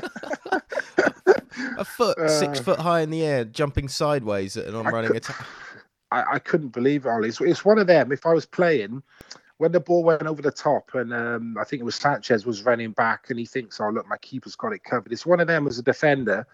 a 1.79 1.85
foot, 1.85 2.19
uh, 2.19 2.29
six 2.29 2.61
foot 2.61 2.79
high 2.79 3.01
in 3.01 3.09
the 3.09 3.25
air, 3.25 3.47
jumping 3.47 3.89
sideways 3.89 4.59
at 4.59 4.67
an 4.67 4.75
on-running 4.75 5.17
attack. 5.17 5.47
I, 6.13 6.35
I, 6.35 6.39
couldn't 6.39 6.69
believe 6.69 7.07
it, 7.07 7.09
Ollie. 7.09 7.31
It's, 7.31 7.41
it's, 7.41 7.65
one 7.65 7.79
of 7.79 7.87
them. 7.87 8.13
If 8.13 8.27
I 8.27 8.35
was 8.35 8.45
playing, 8.45 9.03
when 9.57 9.73
the 9.73 9.81
ball 9.81 10.05
went 10.05 10.27
over 10.27 10.43
the 10.43 10.51
top, 10.51 10.95
and 10.95 11.15
um, 11.15 11.57
I 11.59 11.65
think 11.65 11.81
it 11.81 11.85
was 11.85 11.95
Sanchez 11.95 12.45
was 12.45 12.65
running 12.65 12.91
back, 12.91 13.31
and 13.31 13.39
he 13.39 13.47
thinks, 13.47 13.81
"Oh, 13.81 13.89
look, 13.89 14.07
my 14.07 14.19
keeper's 14.19 14.57
got 14.57 14.75
it 14.75 14.85
covered." 14.85 15.11
It's 15.11 15.25
one 15.25 15.41
of 15.41 15.47
them 15.47 15.67
as 15.67 15.79
a 15.79 15.83
defender. 15.83 16.47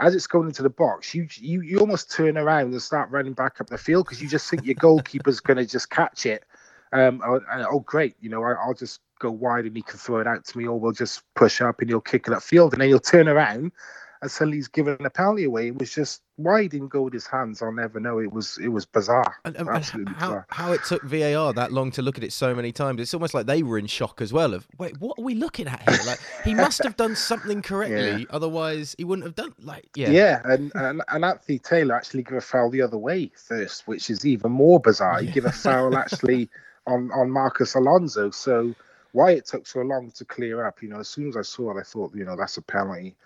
As 0.00 0.14
it's 0.14 0.26
going 0.28 0.46
into 0.46 0.62
the 0.62 0.70
box, 0.70 1.14
you 1.14 1.26
you, 1.34 1.60
you 1.60 1.78
almost 1.78 2.10
turn 2.10 2.38
around 2.38 2.72
and 2.72 2.82
start 2.82 3.10
running 3.10 3.32
back 3.32 3.60
up 3.60 3.68
the 3.68 3.78
field 3.78 4.06
because 4.06 4.22
you 4.22 4.28
just 4.28 4.48
think 4.48 4.64
your 4.64 4.76
goalkeeper's 4.76 5.40
going 5.40 5.56
to 5.56 5.66
just 5.66 5.90
catch 5.90 6.24
it. 6.24 6.44
Um, 6.92 7.20
oh, 7.26 7.40
oh, 7.70 7.80
great, 7.80 8.14
you 8.20 8.30
know, 8.30 8.42
I, 8.42 8.66
will 8.66 8.74
just 8.74 9.00
go 9.18 9.30
wide 9.30 9.66
and 9.66 9.76
he 9.76 9.82
can 9.82 9.98
throw 9.98 10.20
it 10.20 10.26
out 10.26 10.44
to 10.46 10.58
me, 10.58 10.66
or 10.66 10.78
we'll 10.78 10.92
just 10.92 11.22
push 11.34 11.60
up 11.60 11.80
and 11.80 11.90
he'll 11.90 12.00
kick 12.00 12.28
it 12.28 12.32
upfield, 12.32 12.72
and 12.72 12.80
then 12.80 12.88
you'll 12.88 13.00
turn 13.00 13.28
around 13.28 13.72
and 14.20 14.30
suddenly 14.30 14.58
he's 14.58 14.68
given 14.68 15.04
a 15.04 15.10
penalty 15.10 15.44
away. 15.44 15.68
It 15.68 15.78
was 15.78 15.94
just 15.94 16.22
why 16.36 16.62
he 16.62 16.68
didn't 16.68 16.88
go 16.88 17.02
with 17.02 17.12
his 17.12 17.26
hands. 17.26 17.62
I'll 17.62 17.72
never 17.72 18.00
know. 18.00 18.18
It 18.18 18.32
was 18.32 18.58
it 18.58 18.68
was 18.68 18.84
bizarre. 18.84 19.36
And, 19.44 19.56
and 19.56 19.68
Absolutely 19.68 20.12
how, 20.14 20.26
bizarre. 20.28 20.46
How 20.50 20.72
it 20.72 20.84
took 20.84 21.02
VAR 21.02 21.52
that 21.52 21.72
long 21.72 21.90
to 21.92 22.02
look 22.02 22.18
at 22.18 22.24
it 22.24 22.32
so 22.32 22.54
many 22.54 22.72
times. 22.72 23.00
It's 23.00 23.14
almost 23.14 23.34
like 23.34 23.46
they 23.46 23.62
were 23.62 23.78
in 23.78 23.86
shock 23.86 24.20
as 24.20 24.32
well. 24.32 24.54
Of 24.54 24.66
wait, 24.78 24.98
what 25.00 25.18
are 25.18 25.24
we 25.24 25.34
looking 25.34 25.68
at 25.68 25.88
here? 25.88 26.00
Like 26.06 26.20
he 26.44 26.54
must 26.54 26.82
have 26.82 26.96
done 26.96 27.14
something 27.14 27.62
correctly, 27.62 27.96
yeah. 28.20 28.26
otherwise 28.30 28.94
he 28.98 29.04
wouldn't 29.04 29.26
have 29.26 29.34
done. 29.34 29.54
Like 29.60 29.88
yeah, 29.94 30.10
yeah. 30.10 30.42
And 30.44 30.72
and, 30.74 31.02
and 31.08 31.24
Anthony 31.24 31.58
Taylor 31.58 31.94
actually 31.94 32.22
gave 32.22 32.38
a 32.38 32.40
foul 32.40 32.70
the 32.70 32.82
other 32.82 32.98
way 32.98 33.30
first, 33.34 33.86
which 33.86 34.10
is 34.10 34.24
even 34.26 34.50
more 34.50 34.80
bizarre. 34.80 35.20
He 35.20 35.30
gave 35.30 35.44
a 35.44 35.52
foul 35.52 35.96
actually 35.96 36.48
on 36.86 37.10
on 37.12 37.30
Marcos 37.30 37.74
Alonso. 37.74 38.30
So 38.30 38.74
why 39.12 39.32
it 39.32 39.46
took 39.46 39.66
so 39.66 39.80
long 39.80 40.10
to 40.12 40.24
clear 40.24 40.66
up, 40.66 40.82
you 40.82 40.88
know, 40.88 41.00
as 41.00 41.08
soon 41.08 41.28
as 41.28 41.36
I 41.36 41.42
saw 41.42 41.76
it, 41.76 41.80
I 41.80 41.82
thought, 41.82 42.14
you 42.14 42.24
know, 42.24 42.36
that's 42.36 42.56
a 42.56 42.62
penalty. 42.62 43.16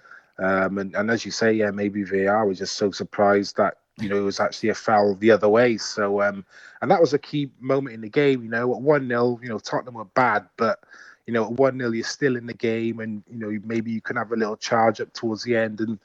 Um, 0.42 0.78
and, 0.78 0.94
and 0.94 1.10
as 1.10 1.24
you 1.24 1.30
say, 1.30 1.52
yeah, 1.52 1.70
maybe 1.70 2.02
VAR 2.02 2.46
was 2.46 2.58
just 2.58 2.76
so 2.76 2.90
surprised 2.90 3.56
that 3.56 3.78
you 3.98 4.08
know 4.08 4.16
it 4.16 4.22
was 4.22 4.40
actually 4.40 4.70
a 4.70 4.74
foul 4.74 5.14
the 5.14 5.30
other 5.30 5.48
way. 5.48 5.76
So 5.76 6.22
um, 6.22 6.44
and 6.80 6.90
that 6.90 7.00
was 7.00 7.14
a 7.14 7.18
key 7.18 7.50
moment 7.60 7.94
in 7.94 8.00
the 8.00 8.08
game. 8.08 8.42
You 8.42 8.50
know, 8.50 8.74
at 8.74 8.80
one 8.80 9.08
0 9.08 9.40
you 9.42 9.48
know 9.48 9.58
Tottenham 9.58 9.94
were 9.94 10.04
bad, 10.04 10.48
but 10.56 10.80
you 11.26 11.32
know 11.32 11.44
at 11.44 11.52
one 11.52 11.78
0 11.78 11.92
you're 11.92 12.04
still 12.04 12.36
in 12.36 12.46
the 12.46 12.54
game, 12.54 13.00
and 13.00 13.22
you 13.30 13.38
know 13.38 13.60
maybe 13.64 13.92
you 13.92 14.00
can 14.00 14.16
have 14.16 14.32
a 14.32 14.36
little 14.36 14.56
charge 14.56 15.00
up 15.00 15.12
towards 15.12 15.44
the 15.44 15.56
end 15.56 15.80
and 15.80 15.98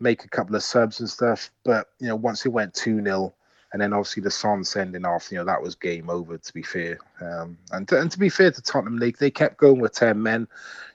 make 0.00 0.24
a 0.24 0.28
couple 0.28 0.56
of 0.56 0.62
subs 0.62 1.00
and 1.00 1.08
stuff. 1.08 1.50
But 1.64 1.88
you 2.00 2.08
know 2.08 2.16
once 2.16 2.44
it 2.44 2.50
went 2.50 2.74
two 2.74 3.02
0 3.02 3.32
and 3.74 3.82
then 3.82 3.92
obviously 3.92 4.22
the 4.22 4.30
Son 4.30 4.62
sending 4.62 5.04
off, 5.04 5.32
you 5.32 5.36
know, 5.36 5.44
that 5.44 5.60
was 5.60 5.74
game 5.74 6.08
over. 6.08 6.38
To 6.38 6.54
be 6.54 6.62
fair, 6.62 6.96
um, 7.20 7.58
and 7.72 7.88
to, 7.88 8.00
and 8.00 8.08
to 8.12 8.20
be 8.20 8.28
fair 8.28 8.52
to 8.52 8.62
Tottenham, 8.62 9.00
they 9.00 9.10
they 9.10 9.32
kept 9.32 9.56
going 9.56 9.80
with 9.80 9.92
ten 9.92 10.22
men. 10.22 10.46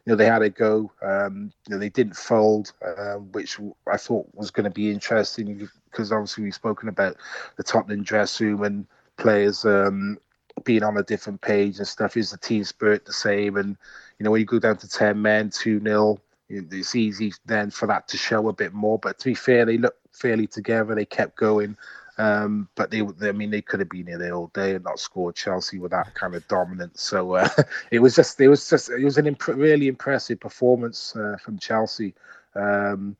You 0.06 0.12
know, 0.12 0.16
they 0.16 0.26
had 0.26 0.44
a 0.44 0.50
go. 0.50 0.90
Um, 1.02 1.52
you 1.68 1.76
know, 1.76 1.78
they 1.78 1.90
didn't 1.90 2.16
fold, 2.16 2.72
uh, 2.82 3.16
which 3.16 3.60
I 3.92 3.98
thought 3.98 4.30
was 4.34 4.50
going 4.50 4.64
to 4.64 4.70
be 4.70 4.92
interesting 4.92 5.68
because 5.92 6.14
obviously 6.14 6.46
we've 6.46 6.56
spoken 6.56 6.88
about 6.88 7.18
the 7.58 7.64
Tottenham 7.64 8.02
dress 8.02 8.40
room 8.40 8.64
and 8.64 8.88
players 9.18 9.66
um, 9.66 10.18
being 10.64 10.84
on 10.84 10.96
a 10.96 11.04
different 11.04 11.42
page 11.42 11.80
and 11.80 11.88
stuff. 11.88 12.16
Is 12.16 12.32
the 12.32 12.38
team 12.38 12.64
spirit 12.64 13.04
the 13.04 13.12
same? 13.12 13.58
And 13.58 13.76
you 14.20 14.24
know, 14.24 14.32
when 14.32 14.40
you 14.40 14.46
go 14.46 14.58
down 14.58 14.78
to 14.78 14.88
ten 14.88 15.22
men, 15.22 15.50
two 15.50 15.82
0 15.82 16.18
it's 16.50 16.96
easy 16.96 17.32
then 17.46 17.70
for 17.70 17.86
that 17.88 18.08
to 18.08 18.18
show 18.18 18.48
a 18.48 18.54
bit 18.54 18.74
more. 18.74 18.98
But 18.98 19.20
to 19.20 19.26
be 19.26 19.36
fair, 19.36 19.66
they 19.66 19.78
looked 19.78 20.16
fairly 20.16 20.48
together. 20.48 20.96
They 20.96 21.06
kept 21.06 21.36
going. 21.36 21.78
Um, 22.20 22.68
but 22.76 22.92
they, 22.92 23.00
I 23.00 23.32
mean, 23.32 23.50
they 23.50 23.62
could 23.62 23.80
have 23.80 23.90
been 23.90 24.06
there 24.06 24.34
all 24.34 24.52
day 24.54 24.76
and 24.76 24.84
not 24.84 25.00
scored 25.00 25.36
Chelsea 25.36 25.80
with 25.80 25.92
that 25.92 26.14
kind 26.16 26.36
of 26.36 26.46
dominance. 26.50 27.02
So 27.02 27.36
uh, 27.36 27.48
it 27.92 28.00
was 28.00 28.14
just, 28.14 28.40
it 28.42 28.50
was 28.50 28.70
just, 28.70 28.90
it 28.90 29.06
was 29.06 29.18
an 29.18 29.26
imp- 29.26 29.48
really 29.48 29.88
impressive 29.88 30.42
performance 30.42 31.16
uh, 31.16 31.38
from 31.42 31.58
Chelsea. 31.58 32.14
Um, 32.56 33.16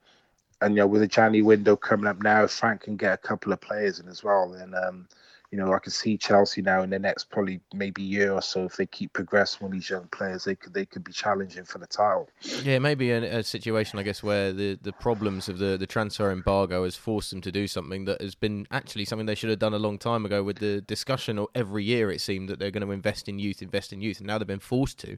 and 0.60 0.76
you 0.76 0.82
know, 0.82 0.88
with 0.88 1.00
the 1.00 1.08
January 1.08 1.42
window 1.42 1.78
coming 1.78 2.08
up 2.08 2.22
now, 2.22 2.46
Frank 2.46 2.82
can 2.82 2.98
get 2.98 3.14
a 3.14 3.18
couple 3.18 3.54
of 3.54 3.62
players 3.62 4.02
in 4.02 4.10
as 4.10 4.22
well, 4.22 4.50
then 4.50 4.74
um, 4.76 5.08
you 5.52 5.58
know, 5.58 5.74
I 5.74 5.80
can 5.80 5.92
see 5.92 6.16
Chelsea 6.16 6.62
now 6.62 6.84
in 6.84 6.92
the 6.92 7.00
next 7.00 7.32
probably 7.32 7.60
maybe 7.74 8.04
year 8.04 8.34
or 8.34 8.42
so 8.42 8.66
if 8.66 8.78
they 8.78 8.86
keep 8.86 9.14
progressing 9.14 9.66
with 9.66 9.74
these 9.74 9.90
young 9.90 10.08
players, 10.10 10.44
they 10.44 10.56
could 10.56 10.74
they 10.74 10.86
could 10.86 11.04
be 11.04 11.12
challenging 11.12 11.64
for 11.64 11.80
the 11.80 11.88
title. 11.88 12.30
Yeah, 12.64 12.78
maybe 12.78 13.10
a, 13.12 13.40
a 13.40 13.44
situation 13.44 13.98
I 13.98 14.04
guess 14.04 14.22
where 14.22 14.54
the, 14.54 14.78
the 14.82 14.94
problems 14.94 15.50
of 15.50 15.58
the, 15.58 15.76
the 15.78 15.88
transfer 15.88 16.32
embargo 16.32 16.84
has 16.84 16.96
forced 16.96 17.32
them 17.32 17.42
to 17.42 17.52
do 17.52 17.68
something 17.68 18.06
that 18.06 18.22
has 18.22 18.36
been 18.36 18.68
actually 18.70 19.06
something 19.06 19.26
they 19.26 19.36
should 19.36 19.50
have 19.50 19.60
done 19.60 19.74
a 19.74 19.80
long 19.80 19.98
time 19.98 20.24
ago. 20.24 20.44
With 20.44 20.60
the 20.60 20.82
discussion 20.82 21.40
or 21.40 21.48
every 21.56 21.84
year, 21.84 22.12
it 22.12 22.22
seemed 22.22 22.50
that 22.50 22.60
they're 22.60 22.72
going 22.72 22.86
to 22.86 22.92
invest 22.92 23.28
in 23.28 23.40
youth, 23.40 23.64
invest 23.64 23.92
in 23.92 24.02
youth, 24.02 24.20
and 24.20 24.28
now 24.28 24.38
they've 24.38 24.48
been 24.48 24.60
forced 24.60 25.00
to. 25.00 25.18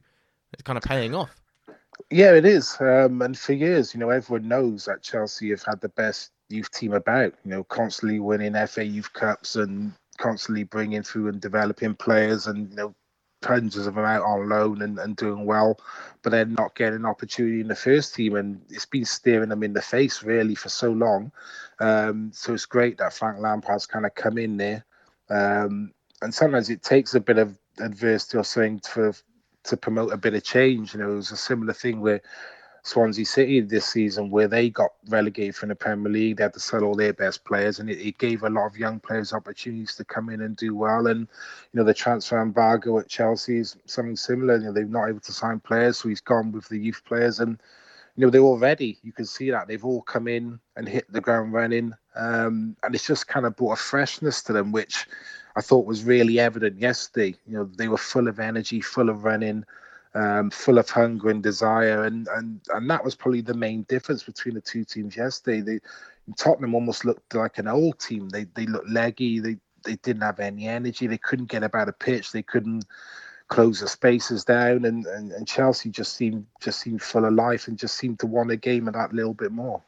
It's 0.54 0.62
kind 0.62 0.78
of 0.78 0.82
paying 0.82 1.14
off. 1.14 1.42
Yeah, 2.10 2.32
it 2.32 2.46
is. 2.46 2.76
Um, 2.80 3.20
and 3.20 3.38
for 3.38 3.52
years, 3.52 3.92
you 3.92 4.00
know, 4.00 4.10
everyone 4.10 4.48
knows 4.48 4.86
that 4.86 5.02
Chelsea 5.02 5.50
have 5.50 5.62
had 5.62 5.80
the 5.80 5.90
best 5.90 6.30
youth 6.48 6.70
team 6.70 6.94
about. 6.94 7.34
You 7.44 7.50
know, 7.50 7.64
constantly 7.64 8.18
winning 8.18 8.54
FA 8.66 8.84
Youth 8.84 9.12
Cups 9.12 9.56
and 9.56 9.92
constantly 10.18 10.64
bringing 10.64 11.02
through 11.02 11.28
and 11.28 11.40
developing 11.40 11.94
players 11.94 12.46
and 12.46 12.70
you 12.70 12.76
know 12.76 12.94
hundreds 13.44 13.86
of 13.86 13.94
them 13.94 14.04
out 14.04 14.22
on 14.22 14.48
loan 14.48 14.82
and, 14.82 14.98
and 14.98 15.16
doing 15.16 15.44
well, 15.44 15.78
but 16.22 16.30
then 16.30 16.54
not 16.54 16.74
getting 16.74 17.00
an 17.00 17.06
opportunity 17.06 17.60
in 17.60 17.68
the 17.68 17.74
first 17.74 18.14
team. 18.14 18.36
And 18.36 18.60
it's 18.68 18.86
been 18.86 19.04
staring 19.04 19.48
them 19.48 19.62
in 19.62 19.72
the 19.72 19.82
face 19.82 20.22
really 20.22 20.54
for 20.54 20.68
so 20.68 20.90
long. 20.90 21.32
Um, 21.80 22.30
so 22.32 22.54
it's 22.54 22.66
great 22.66 22.98
that 22.98 23.12
Frank 23.12 23.38
Lampard's 23.38 23.86
kind 23.86 24.06
of 24.06 24.14
come 24.14 24.38
in 24.38 24.56
there. 24.56 24.84
Um, 25.28 25.92
and 26.20 26.32
sometimes 26.32 26.70
it 26.70 26.82
takes 26.82 27.14
a 27.14 27.20
bit 27.20 27.38
of 27.38 27.58
adversity 27.78 28.38
or 28.38 28.44
something 28.44 28.80
for 28.80 29.14
to 29.64 29.76
promote 29.76 30.12
a 30.12 30.16
bit 30.16 30.34
of 30.34 30.44
change. 30.44 30.94
You 30.94 31.00
know, 31.00 31.12
it 31.12 31.16
was 31.16 31.30
a 31.30 31.36
similar 31.36 31.72
thing 31.72 32.00
where 32.00 32.20
Swansea 32.84 33.24
City 33.24 33.60
this 33.60 33.86
season 33.86 34.28
where 34.28 34.48
they 34.48 34.68
got 34.68 34.90
relegated 35.08 35.54
from 35.54 35.68
the 35.68 35.74
Premier 35.74 36.10
League. 36.12 36.36
They 36.36 36.42
had 36.42 36.54
to 36.54 36.60
sell 36.60 36.82
all 36.82 36.96
their 36.96 37.12
best 37.12 37.44
players, 37.44 37.78
and 37.78 37.88
it, 37.88 37.98
it, 37.98 38.18
gave 38.18 38.42
a 38.42 38.50
lot 38.50 38.66
of 38.66 38.76
young 38.76 38.98
players 38.98 39.32
opportunities 39.32 39.94
to 39.96 40.04
come 40.04 40.28
in 40.28 40.40
and 40.40 40.56
do 40.56 40.74
well. 40.74 41.06
And 41.06 41.20
you 41.20 41.78
know, 41.78 41.84
the 41.84 41.94
transfer 41.94 42.42
embargo 42.42 42.98
at 42.98 43.08
Chelsea 43.08 43.58
is 43.58 43.76
something 43.86 44.16
similar. 44.16 44.56
You 44.56 44.64
know, 44.64 44.72
they're 44.72 44.84
not 44.84 45.08
able 45.08 45.20
to 45.20 45.32
sign 45.32 45.60
players, 45.60 45.98
so 45.98 46.08
he's 46.08 46.20
gone 46.20 46.50
with 46.50 46.68
the 46.68 46.78
youth 46.78 47.02
players, 47.04 47.38
and 47.38 47.60
you 48.16 48.26
know 48.26 48.30
they're 48.30 48.40
all 48.40 48.58
ready. 48.58 48.98
You 49.04 49.12
can 49.12 49.26
see 49.26 49.50
that 49.52 49.68
they've 49.68 49.84
all 49.84 50.02
come 50.02 50.26
in 50.26 50.58
and 50.76 50.88
hit 50.88 51.10
the 51.12 51.20
ground 51.20 51.52
running, 51.52 51.92
um, 52.16 52.76
and 52.82 52.94
it's 52.96 53.06
just 53.06 53.28
kind 53.28 53.46
of 53.46 53.54
brought 53.54 53.78
a 53.78 53.82
freshness 53.82 54.42
to 54.42 54.52
them, 54.52 54.72
which 54.72 55.06
I 55.54 55.60
thought 55.60 55.86
was 55.86 56.02
really 56.02 56.40
evident 56.40 56.80
yesterday. 56.80 57.36
You 57.46 57.58
know, 57.58 57.70
they 57.76 57.86
were 57.86 57.96
full 57.96 58.26
of 58.26 58.40
energy, 58.40 58.80
full 58.80 59.08
of 59.08 59.22
running 59.22 59.64
um, 60.14 60.50
full 60.50 60.78
of 60.78 60.88
hunger 60.90 61.30
and 61.30 61.42
desire, 61.42 62.04
and 62.04 62.28
and 62.28 62.60
and 62.74 62.90
that 62.90 63.04
was 63.04 63.14
probably 63.14 63.40
the 63.40 63.54
main 63.54 63.82
difference 63.84 64.22
between 64.22 64.54
the 64.54 64.60
two 64.60 64.84
teams 64.84 65.16
yesterday. 65.16 65.60
They 65.60 65.80
Tottenham 66.36 66.74
almost 66.74 67.04
looked 67.04 67.34
like 67.34 67.58
an 67.58 67.68
old 67.68 67.98
team. 67.98 68.28
They 68.28 68.44
they 68.54 68.66
looked 68.66 68.90
leggy. 68.90 69.40
They 69.40 69.56
they 69.84 69.96
didn't 69.96 70.22
have 70.22 70.40
any 70.40 70.68
energy. 70.68 71.06
They 71.06 71.18
couldn't 71.18 71.50
get 71.50 71.64
about 71.64 71.88
a 71.88 71.92
pitch. 71.92 72.32
They 72.32 72.42
couldn't 72.42 72.84
close 73.48 73.80
the 73.80 73.88
spaces 73.88 74.44
down, 74.44 74.84
and, 74.84 75.04
and, 75.06 75.32
and 75.32 75.46
Chelsea 75.46 75.90
just 75.90 76.14
seemed 76.14 76.46
just 76.60 76.80
seemed 76.80 77.02
full 77.02 77.24
of 77.24 77.34
life 77.34 77.68
and 77.68 77.78
just 77.78 77.96
seemed 77.96 78.18
to 78.20 78.26
want 78.26 78.50
a 78.50 78.56
game 78.56 78.88
of 78.88 78.94
that 78.94 79.12
little 79.12 79.34
bit 79.34 79.52
more. 79.52 79.82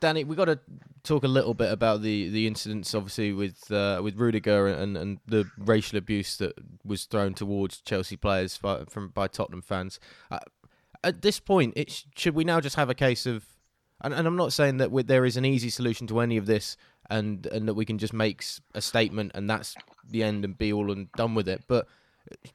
Danny, 0.00 0.24
we 0.24 0.34
got 0.34 0.46
to 0.46 0.58
talk 1.02 1.24
a 1.24 1.28
little 1.28 1.54
bit 1.54 1.70
about 1.70 2.02
the, 2.02 2.28
the 2.30 2.46
incidents, 2.46 2.94
obviously 2.94 3.32
with 3.32 3.70
uh, 3.70 4.00
with 4.02 4.16
Rudiger 4.16 4.66
and, 4.66 4.96
and 4.96 5.18
the 5.26 5.48
racial 5.58 5.98
abuse 5.98 6.36
that 6.38 6.54
was 6.84 7.04
thrown 7.04 7.34
towards 7.34 7.80
Chelsea 7.80 8.16
players 8.16 8.58
by, 8.58 8.84
from 8.84 9.08
by 9.08 9.28
Tottenham 9.28 9.62
fans. 9.62 10.00
Uh, 10.30 10.38
at 11.04 11.22
this 11.22 11.38
point, 11.38 11.74
it, 11.76 12.04
should 12.16 12.34
we 12.34 12.44
now 12.44 12.60
just 12.60 12.76
have 12.76 12.90
a 12.90 12.94
case 12.94 13.26
of, 13.26 13.44
and, 14.00 14.12
and 14.12 14.26
I'm 14.26 14.36
not 14.36 14.52
saying 14.52 14.78
that 14.78 14.90
there 15.06 15.24
is 15.24 15.36
an 15.36 15.44
easy 15.44 15.70
solution 15.70 16.06
to 16.08 16.20
any 16.20 16.36
of 16.36 16.46
this, 16.46 16.76
and 17.08 17.46
and 17.46 17.68
that 17.68 17.74
we 17.74 17.84
can 17.84 17.98
just 17.98 18.12
make 18.12 18.42
a 18.74 18.80
statement 18.80 19.32
and 19.34 19.48
that's 19.48 19.74
the 20.08 20.22
end 20.22 20.44
and 20.44 20.56
be 20.56 20.72
all 20.72 20.90
and 20.90 21.12
done 21.12 21.34
with 21.34 21.48
it, 21.48 21.62
but 21.68 21.86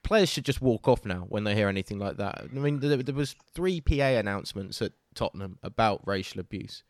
players 0.03 0.29
should 0.29 0.45
just 0.45 0.61
walk 0.61 0.87
off 0.87 1.05
now 1.05 1.25
when 1.29 1.43
they 1.43 1.55
hear 1.55 1.67
anything 1.67 1.99
like 1.99 2.17
that. 2.17 2.41
I 2.43 2.59
mean, 2.59 2.79
there 2.79 3.15
was 3.15 3.35
three 3.53 3.81
PA 3.81 3.93
announcements 3.93 4.81
at 4.81 4.93
Tottenham 5.13 5.59
about 5.63 6.05
racial 6.05 6.39
abuse 6.39 6.83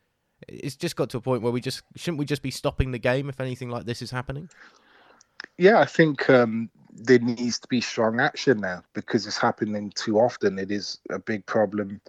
it's 0.48 0.76
just 0.76 0.96
got 0.96 1.10
to 1.10 1.18
a 1.18 1.20
point 1.20 1.42
where 1.42 1.52
we 1.52 1.60
just 1.60 1.82
shouldn't 1.94 2.18
we 2.18 2.24
just 2.24 2.42
be 2.42 2.50
stopping 2.50 2.92
the 2.92 2.98
game 2.98 3.28
if 3.28 3.40
anything 3.40 3.70
like 3.70 3.84
this 3.84 4.02
is 4.02 4.10
happening? 4.10 4.48
Yeah, 5.58 5.80
I 5.80 5.84
think 5.84 6.28
um, 6.28 6.70
there 6.92 7.18
needs 7.18 7.58
to 7.58 7.68
be 7.68 7.80
strong 7.80 8.20
action 8.20 8.60
now 8.60 8.82
because 8.94 9.26
it's 9.26 9.38
happening 9.38 9.92
too 9.94 10.18
often. 10.18 10.58
It 10.58 10.70
is 10.70 10.98
a 11.10 11.18
big 11.18 11.44
problem. 11.46 12.00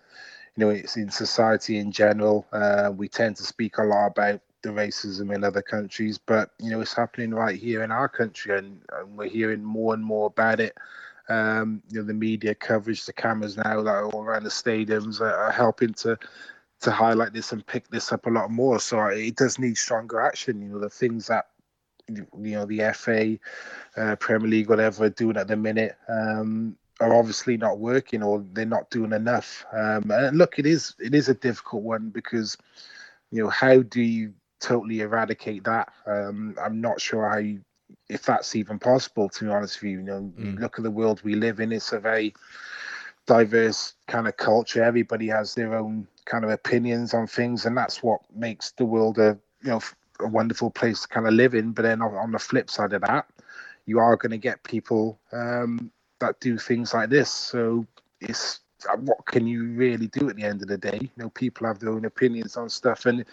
You 0.55 0.65
know, 0.65 0.69
it's 0.69 0.97
in 0.97 1.09
society 1.09 1.77
in 1.77 1.91
general. 1.91 2.45
Uh, 2.51 2.91
we 2.95 3.07
tend 3.07 3.35
to 3.37 3.43
speak 3.43 3.77
a 3.77 3.83
lot 3.83 4.07
about 4.07 4.41
the 4.63 4.69
racism 4.69 5.33
in 5.33 5.43
other 5.43 5.61
countries, 5.61 6.17
but 6.17 6.51
you 6.59 6.71
know, 6.71 6.81
it's 6.81 6.93
happening 6.93 7.31
right 7.33 7.57
here 7.57 7.83
in 7.83 7.91
our 7.91 8.09
country, 8.09 8.57
and, 8.57 8.81
and 8.93 9.17
we're 9.17 9.29
hearing 9.29 9.63
more 9.63 9.93
and 9.93 10.03
more 10.03 10.27
about 10.27 10.59
it. 10.59 10.75
Um, 11.29 11.81
you 11.89 11.99
know, 11.99 12.07
the 12.07 12.13
media 12.13 12.55
coverage, 12.55 13.05
the 13.05 13.13
cameras 13.13 13.57
now 13.57 13.83
that 13.83 13.91
are 13.91 14.05
all 14.05 14.23
around 14.23 14.43
the 14.43 14.49
stadiums 14.49 15.19
are, 15.19 15.35
are 15.35 15.51
helping 15.51 15.93
to 15.95 16.17
to 16.81 16.91
highlight 16.91 17.33
this 17.33 17.51
and 17.51 17.65
pick 17.65 17.87
this 17.89 18.11
up 18.11 18.25
a 18.25 18.29
lot 18.29 18.51
more. 18.51 18.79
So 18.79 19.05
it 19.07 19.35
does 19.35 19.59
need 19.59 19.77
stronger 19.77 20.21
action. 20.21 20.61
You 20.61 20.69
know, 20.69 20.79
the 20.79 20.89
things 20.89 21.27
that 21.27 21.47
you 22.09 22.25
know 22.33 22.65
the 22.65 22.91
FA, 22.93 23.37
uh, 23.97 24.15
Premier 24.17 24.49
League, 24.49 24.69
whatever 24.69 25.05
are 25.05 25.09
doing 25.09 25.37
at 25.37 25.47
the 25.47 25.55
minute 25.55 25.97
um, 26.07 26.77
are 26.99 27.13
obviously 27.13 27.57
not 27.57 27.79
working 27.79 28.23
or 28.23 28.43
they're 28.53 28.65
not 28.65 28.89
doing 28.89 29.11
enough. 29.11 29.65
Um, 29.73 30.09
and 30.11 30.37
look, 30.37 30.59
it 30.59 30.65
is 30.65 30.95
it 30.99 31.13
is 31.13 31.29
a 31.29 31.33
difficult 31.33 31.83
one 31.83 32.09
because 32.09 32.57
you 33.31 33.43
know 33.43 33.49
how 33.49 33.81
do 33.81 34.01
you 34.01 34.33
totally 34.59 35.01
eradicate 35.01 35.63
that? 35.65 35.91
Um, 36.05 36.55
I'm 36.61 36.81
not 36.81 37.01
sure 37.01 37.29
how 37.29 37.37
you, 37.37 37.61
if 38.09 38.23
that's 38.23 38.55
even 38.55 38.79
possible. 38.79 39.29
To 39.29 39.45
be 39.45 39.51
honest 39.51 39.81
with 39.81 39.91
you, 39.91 39.97
you 39.97 40.03
know, 40.03 40.21
mm. 40.37 40.53
you 40.53 40.59
look 40.59 40.77
at 40.77 40.83
the 40.83 40.91
world 40.91 41.21
we 41.23 41.35
live 41.35 41.59
in. 41.59 41.71
It's 41.71 41.91
a 41.91 41.99
very 41.99 42.33
diverse 43.25 43.93
kind 44.07 44.27
of 44.27 44.37
culture. 44.37 44.83
Everybody 44.83 45.27
has 45.27 45.53
their 45.53 45.75
own 45.75 46.07
kind 46.27 46.43
of 46.43 46.51
opinions 46.51 47.13
on 47.13 47.27
things, 47.27 47.65
and 47.65 47.75
that's 47.75 48.03
what 48.03 48.21
makes 48.35 48.71
the 48.71 48.85
world 48.85 49.17
a 49.17 49.37
you 49.63 49.69
know 49.69 49.81
a 50.19 50.27
wonderful 50.27 50.69
place 50.69 51.01
to 51.03 51.07
kind 51.07 51.27
of 51.27 51.33
live 51.33 51.55
in. 51.55 51.71
But 51.71 51.83
then 51.83 52.01
on 52.01 52.31
the 52.31 52.39
flip 52.39 52.69
side 52.69 52.93
of 52.93 53.01
that, 53.01 53.27
you 53.85 53.99
are 53.99 54.15
going 54.15 54.31
to 54.31 54.37
get 54.37 54.63
people 54.63 55.19
um, 55.31 55.91
that 56.19 56.39
do 56.39 56.57
things 56.57 56.93
like 56.93 57.09
this. 57.09 57.31
So 57.31 57.85
it's 58.21 58.59
uh, 58.91 58.97
what 58.97 59.25
can 59.25 59.47
you 59.47 59.71
really 59.73 60.07
do 60.07 60.29
at 60.29 60.35
the 60.35 60.43
end 60.43 60.61
of 60.61 60.67
the 60.67 60.77
day? 60.77 60.99
You 61.01 61.09
know, 61.17 61.29
people 61.29 61.65
have 61.67 61.79
their 61.79 61.89
own 61.89 62.05
opinions 62.05 62.57
on 62.57 62.69
stuff, 62.69 63.05
and 63.05 63.25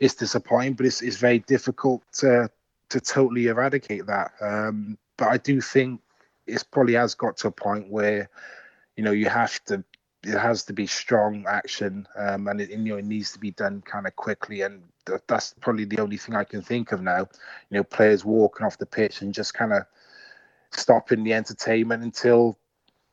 it's 0.00 0.14
disappointing, 0.14 0.74
but 0.74 0.86
it's 0.86 1.02
it's 1.02 1.16
very 1.16 1.40
difficult 1.40 2.02
to 2.18 2.50
to 2.90 3.00
totally 3.00 3.46
eradicate 3.48 4.06
that. 4.06 4.32
Um, 4.40 4.98
but 5.16 5.28
I 5.28 5.38
do 5.38 5.60
think 5.60 6.00
it 6.46 6.64
probably 6.70 6.94
has 6.94 7.14
got 7.14 7.36
to 7.38 7.48
a 7.48 7.52
point 7.52 7.90
where 7.90 8.28
you 8.96 9.02
know 9.04 9.12
you 9.12 9.28
have 9.28 9.62
to 9.64 9.82
it 10.24 10.38
has 10.38 10.62
to 10.64 10.72
be 10.72 10.86
strong 10.86 11.44
action, 11.48 12.06
um, 12.16 12.46
and 12.48 12.60
it, 12.60 12.70
you 12.70 12.78
know 12.78 12.96
it 12.96 13.04
needs 13.04 13.32
to 13.32 13.38
be 13.38 13.50
done 13.50 13.82
kind 13.82 14.06
of 14.06 14.14
quickly. 14.14 14.62
And 14.62 14.82
th- 15.06 15.20
that's 15.26 15.54
probably 15.60 15.84
the 15.84 16.00
only 16.00 16.16
thing 16.16 16.34
I 16.34 16.44
can 16.44 16.62
think 16.62 16.92
of 16.92 17.02
now. 17.02 17.28
You 17.70 17.78
know, 17.78 17.84
players 17.84 18.24
walking 18.24 18.64
off 18.64 18.78
the 18.78 18.86
pitch 18.86 19.22
and 19.22 19.34
just 19.34 19.54
kind 19.54 19.72
of 19.72 19.82
stopping 20.70 21.24
the 21.24 21.34
entertainment 21.34 22.02
until 22.02 22.58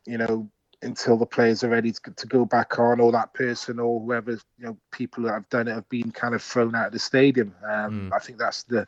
you 0.05 0.17
know 0.17 0.49
until 0.81 1.17
the 1.17 1.25
players 1.25 1.63
are 1.63 1.69
ready 1.69 1.91
to, 1.91 1.99
to 2.15 2.27
go 2.27 2.45
back 2.45 2.79
on, 2.79 2.99
or 2.99 3.11
that 3.11 3.33
person 3.33 3.79
or 3.79 3.99
whoever 3.99 4.31
you 4.31 4.65
know 4.65 4.77
people 4.91 5.23
that 5.23 5.33
have 5.33 5.49
done 5.49 5.67
it 5.67 5.73
have 5.73 5.89
been 5.89 6.11
kind 6.11 6.35
of 6.35 6.43
thrown 6.43 6.75
out 6.75 6.87
of 6.87 6.93
the 6.93 6.99
stadium. 6.99 7.55
Um, 7.63 8.09
mm. 8.09 8.13
I 8.13 8.19
think 8.19 8.37
that's 8.37 8.63
the 8.63 8.87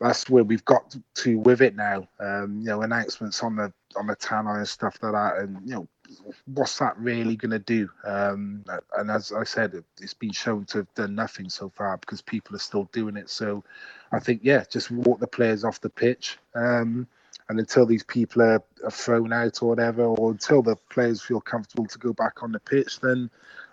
that's 0.00 0.30
where 0.30 0.44
we've 0.44 0.64
got 0.64 0.94
to 1.14 1.38
with 1.38 1.60
it 1.60 1.76
now. 1.76 2.08
Um, 2.20 2.58
you 2.60 2.66
know, 2.66 2.82
announcements 2.82 3.42
on 3.42 3.56
the 3.56 3.72
on 3.96 4.06
the 4.08 4.16
tannoy 4.16 4.58
and 4.58 4.68
stuff 4.68 4.98
like 5.02 5.12
that, 5.12 5.38
and 5.38 5.58
you 5.64 5.74
know 5.74 5.88
what's 6.46 6.78
that 6.78 6.98
really 6.98 7.36
going 7.36 7.50
to 7.50 7.58
do? 7.58 7.88
Um, 8.04 8.64
and 8.96 9.10
as 9.10 9.32
I 9.32 9.44
said, 9.44 9.82
it's 10.00 10.14
been 10.14 10.32
shown 10.32 10.64
to 10.66 10.78
have 10.78 10.94
done 10.94 11.14
nothing 11.14 11.48
so 11.48 11.70
far 11.70 11.96
because 11.98 12.22
people 12.22 12.56
are 12.56 12.60
still 12.60 12.88
doing 12.92 13.16
it. 13.16 13.30
So 13.30 13.64
I 14.12 14.18
think 14.18 14.40
yeah, 14.42 14.64
just 14.70 14.90
walk 14.90 15.20
the 15.20 15.26
players 15.26 15.64
off 15.64 15.80
the 15.80 15.90
pitch. 15.90 16.38
Um, 16.54 17.06
and 17.48 17.58
until 17.58 17.86
these 17.86 18.02
people 18.02 18.42
are, 18.42 18.62
are 18.84 18.90
thrown 18.90 19.32
out 19.32 19.62
or 19.62 19.70
whatever, 19.70 20.04
or 20.04 20.30
until 20.30 20.62
the 20.62 20.76
players 20.90 21.22
feel 21.22 21.40
comfortable 21.40 21.86
to 21.86 21.98
go 21.98 22.12
back 22.12 22.42
on 22.42 22.52
the 22.52 22.60
pitch, 22.60 23.00
then 23.00 23.30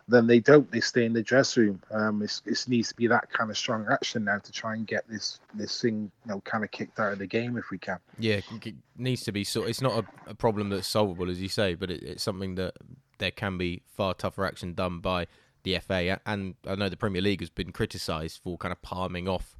then 0.08 0.28
they 0.28 0.39
don't. 0.39 0.70
They 0.72 0.82
stay 0.82 1.06
in 1.06 1.14
the 1.14 1.24
dressing 1.24 1.64
room. 1.64 1.82
Um, 1.91 2.22
it 2.22 2.66
needs 2.68 2.89
to 2.89 2.95
be 2.95 3.08
that 3.08 3.32
kind 3.32 3.49
of 3.49 3.58
strong 3.58 3.88
action 3.89 4.26
now 4.26 4.38
to 4.38 4.51
try 4.51 4.76
and 4.76 4.86
get 4.86 5.08
this 5.10 5.39
this 5.53 5.82
thing, 5.82 6.12
you 6.26 6.32
know, 6.32 6.41
kind 6.41 6.64
of 6.64 6.72
kicked 6.72 6.99
out 6.99 7.14
of 7.14 7.20
the 7.20 7.28
game 7.28 7.58
if 7.58 7.72
we 7.72 7.78
can. 7.78 7.97
Yeah, 8.20 8.36
it 8.36 8.76
needs 8.97 9.24
to 9.24 9.32
be. 9.32 9.43
So 9.43 9.64
it's 9.64 9.82
not 9.82 10.03
a, 10.03 10.32
a 10.32 10.36
problem 10.36 10.70
that's 10.70 10.88
solvable, 10.88 11.30
as 11.30 11.41
you 11.41 11.49
say, 11.49 11.74
but 11.74 11.89
it, 11.89 12.03
it's 12.03 12.24
something 12.24 12.56
that 12.56 12.76
there 13.18 13.32
can 13.32 13.58
be 13.58 13.82
far 13.88 14.14
tougher 14.14 14.45
action 14.45 14.74
done 14.74 14.99
by 14.99 15.28
the 15.64 15.80
FA. 15.80 16.20
And 16.26 16.56
I 16.68 16.76
know 16.76 16.89
the 16.89 16.97
Premier 16.97 17.22
League 17.22 17.41
has 17.41 17.49
been 17.49 17.72
criticised 17.72 18.39
for 18.43 18.58
kind 18.58 18.72
of 18.72 18.82
palming 18.82 19.28
off 19.28 19.56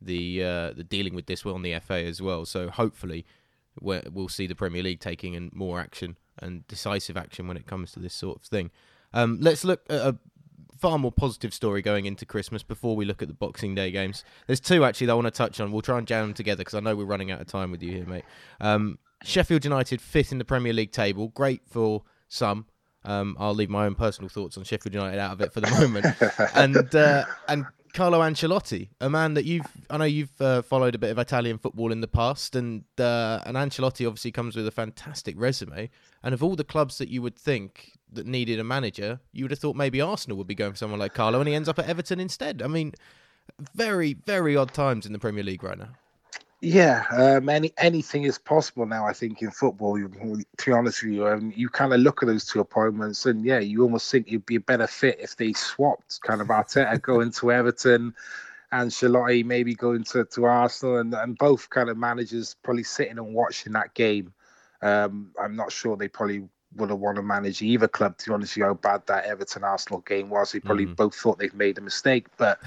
the 0.00 0.42
uh, 0.42 0.72
the 0.72 0.84
dealing 0.84 1.14
with 1.14 1.26
this 1.26 1.44
on 1.44 1.62
the 1.62 1.78
FA 1.78 2.04
as 2.04 2.22
well. 2.22 2.46
So 2.46 2.70
hopefully, 2.70 3.26
we'll 3.80 4.28
see 4.28 4.46
the 4.46 4.54
Premier 4.54 4.82
League 4.82 5.00
taking 5.00 5.34
in 5.34 5.50
more 5.52 5.78
action 5.78 6.16
and 6.38 6.66
decisive 6.68 7.18
action 7.18 7.46
when 7.46 7.58
it 7.58 7.66
comes 7.66 7.92
to 7.92 8.00
this 8.00 8.14
sort 8.14 8.38
of 8.38 8.42
thing. 8.42 8.70
Um, 9.12 9.38
let's 9.40 9.64
look 9.64 9.82
at 9.88 10.00
a 10.00 10.18
far 10.78 10.98
more 10.98 11.12
positive 11.12 11.52
story 11.52 11.82
going 11.82 12.06
into 12.06 12.24
Christmas 12.24 12.62
before 12.62 12.96
we 12.96 13.04
look 13.04 13.22
at 13.22 13.28
the 13.28 13.34
Boxing 13.34 13.74
Day 13.74 13.90
games. 13.90 14.24
There's 14.46 14.60
two 14.60 14.84
actually 14.84 15.08
that 15.08 15.12
I 15.12 15.16
want 15.16 15.26
to 15.26 15.30
touch 15.30 15.60
on. 15.60 15.72
We'll 15.72 15.82
try 15.82 15.98
and 15.98 16.06
jam 16.06 16.28
them 16.28 16.34
together 16.34 16.60
because 16.60 16.74
I 16.74 16.80
know 16.80 16.96
we're 16.96 17.04
running 17.04 17.30
out 17.30 17.40
of 17.40 17.46
time 17.46 17.70
with 17.70 17.82
you 17.82 17.92
here, 17.92 18.06
mate. 18.06 18.24
Um, 18.60 18.98
Sheffield 19.22 19.64
United 19.64 20.00
fifth 20.00 20.32
in 20.32 20.38
the 20.38 20.44
Premier 20.44 20.72
League 20.72 20.92
table. 20.92 21.28
Great 21.28 21.62
for 21.66 22.02
some. 22.28 22.66
Um, 23.04 23.36
I'll 23.38 23.54
leave 23.54 23.70
my 23.70 23.86
own 23.86 23.94
personal 23.94 24.28
thoughts 24.28 24.56
on 24.58 24.64
Sheffield 24.64 24.94
United 24.94 25.18
out 25.18 25.32
of 25.32 25.40
it 25.40 25.52
for 25.52 25.60
the 25.60 25.70
moment. 25.80 26.06
and 26.54 26.94
uh, 26.94 27.24
and 27.48 27.66
Carlo 27.92 28.20
Ancelotti, 28.20 28.88
a 29.00 29.10
man 29.10 29.34
that 29.34 29.44
you've 29.44 29.66
I 29.88 29.96
know 29.96 30.04
you've 30.04 30.40
uh, 30.40 30.62
followed 30.62 30.94
a 30.94 30.98
bit 30.98 31.10
of 31.10 31.18
Italian 31.18 31.58
football 31.58 31.92
in 31.92 32.00
the 32.00 32.08
past, 32.08 32.56
and 32.56 32.84
uh, 32.98 33.40
and 33.44 33.56
Ancelotti 33.56 34.06
obviously 34.06 34.32
comes 34.32 34.56
with 34.56 34.66
a 34.66 34.70
fantastic 34.70 35.34
resume. 35.38 35.90
And 36.22 36.34
of 36.34 36.42
all 36.42 36.56
the 36.56 36.64
clubs 36.64 36.98
that 36.98 37.08
you 37.08 37.22
would 37.22 37.36
think 37.36 37.98
that 38.12 38.26
needed 38.26 38.58
a 38.58 38.64
manager, 38.64 39.20
you 39.32 39.44
would 39.44 39.50
have 39.50 39.60
thought 39.60 39.76
maybe 39.76 40.00
Arsenal 40.00 40.36
would 40.38 40.46
be 40.46 40.54
going 40.54 40.72
for 40.72 40.78
someone 40.78 41.00
like 41.00 41.14
Carlo, 41.14 41.40
and 41.40 41.48
he 41.48 41.54
ends 41.54 41.68
up 41.68 41.78
at 41.78 41.86
Everton 41.86 42.20
instead. 42.20 42.62
I 42.62 42.66
mean, 42.66 42.94
very, 43.74 44.14
very 44.14 44.56
odd 44.56 44.72
times 44.72 45.06
in 45.06 45.12
the 45.12 45.18
Premier 45.18 45.44
League 45.44 45.62
right 45.62 45.78
now. 45.78 45.90
Yeah, 46.62 47.04
um, 47.12 47.48
any 47.48 47.72
anything 47.78 48.24
is 48.24 48.36
possible 48.36 48.84
now. 48.84 49.06
I 49.06 49.14
think 49.14 49.40
in 49.40 49.50
football, 49.50 49.98
you, 49.98 50.08
to 50.58 50.66
be 50.66 50.72
honest 50.72 51.02
with 51.02 51.12
you, 51.14 51.26
um, 51.26 51.54
you 51.56 51.70
kind 51.70 51.94
of 51.94 52.00
look 52.00 52.22
at 52.22 52.26
those 52.26 52.44
two 52.44 52.60
appointments, 52.60 53.24
and 53.24 53.42
yeah, 53.42 53.60
you 53.60 53.82
almost 53.82 54.10
think 54.10 54.30
you'd 54.30 54.44
be 54.44 54.56
a 54.56 54.60
better 54.60 54.86
fit 54.86 55.18
if 55.18 55.36
they 55.36 55.54
swapped, 55.54 56.20
kind 56.20 56.42
of 56.42 56.48
Arteta 56.48 57.00
going 57.00 57.30
to 57.32 57.50
Everton, 57.50 58.14
and 58.72 58.90
Ancelotti 58.90 59.42
maybe 59.42 59.74
going 59.74 60.04
to, 60.04 60.26
to 60.26 60.44
Arsenal, 60.44 60.98
and, 60.98 61.14
and 61.14 61.38
both 61.38 61.70
kind 61.70 61.88
of 61.88 61.96
managers 61.96 62.56
probably 62.62 62.82
sitting 62.82 63.16
and 63.16 63.32
watching 63.32 63.72
that 63.72 63.94
game. 63.94 64.30
Um, 64.82 65.32
I'm 65.40 65.56
not 65.56 65.72
sure 65.72 65.96
they 65.96 66.08
probably 66.08 66.46
would 66.76 66.90
have 66.90 66.98
want 66.98 67.16
to 67.16 67.22
manage 67.22 67.62
either 67.62 67.88
club. 67.88 68.16
To 68.18 68.30
be 68.30 68.34
honest, 68.34 68.56
you 68.56 68.64
how 68.64 68.74
bad 68.74 69.06
that 69.06 69.24
Everton 69.24 69.64
Arsenal 69.64 70.00
game 70.00 70.30
was. 70.30 70.52
They 70.52 70.60
probably 70.60 70.86
mm. 70.86 70.96
both 70.96 71.14
thought 71.14 71.38
they've 71.38 71.54
made 71.54 71.78
a 71.78 71.82
mistake, 71.82 72.26
but 72.36 72.60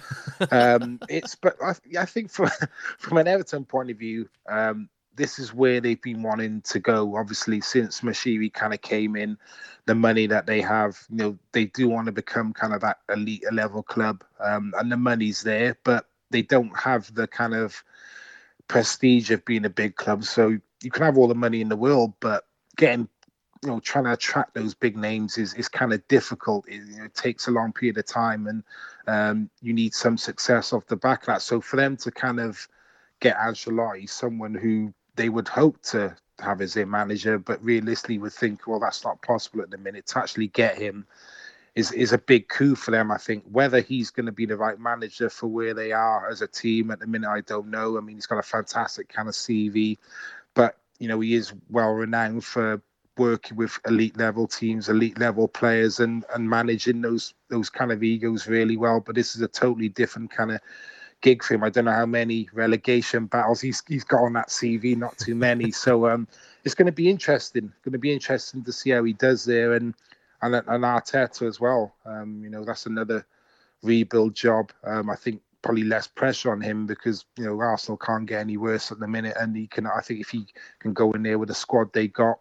um, 0.51 0.99
it's. 1.09 1.35
But 1.35 1.57
I, 1.61 1.75
I, 1.99 2.05
think 2.05 2.31
from 2.31 2.49
from 2.97 3.17
an 3.17 3.27
Everton 3.27 3.65
point 3.65 3.91
of 3.91 3.97
view, 3.97 4.27
um, 4.49 4.89
this 5.15 5.39
is 5.39 5.53
where 5.53 5.79
they've 5.79 6.01
been 6.01 6.23
wanting 6.23 6.61
to 6.61 6.79
go. 6.79 7.15
Obviously, 7.15 7.61
since 7.61 8.01
Moshiri 8.01 8.51
kind 8.51 8.73
of 8.73 8.81
came 8.81 9.15
in, 9.15 9.37
the 9.85 9.95
money 9.95 10.27
that 10.27 10.47
they 10.47 10.61
have, 10.61 10.99
you 11.09 11.17
know, 11.17 11.37
they 11.51 11.65
do 11.65 11.87
want 11.87 12.07
to 12.07 12.11
become 12.11 12.53
kind 12.53 12.73
of 12.73 12.81
that 12.81 12.99
elite 13.09 13.43
level 13.51 13.83
club, 13.83 14.23
um, 14.39 14.73
and 14.77 14.91
the 14.91 14.97
money's 14.97 15.43
there, 15.43 15.77
but 15.83 16.07
they 16.29 16.41
don't 16.41 16.75
have 16.77 17.13
the 17.13 17.27
kind 17.27 17.53
of 17.53 17.83
prestige 18.67 19.29
of 19.31 19.45
being 19.45 19.65
a 19.65 19.69
big 19.69 19.95
club. 19.95 20.23
So 20.23 20.57
you 20.81 20.91
can 20.91 21.03
have 21.03 21.17
all 21.17 21.27
the 21.27 21.35
money 21.35 21.61
in 21.61 21.69
the 21.69 21.75
world, 21.77 22.13
but 22.19 22.45
getting 22.75 23.07
you 23.64 23.70
know 23.70 23.80
trying 23.80 24.03
to 24.03 24.14
attract 24.14 24.53
those 24.53 24.74
big 24.74 24.97
names 24.97 25.38
is 25.38 25.53
is 25.55 25.68
kind 25.68 25.93
of 25.93 26.07
difficult. 26.07 26.68
It, 26.68 26.82
you 26.88 26.97
know, 26.97 27.07
takes 27.14 27.47
a 27.47 27.51
long 27.51 27.74
period 27.74 27.97
of 27.97 28.05
time, 28.05 28.47
and 28.47 28.64
um, 29.07 29.49
you 29.61 29.74
need 29.74 29.93
some 29.93 30.18
success 30.18 30.74
off 30.74 30.86
the 30.88 30.95
back 30.95 31.22
of 31.22 31.28
that. 31.28 31.41
So 31.41 31.61
for 31.61 31.78
them 31.78 31.97
to 31.97 32.11
kind 32.11 32.39
of 32.39 32.68
get 33.20 33.38
Ancelotti, 33.38 34.09
someone 34.09 34.53
who 34.53 34.93
they 35.16 35.30
would 35.30 35.47
hope 35.47 35.82
to 35.84 36.16
have 36.39 36.61
as 36.61 36.74
their 36.74 36.86
manager, 36.86 37.38
but 37.38 37.64
realistically 37.64 38.18
would 38.18 38.34
think, 38.34 38.68
well, 38.68 38.80
that's 38.80 39.03
not 39.03 39.22
possible 39.22 39.61
at 39.61 39.72
the 39.72 39.78
minute. 39.78 40.07
To 40.07 40.20
actually 40.20 40.47
get 40.47 40.78
him 40.78 41.05
is 41.76 41.91
is 41.91 42.14
a 42.14 42.18
big 42.18 42.49
coup 42.49 42.76
for 42.76 42.91
them. 42.91 43.11
I 43.11 43.18
think 43.18 43.43
whether 43.51 43.80
he's 43.80 44.11
going 44.11 44.26
to 44.26 44.32
be 44.32 44.45
the 44.45 44.57
right 44.57 44.80
manager 44.80 45.30
for 45.30 45.47
where 45.47 45.74
they 45.74 45.91
are 45.91 46.30
as 46.30 46.41
a 46.41 46.47
team 46.47 46.91
at 46.91 46.99
the 46.99 47.07
minute, 47.07 47.30
I 47.30 47.41
don't 47.41 47.70
know. 47.70 47.97
I 47.97 48.01
mean, 48.01 48.16
he's 48.16 48.28
got 48.28 48.39
a 48.39 48.43
fantastic 48.43 49.09
kind 49.09 49.28
of 49.28 49.34
CV, 49.36 49.97
but 50.53 50.78
you 50.99 51.07
know 51.07 51.20
he 51.20 51.34
is 51.34 51.53
well 51.70 51.91
renowned 51.91 52.43
for 52.43 52.82
working 53.18 53.57
with 53.57 53.80
elite 53.88 54.18
level 54.18 54.47
teams, 54.47 54.89
elite 54.89 55.20
level 55.20 55.47
players, 55.47 55.99
and 55.99 56.26
and 56.34 56.49
managing 56.49 57.01
those 57.01 57.34
those 57.49 57.70
kind 57.70 57.91
of 57.91 58.03
egos 58.03 58.47
really 58.47 58.78
well. 58.78 58.99
But 58.99 59.16
this 59.16 59.36
is 59.36 59.41
a 59.41 59.47
totally 59.47 59.89
different 59.89 60.32
kind 60.32 60.51
of 60.51 60.59
gig 61.22 61.43
for 61.43 61.55
him. 61.55 61.64
I 61.64 61.70
don't 61.70 61.86
know 61.86 61.91
how 61.91 62.05
many 62.05 62.49
relegation 62.53 63.26
battles 63.26 63.61
he's 63.61 63.82
he's 63.88 64.03
got 64.03 64.24
on 64.24 64.34
that 64.34 64.49
CV. 64.49 64.95
Not 64.95 65.18
too 65.18 65.36
many. 65.36 65.72
so 65.72 66.07
um, 66.07 66.28
it's 66.64 66.76
going 66.76 66.86
to 66.86 66.91
be 66.91 67.09
interesting. 67.09 67.72
Going 67.84 67.93
to 67.93 67.99
be 67.99 68.14
interesting 68.14 68.64
to 68.64 68.72
see 68.72 68.91
how 68.91 69.03
he 69.03 69.14
does 69.14 69.45
there, 69.45 69.74
and 69.74 69.93
and 70.41 70.55
and 70.55 70.84
Arteta 70.84 71.47
as 71.47 71.59
well. 71.59 71.95
Um, 72.05 72.41
you 72.43 72.49
know, 72.49 72.64
that's 72.64 72.86
another 72.86 73.26
rebuild 73.82 74.36
job. 74.36 74.72
Um, 74.84 75.09
I 75.09 75.16
think 75.16 75.41
probably 75.61 75.84
less 75.84 76.07
pressure 76.07 76.51
on 76.51 76.61
him 76.61 76.86
because 76.86 77.26
you 77.38 77.45
know 77.45 77.59
Arsenal 77.59 77.97
can't 77.97 78.26
get 78.26 78.41
any 78.41 78.57
worse 78.57 78.91
at 78.91 78.99
the 78.99 79.07
minute, 79.07 79.36
and 79.39 79.55
he 79.55 79.68
can. 79.68 79.88
I 79.88 80.01
think 80.01 80.20
if 80.20 80.30
he 80.30 80.45
can 80.80 80.93
go 80.93 81.11
in 81.14 81.24
there 81.24 81.39
with 81.39 81.49
the 81.49 81.55
squad 81.55 81.91
they 81.93 82.07
got 82.07 82.39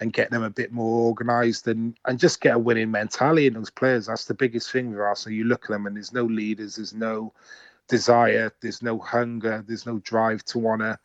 and 0.00 0.12
get 0.12 0.30
them 0.30 0.42
a 0.42 0.50
bit 0.50 0.72
more 0.72 1.06
organised 1.06 1.66
and 1.68 1.96
and 2.04 2.18
just 2.18 2.40
get 2.40 2.56
a 2.56 2.58
winning 2.58 2.90
mentality 2.90 3.46
in 3.46 3.54
those 3.54 3.70
players. 3.70 4.06
That's 4.06 4.26
the 4.26 4.34
biggest 4.34 4.70
thing 4.70 4.90
with 4.90 5.00
Arsenal. 5.00 5.36
You 5.36 5.44
look 5.44 5.64
at 5.64 5.70
them 5.70 5.86
and 5.86 5.96
there's 5.96 6.12
no 6.12 6.24
leaders, 6.24 6.76
there's 6.76 6.94
no 6.94 7.32
desire, 7.88 8.52
there's 8.60 8.82
no 8.82 8.98
hunger, 8.98 9.64
there's 9.66 9.86
no 9.86 9.98
drive 10.00 10.44
to 10.46 10.58
wanna 10.58 10.98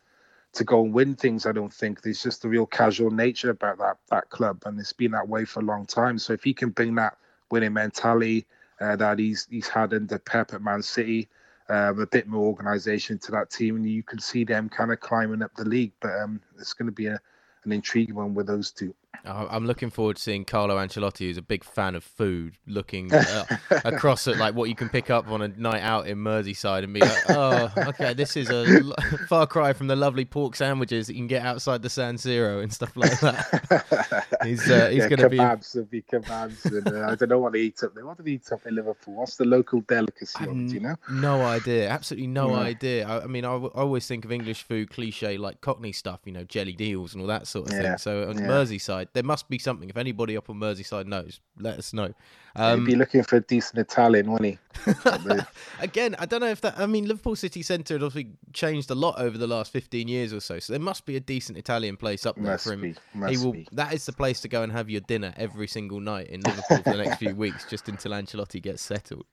to 0.54 0.64
go 0.64 0.84
and 0.84 0.94
win 0.94 1.16
things. 1.16 1.46
I 1.46 1.54
don't 1.54 1.74
think 1.74 2.02
there's 2.02 2.22
just 2.22 2.44
a 2.44 2.50
real 2.50 2.66
casual 2.66 3.12
nature 3.12 3.52
about 3.52 3.78
that 3.78 3.98
that 4.10 4.30
club, 4.30 4.64
and 4.66 4.80
it's 4.80 4.94
been 4.94 5.12
that 5.12 5.28
way 5.28 5.46
for 5.46 5.62
a 5.62 5.66
long 5.66 5.86
time. 5.86 6.20
So 6.20 6.34
if 6.34 6.44
he 6.44 6.54
can 6.54 6.70
bring 6.70 6.96
that 6.96 7.18
winning 7.50 7.74
mentality 7.74 8.46
uh, 8.82 8.96
that 8.98 9.20
he's 9.20 9.48
he's 9.50 9.68
had 9.68 9.94
under 9.94 10.20
Pep 10.20 10.54
at 10.54 10.62
Man 10.62 10.82
City. 10.82 11.30
Um, 11.70 12.02
a 12.02 12.08
bit 12.08 12.28
more 12.28 12.48
organisation 12.48 13.18
to 13.20 13.32
that 13.32 13.50
team, 13.50 13.78
and 13.78 13.90
you 13.90 14.04
can 14.04 14.20
see 14.20 14.44
them 14.44 14.68
kind 14.68 14.92
of 14.92 15.00
climbing 15.00 15.42
up 15.42 15.56
the 15.56 15.64
league. 15.64 15.94
But 16.02 16.20
um, 16.20 16.42
it's 16.60 16.74
going 16.74 16.88
to 16.88 16.92
be 16.92 17.06
a, 17.06 17.18
an 17.66 17.72
intriguing 17.72 18.16
one 18.16 18.34
with 18.34 18.48
those 18.48 18.72
two. 18.72 18.94
I'm 19.24 19.68
looking 19.68 19.90
forward 19.90 20.16
to 20.16 20.22
seeing 20.22 20.46
Carlo 20.46 20.78
Ancelotti, 20.78 21.20
who's 21.28 21.38
a 21.38 21.44
big 21.44 21.64
fan 21.64 21.96
of 21.96 22.04
food, 22.04 22.58
looking 22.66 23.14
uh, 23.14 23.46
across 23.86 24.28
at 24.28 24.38
like 24.38 24.56
what 24.56 24.70
you 24.70 24.76
can 24.76 24.90
pick 24.90 25.10
up 25.10 25.28
on 25.28 25.42
a 25.42 25.48
night 25.50 25.82
out 25.82 26.08
in 26.08 26.18
Merseyside 26.18 26.84
and 26.84 26.94
be 26.94 27.02
like, 27.02 27.30
"Oh, 27.30 27.72
okay, 27.78 28.14
this 28.14 28.36
is 28.36 28.50
a 28.50 28.82
far 29.28 29.46
cry 29.46 29.74
from 29.74 29.88
the 29.88 29.96
lovely 29.96 30.26
pork 30.26 30.56
sandwiches 30.56 31.08
that 31.08 31.14
you 31.14 31.20
can 31.20 31.28
get 31.28 31.46
outside 31.46 31.82
the 31.82 31.90
San 31.90 32.16
Siro 32.16 32.64
and 32.64 32.74
stuff 32.74 32.96
like 32.96 33.20
that." 33.20 34.28
he's 34.44 34.70
uh, 34.70 34.90
he's 34.90 35.00
yeah, 35.00 35.10
going 35.10 35.20
to 35.20 35.30
be 35.30 35.38
kebabs 35.38 35.76
and 35.76 35.90
be 35.90 36.02
kebabs, 36.02 36.66
and 36.66 36.88
uh, 36.88 37.10
I 37.10 37.16
don't 37.16 37.30
know 37.30 37.40
what 37.40 37.54
they 37.54 37.60
eat 37.60 37.84
up 37.84 37.94
there. 37.94 38.06
What 38.06 38.18
do 38.18 38.24
they 38.24 38.32
eat 38.32 38.52
up 38.52 38.66
in 38.66 38.76
Liverpool? 38.76 39.16
What's 39.16 39.36
the 39.36 39.46
local 39.46 39.82
delicacy? 39.82 40.46
do 40.46 40.74
you 40.74 40.80
know? 40.80 40.96
No 41.12 41.42
idea. 41.42 41.90
Absolutely 41.90 42.28
no 42.28 42.52
yeah. 42.52 42.60
idea. 42.60 43.08
I, 43.08 43.24
I 43.24 43.28
mean, 43.28 43.46
I, 43.46 43.54
w- 43.54 43.72
I 43.76 43.82
always 43.82 44.08
think 44.08 44.26
of 44.26 44.32
English 44.32 44.64
food 44.64 44.90
cliche 44.90 45.38
like 45.38 45.62
Cockney 45.62 45.92
stuff, 45.92 46.22
you 46.26 46.32
know, 46.32 46.44
jellied 46.44 46.82
eels 46.82 47.14
and 47.14 47.22
all 47.22 47.28
that 47.28 47.48
sort 47.48 47.68
of 47.68 47.74
yeah. 47.74 47.82
thing. 47.82 47.98
So 47.98 48.30
on 48.30 48.38
Merseyside 48.38 49.01
there 49.14 49.24
must 49.24 49.50
be 49.50 49.58
something. 49.60 49.90
If 49.90 49.98
anybody 49.98 50.38
up 50.38 50.50
on 50.50 50.58
Merseyside 50.58 51.06
knows, 51.06 51.40
let 51.58 51.78
us 51.78 51.94
know. 51.94 52.14
Um, 52.56 52.80
He'd 52.80 52.92
be 52.92 52.96
looking 52.96 53.24
for 53.24 53.38
a 53.38 53.42
decent 53.42 53.80
Italian, 53.80 54.32
wouldn't 54.32 54.60
he? 54.86 55.40
Again, 55.80 56.16
I 56.20 56.26
don't 56.26 56.42
know 56.42 56.50
if 56.50 56.62
that. 56.62 56.78
I 56.78 56.86
mean, 56.86 57.08
Liverpool 57.08 57.36
City 57.36 57.62
Centre 57.62 57.96
has 57.96 58.04
obviously 58.04 58.32
changed 58.54 58.90
a 58.92 58.96
lot 58.96 59.20
over 59.20 59.38
the 59.38 59.48
last 59.48 59.72
fifteen 59.72 60.08
years 60.08 60.34
or 60.34 60.40
so. 60.40 60.60
So 60.60 60.74
there 60.74 60.80
must 60.80 61.06
be 61.06 61.16
a 61.16 61.20
decent 61.20 61.58
Italian 61.58 61.98
place 61.98 62.26
up 62.26 62.36
there 62.36 62.46
must 62.46 62.66
for 62.66 62.74
him. 62.74 62.82
Be, 62.82 62.96
he 63.30 63.38
will. 63.38 63.54
Be. 63.54 63.68
That 63.72 63.94
is 63.94 64.06
the 64.06 64.14
place 64.14 64.42
to 64.42 64.48
go 64.48 64.64
and 64.64 64.72
have 64.72 64.90
your 64.90 65.02
dinner 65.02 65.34
every 65.38 65.68
single 65.68 66.00
night 66.00 66.28
in 66.28 66.42
Liverpool 66.42 66.78
for 66.78 66.92
the 66.92 67.04
next 67.04 67.18
few 67.18 67.36
weeks, 67.36 67.66
just 67.70 67.88
until 67.88 68.12
Ancelotti 68.12 68.62
gets 68.62 68.82
settled. 68.82 69.26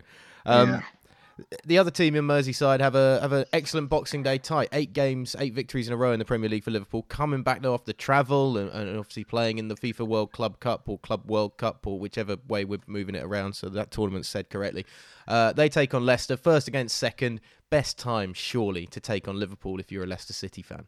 Um, 0.47 0.71
yeah 0.71 0.83
the 1.65 1.79
other 1.79 1.91
team 1.91 2.15
in 2.15 2.25
Merseyside 2.25 2.81
have 2.81 2.95
a 2.95 3.21
have 3.21 3.33
an 3.33 3.45
excellent 3.53 3.89
Boxing 3.89 4.23
Day 4.23 4.39
tie. 4.39 4.67
Eight 4.73 4.93
games, 4.93 5.37
eight 5.39 5.55
victories 5.55 5.87
in 5.87 5.95
a 5.95 5.97
row 5.97 6.13
in 6.13 6.19
the 6.19 6.25
Premier 6.25 6.49
League 6.49 6.65
for 6.65 6.71
Liverpool. 6.71 7.03
Coming 7.03 7.43
back 7.43 7.63
though 7.63 7.75
after 7.75 7.93
travel 7.93 8.59
and, 8.59 8.71
and, 8.71 8.99
obviously 8.99 9.25
playing 9.25 9.59
in 9.59 9.69
the 9.69 9.75
FIFA 9.75 10.07
World 10.07 10.33
Club 10.33 10.61
Cup 10.61 10.89
or 10.89 10.99
Club 10.99 11.31
World 11.31 11.57
Cup 11.57 11.87
or 11.87 11.99
whichever 11.99 12.37
way 12.49 12.65
we're 12.65 12.81
moving 12.87 13.15
it 13.15 13.25
around. 13.25 13.55
So 13.55 13.69
that 13.69 13.91
tournament's 13.91 14.29
said 14.29 14.51
correctly. 14.51 14.85
Uh, 15.27 15.53
they 15.53 15.69
take 15.69 15.95
on 15.95 16.05
Leicester 16.05 16.37
first 16.37 16.69
against 16.69 16.97
second. 16.97 17.41
Best 17.71 17.99
time 17.99 18.33
surely 18.33 18.87
to 18.87 19.01
take 19.01 19.29
on 19.29 19.39
Liverpool 19.39 19.79
if 19.79 19.93
you're 19.93 20.05
a 20.05 20.07
Leicester 20.07 20.33
City 20.33 20.63
fan. 20.63 20.87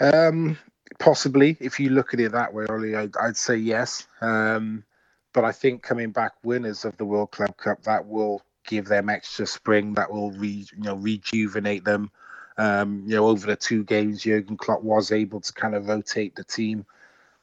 Um, 0.00 0.58
possibly, 0.98 1.56
if 1.60 1.80
you 1.80 1.90
look 1.90 2.14
at 2.14 2.20
it 2.20 2.32
that 2.32 2.52
way, 2.52 2.66
Ollie, 2.68 2.94
I'd, 2.94 3.16
I'd 3.16 3.36
say 3.36 3.56
yes. 3.56 4.06
Um, 4.20 4.84
but 5.32 5.44
I 5.44 5.52
think 5.52 5.82
coming 5.82 6.10
back 6.10 6.32
winners 6.42 6.84
of 6.84 6.96
the 6.96 7.04
World 7.04 7.30
Club 7.30 7.56
Cup 7.56 7.82
that 7.84 8.06
will 8.06 8.42
give 8.68 8.86
them 8.86 9.08
extra 9.08 9.46
spring, 9.46 9.94
that 9.94 10.12
will 10.12 10.30
re, 10.32 10.66
you 10.76 10.82
know 10.82 10.94
rejuvenate 10.94 11.84
them. 11.84 12.10
Um, 12.58 13.04
you 13.06 13.16
know, 13.16 13.26
over 13.26 13.46
the 13.46 13.56
two 13.56 13.84
games, 13.84 14.22
Jurgen 14.22 14.56
Klopp 14.56 14.82
was 14.82 15.10
able 15.10 15.40
to 15.40 15.52
kind 15.52 15.74
of 15.74 15.88
rotate 15.88 16.36
the 16.36 16.44
team. 16.44 16.84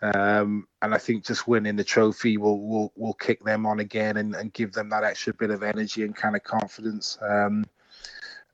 Um, 0.01 0.67
and 0.81 0.93
I 0.93 0.97
think 0.97 1.25
just 1.25 1.47
winning 1.47 1.77
the 1.77 1.83
trophy 1.83 2.37
will 2.37 2.59
will 2.67 2.93
will 2.95 3.13
kick 3.13 3.43
them 3.43 3.65
on 3.65 3.79
again 3.79 4.17
and, 4.17 4.35
and 4.35 4.53
give 4.53 4.73
them 4.73 4.89
that 4.89 5.03
extra 5.03 5.33
bit 5.33 5.49
of 5.49 5.63
energy 5.63 6.03
and 6.03 6.15
kind 6.15 6.35
of 6.35 6.43
confidence. 6.43 7.17
Um, 7.21 7.65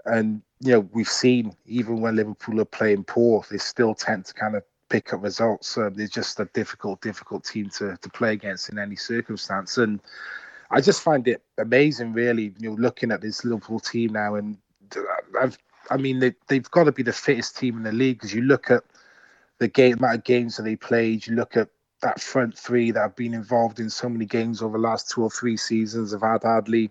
and 0.06 0.42
you 0.62 0.72
know 0.72 0.80
we've 0.94 1.08
seen 1.08 1.56
even 1.66 2.00
when 2.00 2.16
Liverpool 2.16 2.62
are 2.62 2.66
playing 2.66 3.04
poor, 3.04 3.44
they 3.52 3.58
still 3.58 3.94
tend 3.94 4.26
to 4.26 4.34
kind 4.34 4.56
of 4.56 4.64
pick 4.90 5.14
up 5.14 5.24
results. 5.24 5.76
They're 5.76 6.08
just 6.08 6.40
a 6.40 6.46
difficult, 6.54 7.02
difficult 7.02 7.44
team 7.44 7.70
to 7.78 7.98
to 7.98 8.10
play 8.10 8.34
against 8.34 8.70
in 8.70 8.78
any 8.78 8.96
circumstance. 8.96 9.78
And 9.78 10.00
I 10.72 10.82
just 10.82 11.02
find 11.02 11.28
it 11.28 11.42
amazing, 11.58 12.14
really. 12.14 12.54
You 12.60 12.70
know, 12.70 12.76
looking 12.76 13.12
at 13.12 13.22
this 13.22 13.44
Liverpool 13.44 13.80
team 13.80 14.14
now, 14.14 14.36
and 14.36 14.58
I've, 15.40 15.58
I 15.90 15.98
mean, 15.98 16.20
they 16.20 16.34
they've 16.48 16.72
got 16.72 16.86
to 16.86 16.92
be 16.92 17.04
the 17.04 17.14
fittest 17.14 17.58
team 17.58 17.78
in 17.78 17.84
the 17.84 17.92
league 17.92 18.18
because 18.18 18.34
you 18.34 18.42
look 18.42 18.72
at 18.72 18.84
the 19.60 19.68
game 19.68 19.98
amount 19.98 20.16
of 20.16 20.24
games 20.24 20.58
that 20.58 20.64
they 20.64 20.76
played. 20.76 21.28
You 21.28 21.36
look 21.36 21.58
at 21.58 21.70
that 22.02 22.22
front 22.22 22.58
three 22.58 22.92
that 22.92 23.00
have 23.00 23.16
been 23.16 23.34
involved 23.34 23.80
in 23.80 23.90
so 23.90 24.10
many 24.10 24.26
games 24.26 24.62
over 24.62 24.78
the 24.78 24.84
last 24.84 25.10
two 25.10 25.22
or 25.22 25.30
three 25.30 25.58
seasons. 25.58 26.14
Have 26.14 26.22
had 26.22 26.44
hardly 26.44 26.90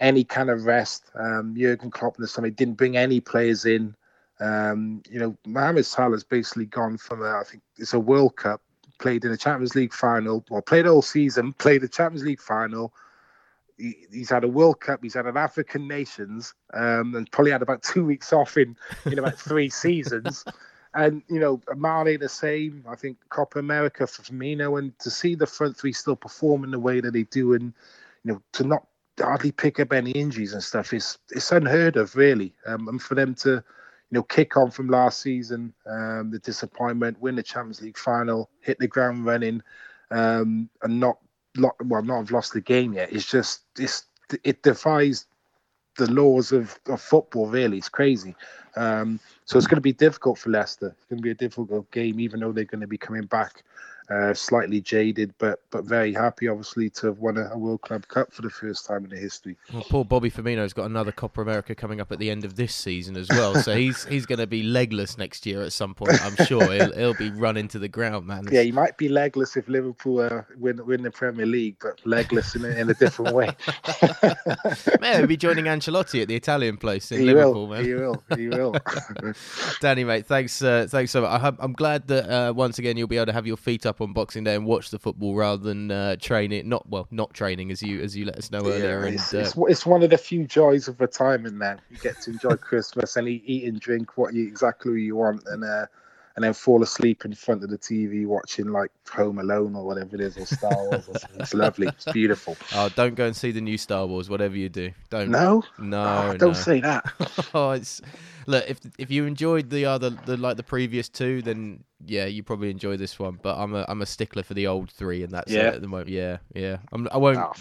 any 0.00 0.24
kind 0.24 0.50
of 0.50 0.64
rest. 0.64 1.10
Um, 1.14 1.54
Jurgen 1.56 1.90
Klopp 1.90 2.16
in 2.16 2.22
the 2.22 2.28
summer 2.28 2.50
didn't 2.50 2.74
bring 2.74 2.96
any 2.96 3.20
players 3.20 3.64
in. 3.64 3.94
Um, 4.40 5.02
you 5.10 5.18
know, 5.18 5.36
Mohamed 5.46 5.86
Salah's 5.86 6.22
basically 6.22 6.66
gone 6.66 6.96
from 6.96 7.22
a, 7.22 7.30
I 7.30 7.42
think 7.44 7.62
it's 7.76 7.94
a 7.94 7.98
World 7.98 8.36
Cup, 8.36 8.62
played 9.00 9.24
in 9.24 9.32
a 9.32 9.36
Champions 9.36 9.74
League 9.74 9.92
final, 9.92 10.44
or 10.50 10.62
played 10.62 10.86
all 10.86 11.02
season, 11.02 11.52
played 11.54 11.82
a 11.82 11.88
Champions 11.88 12.24
League 12.24 12.40
final. 12.40 12.92
He, 13.78 14.06
he's 14.10 14.30
had 14.30 14.44
a 14.44 14.48
World 14.48 14.80
Cup, 14.80 15.00
he's 15.02 15.14
had 15.14 15.26
an 15.26 15.36
African 15.36 15.88
Nations, 15.88 16.54
um, 16.74 17.14
and 17.14 17.30
probably 17.30 17.52
had 17.52 17.62
about 17.62 17.82
two 17.82 18.04
weeks 18.04 18.32
off 18.32 18.56
in 18.56 18.76
in 19.06 19.18
about 19.18 19.38
three 19.38 19.70
seasons. 19.70 20.44
And 20.94 21.22
you 21.28 21.38
know, 21.38 21.60
Mane 21.76 22.18
the 22.18 22.28
same. 22.28 22.84
I 22.88 22.96
think 22.96 23.18
Copa 23.28 23.58
America 23.58 24.06
for 24.06 24.22
Firmino, 24.22 24.78
and 24.78 24.98
to 24.98 25.10
see 25.10 25.34
the 25.34 25.46
front 25.46 25.76
three 25.76 25.92
still 25.92 26.16
perform 26.16 26.64
in 26.64 26.70
the 26.70 26.80
way 26.80 27.00
that 27.00 27.12
they 27.12 27.24
do, 27.24 27.54
and 27.54 27.72
you 28.24 28.32
know, 28.32 28.42
to 28.52 28.64
not 28.64 28.86
hardly 29.20 29.52
pick 29.52 29.80
up 29.80 29.92
any 29.92 30.10
injuries 30.12 30.52
and 30.52 30.62
stuff 30.62 30.92
is 30.92 31.18
it's 31.30 31.52
unheard 31.52 31.96
of, 31.96 32.14
really. 32.16 32.54
Um, 32.66 32.88
and 32.88 33.00
for 33.00 33.14
them 33.14 33.34
to, 33.36 33.50
you 33.50 33.62
know, 34.10 34.22
kick 34.22 34.56
on 34.56 34.70
from 34.70 34.88
last 34.88 35.20
season, 35.20 35.74
um, 35.86 36.30
the 36.30 36.38
disappointment, 36.38 37.20
win 37.20 37.36
the 37.36 37.42
Champions 37.42 37.82
League 37.82 37.98
final, 37.98 38.50
hit 38.60 38.78
the 38.78 38.88
ground 38.88 39.26
running, 39.26 39.62
um, 40.10 40.68
and 40.82 41.00
not, 41.00 41.18
well, 41.58 42.02
not 42.02 42.18
have 42.18 42.30
lost 42.30 42.52
the 42.52 42.60
game 42.60 42.94
yet. 42.94 43.12
It's 43.12 43.30
just 43.30 43.62
it's 43.78 44.04
it 44.44 44.62
defies 44.62 45.26
the 45.96 46.10
laws 46.10 46.52
of, 46.52 46.78
of 46.86 47.00
football. 47.00 47.48
Really, 47.48 47.78
it's 47.78 47.88
crazy. 47.88 48.34
Um, 48.76 49.18
so 49.44 49.58
it's 49.58 49.66
going 49.66 49.76
to 49.76 49.82
be 49.82 49.92
difficult 49.92 50.38
for 50.38 50.50
Leicester. 50.50 50.94
It's 50.96 51.04
going 51.06 51.18
to 51.18 51.22
be 51.22 51.30
a 51.30 51.34
difficult 51.34 51.90
game, 51.90 52.20
even 52.20 52.40
though 52.40 52.52
they're 52.52 52.64
going 52.64 52.80
to 52.80 52.86
be 52.86 52.98
coming 52.98 53.24
back 53.24 53.64
uh, 54.10 54.32
slightly 54.32 54.80
jaded, 54.80 55.34
but 55.38 55.60
but 55.70 55.84
very 55.84 56.14
happy, 56.14 56.48
obviously, 56.48 56.88
to 56.88 57.08
have 57.08 57.18
won 57.18 57.36
a, 57.36 57.50
a, 57.52 57.58
World 57.58 57.82
Club 57.82 58.08
Cup 58.08 58.32
for 58.32 58.40
the 58.40 58.48
first 58.48 58.86
time 58.86 59.04
in 59.04 59.10
the 59.10 59.18
history. 59.18 59.54
Well, 59.72 59.84
poor 59.90 60.04
Bobby 60.04 60.30
Firmino's 60.30 60.72
got 60.72 60.86
another 60.86 61.12
Copa 61.12 61.42
America 61.42 61.74
coming 61.74 62.00
up 62.00 62.10
at 62.10 62.18
the 62.18 62.30
end 62.30 62.44
of 62.46 62.56
this 62.56 62.74
season 62.74 63.18
as 63.18 63.28
well, 63.28 63.56
so 63.56 63.76
he's 63.76 64.06
he's 64.06 64.24
going 64.24 64.38
to 64.38 64.46
be 64.46 64.62
legless 64.62 65.18
next 65.18 65.44
year 65.44 65.60
at 65.60 65.74
some 65.74 65.94
point. 65.94 66.22
I'm 66.24 66.36
sure 66.46 66.72
he'll, 66.72 66.92
he'll 66.92 67.14
be 67.14 67.30
running 67.30 67.68
to 67.68 67.78
the 67.78 67.88
ground, 67.88 68.26
man. 68.26 68.48
Yeah, 68.50 68.62
he 68.62 68.72
might 68.72 68.96
be 68.96 69.10
legless 69.10 69.58
if 69.58 69.68
Liverpool 69.68 70.20
uh, 70.20 70.42
win 70.56 70.84
win 70.86 71.02
the 71.02 71.10
Premier 71.10 71.44
League, 71.44 71.76
but 71.78 72.00
legless 72.06 72.54
in 72.54 72.64
a, 72.64 72.68
in 72.68 72.88
a 72.88 72.94
different 72.94 73.34
way. 73.34 73.50
man, 75.02 75.18
he'll 75.18 75.26
be 75.26 75.36
joining 75.36 75.66
Ancelotti 75.66 76.22
at 76.22 76.28
the 76.28 76.36
Italian 76.36 76.78
place 76.78 77.12
in 77.12 77.20
he 77.20 77.26
Liverpool, 77.26 77.68
will, 77.68 77.74
man. 77.74 77.84
He 77.84 77.92
will, 77.92 78.22
he 78.36 78.48
will. 78.48 78.74
Danny, 79.80 80.04
mate, 80.04 80.26
thanks, 80.26 80.62
uh, 80.62 80.86
thanks 80.88 81.10
so 81.10 81.20
much. 81.20 81.42
I, 81.42 81.52
am 81.62 81.74
glad 81.74 82.08
that 82.08 82.30
uh, 82.30 82.52
once 82.54 82.78
again 82.78 82.96
you'll 82.96 83.06
be 83.06 83.18
able 83.18 83.26
to 83.26 83.32
have 83.34 83.46
your 83.46 83.58
feet 83.58 83.84
up 83.84 83.97
on 84.00 84.12
Boxing 84.12 84.44
Day 84.44 84.54
and 84.54 84.66
watch 84.66 84.90
the 84.90 84.98
football 84.98 85.34
rather 85.34 85.62
than 85.62 85.90
uh, 85.90 86.16
train 86.16 86.52
it. 86.52 86.66
Not 86.66 86.88
well, 86.88 87.06
not 87.10 87.34
training 87.34 87.70
as 87.70 87.82
you 87.82 88.00
as 88.00 88.16
you 88.16 88.24
let 88.24 88.36
us 88.36 88.50
know 88.50 88.60
earlier. 88.60 89.06
Yeah, 89.06 89.12
it's, 89.12 89.32
and, 89.32 89.42
it's, 89.42 89.54
it's, 89.56 89.86
one 89.86 90.02
of 90.02 90.10
the 90.10 90.18
few 90.18 90.46
joys 90.46 90.88
of 90.88 91.00
retirement. 91.00 91.56
Now 91.56 91.76
you 91.90 91.98
get 91.98 92.20
to 92.22 92.30
enjoy 92.30 92.54
Christmas 92.56 93.16
and 93.16 93.28
eat, 93.28 93.42
eat 93.46 93.64
and 93.64 93.80
drink 93.80 94.16
what 94.16 94.34
you 94.34 94.46
exactly 94.46 95.02
you 95.02 95.16
want, 95.16 95.42
and 95.46 95.64
uh, 95.64 95.86
and 96.38 96.44
then 96.44 96.52
fall 96.52 96.84
asleep 96.84 97.24
in 97.24 97.34
front 97.34 97.64
of 97.64 97.68
the 97.68 97.76
TV 97.76 98.24
watching 98.24 98.68
like 98.68 98.92
Home 99.10 99.40
Alone 99.40 99.74
or 99.74 99.84
whatever 99.84 100.14
it 100.14 100.20
is, 100.20 100.38
or 100.38 100.46
Star 100.46 100.70
Wars. 100.76 101.08
Or. 101.08 101.16
It's 101.40 101.52
lovely. 101.52 101.88
It's 101.88 102.04
beautiful. 102.12 102.56
Oh, 102.76 102.88
don't 102.90 103.16
go 103.16 103.26
and 103.26 103.34
see 103.34 103.50
the 103.50 103.60
new 103.60 103.76
Star 103.76 104.06
Wars. 104.06 104.30
Whatever 104.30 104.56
you 104.56 104.68
do, 104.68 104.92
don't. 105.10 105.30
No, 105.30 105.64
no, 105.80 105.98
oh, 106.00 106.32
no. 106.32 106.36
don't 106.36 106.56
say 106.56 106.80
that. 106.80 107.12
oh, 107.54 107.72
it's 107.72 108.00
look 108.48 108.64
if 108.68 108.80
if 108.98 109.10
you 109.10 109.26
enjoyed 109.26 109.70
the 109.70 109.84
other 109.84 110.10
the 110.10 110.36
like 110.36 110.56
the 110.56 110.62
previous 110.62 111.08
two, 111.08 111.42
then 111.42 111.84
yeah, 112.04 112.24
you 112.24 112.42
probably 112.42 112.70
enjoy 112.70 112.96
this 112.96 113.18
one. 113.18 113.38
But 113.40 113.58
I'm 113.58 113.74
a 113.74 113.84
I'm 113.88 114.02
a 114.02 114.06
stickler 114.06 114.42
for 114.42 114.54
the 114.54 114.66
old 114.66 114.90
three, 114.90 115.22
and 115.22 115.32
that's 115.32 115.52
yeah. 115.52 115.68
it 115.68 115.74
at 115.74 115.82
the 115.82 115.88
moment. 115.88 116.08
Yeah, 116.08 116.38
yeah. 116.54 116.78
I'm, 116.92 117.08
I 117.12 117.18
won't. 117.18 117.38
Oh, 117.38 117.52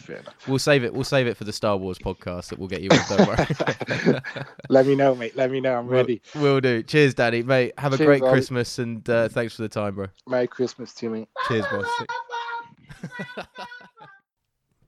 we'll 0.47 0.59
save 0.59 0.83
it. 0.83 0.93
We'll 0.93 1.03
save 1.03 1.27
it 1.27 1.37
for 1.37 1.43
the 1.43 1.53
Star 1.53 1.77
Wars 1.77 1.99
podcast 1.99 2.49
that 2.49 2.57
we'll 2.57 2.69
get 2.69 2.81
you 2.81 2.89
on. 2.91 3.17
Don't 3.17 3.27
worry. 3.27 4.21
Let 4.69 4.87
me 4.87 4.95
know, 4.95 5.13
mate. 5.13 5.35
Let 5.35 5.51
me 5.51 5.59
know. 5.59 5.77
I'm 5.77 5.87
we'll, 5.87 5.97
ready. 5.97 6.21
We'll 6.35 6.61
do. 6.61 6.81
Cheers, 6.81 7.13
Danny, 7.13 7.43
mate. 7.43 7.73
Have 7.77 7.93
a 7.93 7.97
great 7.97 8.21
Ollie. 8.21 8.31
Christmas, 8.31 8.79
and 8.79 9.07
uh, 9.09 9.27
thanks 9.29 9.55
for 9.55 9.63
the 9.63 9.69
time, 9.69 9.95
bro. 9.95 10.07
Merry 10.27 10.47
Christmas 10.47 10.93
to 10.95 11.09
me. 11.09 11.27
Cheers, 11.47 11.65
boss. 11.69 13.57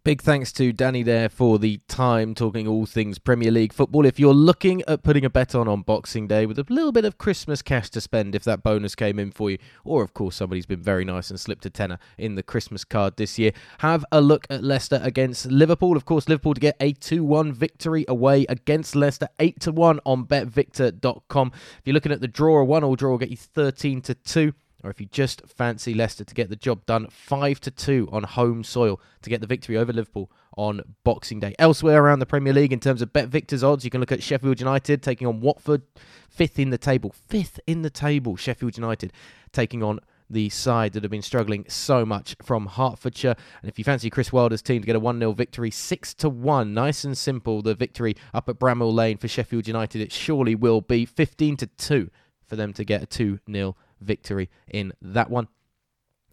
Big 0.06 0.22
thanks 0.22 0.54
to 0.54 0.72
Danny 0.72 1.04
there 1.04 1.28
for 1.28 1.60
the 1.60 1.82
time 1.90 2.34
talking 2.34 2.66
all 2.66 2.86
things 2.86 3.20
Premier 3.20 3.52
League 3.52 3.74
football. 3.74 4.06
If 4.06 4.18
you're 4.18 4.34
looking 4.34 4.82
at 4.88 5.04
putting 5.04 5.26
a 5.26 5.30
bet 5.30 5.54
on 5.54 5.68
on 5.68 5.82
Boxing 5.82 6.26
Day 6.26 6.46
with 6.46 6.58
a 6.58 6.66
little 6.70 6.94
bit 6.94 7.04
of 7.04 7.18
Christmas 7.18 7.62
cash 7.62 7.90
to 7.90 8.00
spend, 8.00 8.34
if 8.34 8.46
that 8.46 8.64
bonus 8.64 8.96
came 8.96 9.20
in 9.20 9.30
for 9.30 9.52
you, 9.52 9.58
or 9.84 10.02
of 10.02 10.14
course 10.14 10.38
somebody's 10.38 10.66
been 10.66 10.82
very 10.82 11.04
nice 11.04 11.30
and 11.30 11.38
slipped 11.38 11.66
a 11.66 11.70
tenner 11.70 12.00
in 12.18 12.36
the 12.36 12.44
Christmas 12.44 12.86
card 12.86 13.18
this 13.18 13.38
year, 13.38 13.52
have 13.80 14.06
a 14.10 14.22
look 14.22 14.48
at 14.50 14.64
Leicester 14.64 15.02
against 15.04 15.48
Liverpool. 15.48 15.98
Of 15.98 16.06
course, 16.06 16.30
Liverpool 16.30 16.54
to 16.54 16.62
get 16.62 16.78
a 16.80 16.94
2 16.94 17.22
1 17.26 17.52
victory 17.52 18.06
away 18.08 18.46
against 18.48 18.96
Leicester, 18.96 19.28
8 19.38 19.60
to 19.60 19.74
1 19.74 20.00
on 20.06 20.26
betvictor.com. 20.26 21.52
If 21.54 21.82
you're 21.84 21.94
looking 21.94 22.14
at 22.14 22.22
the 22.22 22.30
draw, 22.30 22.60
a 22.60 22.64
1 22.64 22.86
all 22.86 22.96
draw 22.96 23.12
will 23.12 23.18
get 23.18 23.32
you 23.32 23.38
13 23.38 24.02
to 24.04 24.16
2 24.16 24.54
or 24.84 24.90
if 24.90 25.02
you 25.02 25.08
just 25.08 25.42
fancy 25.46 25.94
Leicester 25.94 26.24
to 26.24 26.36
get 26.36 26.50
the 26.50 26.56
job 26.56 26.86
done, 26.86 27.08
5 27.10 27.60
to 27.62 27.72
2 27.72 28.10
on 28.12 28.24
home 28.24 28.64
soil 28.64 29.00
to 29.22 29.30
get 29.30 29.42
the 29.42 29.48
victory 29.48 29.78
over 29.78 29.92
Liverpool 29.92 30.32
on 30.56 30.82
Boxing 31.04 31.40
Day. 31.40 31.56
Elsewhere 31.60 32.04
around 32.04 32.20
the 32.20 32.26
Premier 32.26 32.54
League, 32.54 32.74
in 32.74 32.80
terms 32.80 33.02
of 33.02 33.14
BetVictor's 33.14 33.64
odds, 33.64 33.84
you 33.84 33.90
can 33.90 34.00
look 34.00 34.12
at 34.12 34.24
Sheffield 34.24 34.60
United 34.60 35.04
taking 35.04 35.28
on 35.28 35.42
Watford, 35.42 35.82
fifth 36.30 36.60
in 36.60 36.70
the 36.70 36.78
table. 36.78 37.14
Fifth 37.28 37.60
in 37.68 37.82
the 37.82 37.90
table, 37.90 38.36
Sheffield 38.36 38.78
United 38.78 39.12
taking 39.52 39.84
on 39.84 40.00
the 40.30 40.50
side 40.50 40.94
that 40.94 41.04
have 41.04 41.12
been 41.12 41.22
struggling 41.22 41.66
so 41.68 42.06
much 42.06 42.36
from 42.42 42.68
Hertfordshire. 42.68 43.36
And 43.62 43.70
if 43.70 43.78
you 43.78 43.84
fancy 43.84 44.10
Chris 44.10 44.32
Wilder's 44.32 44.62
team 44.62 44.82
to 44.82 44.86
get 44.86 44.96
a 44.96 45.00
1 45.00 45.20
0 45.20 45.32
victory, 45.34 45.72
6 45.72 46.14
to 46.16 46.30
1, 46.30 46.74
nice 46.74 47.04
and 47.04 47.18
simple, 47.18 47.62
the 47.62 47.74
victory 47.74 48.16
up 48.34 48.48
at 48.48 48.60
Bramall 48.60 48.94
Lane 48.94 49.18
for 49.18 49.28
Sheffield 49.28 49.68
United, 49.68 50.02
it 50.02 50.12
surely 50.12 50.56
will 50.56 50.82
be 50.82 51.06
15 51.06 51.58
to 51.58 51.68
2 51.68 52.10
for 52.46 52.56
them 52.56 52.74
to 52.74 52.84
get 52.84 53.04
a 53.04 53.06
2 53.06 53.40
0 53.52 53.76
victory 54.02 54.50
in 54.68 54.94
that 55.02 55.30
one. 55.30 55.48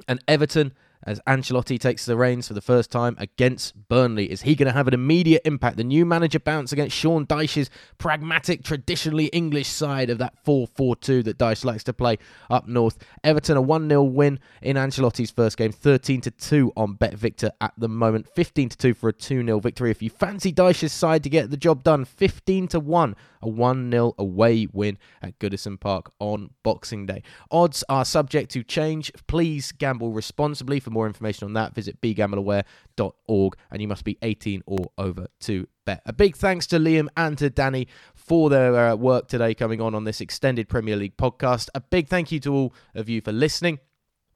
And 0.08 0.22
Everton, 0.28 0.72
as 1.06 1.20
Ancelotti 1.26 1.78
takes 1.78 2.04
the 2.04 2.16
reins 2.16 2.48
for 2.48 2.54
the 2.54 2.60
first 2.60 2.90
time 2.90 3.16
against 3.18 3.88
Burnley, 3.88 4.30
is 4.30 4.42
he 4.42 4.56
going 4.56 4.66
to 4.66 4.72
have 4.72 4.88
an 4.88 4.94
immediate 4.94 5.42
impact? 5.44 5.76
The 5.76 5.84
new 5.84 6.04
manager 6.04 6.40
bounce 6.40 6.72
against 6.72 6.96
Sean 6.96 7.26
Dyche's 7.26 7.70
pragmatic, 7.96 8.64
traditionally 8.64 9.26
English 9.26 9.68
side 9.68 10.10
of 10.10 10.18
that 10.18 10.34
4 10.44 10.66
4 10.66 10.96
2 10.96 11.22
that 11.22 11.38
Dyche 11.38 11.64
likes 11.64 11.84
to 11.84 11.92
play 11.92 12.18
up 12.50 12.66
north. 12.66 12.98
Everton, 13.22 13.56
a 13.56 13.62
1 13.62 13.88
0 13.88 14.02
win 14.02 14.40
in 14.60 14.76
Ancelotti's 14.76 15.30
first 15.30 15.56
game, 15.56 15.70
13 15.70 16.22
2 16.22 16.72
on 16.76 16.96
BetVictor 16.96 17.50
at 17.60 17.72
the 17.78 17.88
moment, 17.88 18.28
15 18.34 18.70
2 18.70 18.94
for 18.94 19.08
a 19.08 19.12
2 19.12 19.44
0 19.44 19.60
victory. 19.60 19.90
If 19.90 20.02
you 20.02 20.10
fancy 20.10 20.52
Dyche's 20.52 20.92
side 20.92 21.22
to 21.22 21.30
get 21.30 21.50
the 21.50 21.56
job 21.56 21.84
done, 21.84 22.04
15 22.04 22.68
1 22.68 23.16
a 23.42 23.48
1 23.48 23.90
0 23.90 24.14
away 24.18 24.66
win 24.72 24.98
at 25.22 25.38
Goodison 25.38 25.78
Park 25.78 26.10
on 26.18 26.50
Boxing 26.62 27.06
Day. 27.06 27.22
Odds 27.50 27.84
are 27.88 28.04
subject 28.04 28.50
to 28.52 28.64
change. 28.64 29.12
Please 29.26 29.72
gamble 29.72 30.12
responsibly. 30.12 30.80
For 30.80 30.90
more 30.96 31.06
information 31.06 31.46
on 31.46 31.52
that, 31.52 31.74
visit 31.74 32.00
begambleaware.org 32.00 33.56
and 33.70 33.82
you 33.82 33.88
must 33.88 34.04
be 34.04 34.18
18 34.22 34.62
or 34.66 34.90
over 34.98 35.26
to 35.40 35.68
bet. 35.84 36.02
A 36.06 36.12
big 36.12 36.36
thanks 36.36 36.66
to 36.68 36.78
Liam 36.78 37.08
and 37.16 37.36
to 37.38 37.50
Danny 37.50 37.86
for 38.14 38.50
their 38.50 38.76
uh, 38.76 38.96
work 38.96 39.28
today 39.28 39.54
coming 39.54 39.80
on 39.80 39.94
on 39.94 40.04
this 40.04 40.20
extended 40.20 40.68
Premier 40.68 40.96
League 40.96 41.16
podcast. 41.16 41.68
A 41.74 41.80
big 41.80 42.08
thank 42.08 42.32
you 42.32 42.40
to 42.40 42.54
all 42.54 42.74
of 42.94 43.08
you 43.08 43.20
for 43.20 43.32
listening. 43.32 43.78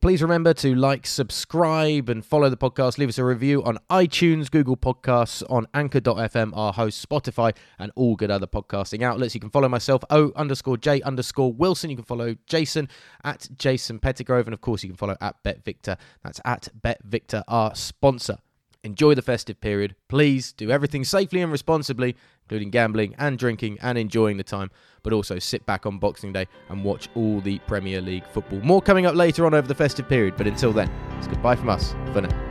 Please 0.00 0.22
remember 0.22 0.54
to 0.54 0.74
like, 0.74 1.06
subscribe, 1.06 2.08
and 2.08 2.24
follow 2.24 2.48
the 2.48 2.56
podcast. 2.56 2.96
Leave 2.96 3.10
us 3.10 3.18
a 3.18 3.24
review 3.24 3.62
on 3.64 3.76
iTunes, 3.90 4.50
Google 4.50 4.74
Podcasts, 4.74 5.42
on 5.50 5.66
Anchor.fm, 5.74 6.56
our 6.56 6.72
host, 6.72 7.06
Spotify, 7.06 7.54
and 7.78 7.92
all 7.96 8.16
good 8.16 8.30
other 8.30 8.46
podcasting 8.46 9.02
outlets. 9.02 9.34
You 9.34 9.42
can 9.42 9.50
follow 9.50 9.68
myself, 9.68 10.02
O 10.08 10.32
underscore 10.36 10.78
J 10.78 11.02
underscore 11.02 11.52
Wilson. 11.52 11.90
You 11.90 11.96
can 11.96 12.06
follow 12.06 12.34
Jason 12.46 12.88
at 13.24 13.46
Jason 13.58 13.98
Pettigrove. 14.00 14.46
And 14.46 14.54
of 14.54 14.62
course, 14.62 14.82
you 14.82 14.88
can 14.88 14.96
follow 14.96 15.18
at 15.20 15.44
BetVictor. 15.44 15.98
That's 16.24 16.40
at 16.46 16.68
BetVictor, 16.82 17.42
our 17.46 17.74
sponsor. 17.74 18.38
Enjoy 18.82 19.14
the 19.14 19.22
festive 19.22 19.60
period. 19.60 19.94
Please 20.08 20.52
do 20.52 20.70
everything 20.70 21.04
safely 21.04 21.42
and 21.42 21.52
responsibly, 21.52 22.16
including 22.44 22.70
gambling 22.70 23.14
and 23.18 23.38
drinking 23.38 23.78
and 23.82 23.98
enjoying 23.98 24.38
the 24.38 24.44
time, 24.44 24.70
but 25.02 25.12
also 25.12 25.38
sit 25.38 25.64
back 25.66 25.84
on 25.84 25.98
Boxing 25.98 26.32
Day 26.32 26.46
and 26.70 26.82
watch 26.82 27.08
all 27.14 27.40
the 27.40 27.58
Premier 27.60 28.00
League 28.00 28.26
football. 28.32 28.60
More 28.60 28.80
coming 28.80 29.04
up 29.04 29.14
later 29.14 29.44
on 29.44 29.54
over 29.54 29.68
the 29.68 29.74
festive 29.74 30.08
period, 30.08 30.34
but 30.36 30.46
until 30.46 30.72
then, 30.72 30.90
it's 31.18 31.28
goodbye 31.28 31.56
from 31.56 31.68
us 31.68 31.92
for 32.12 32.22
now. 32.22 32.49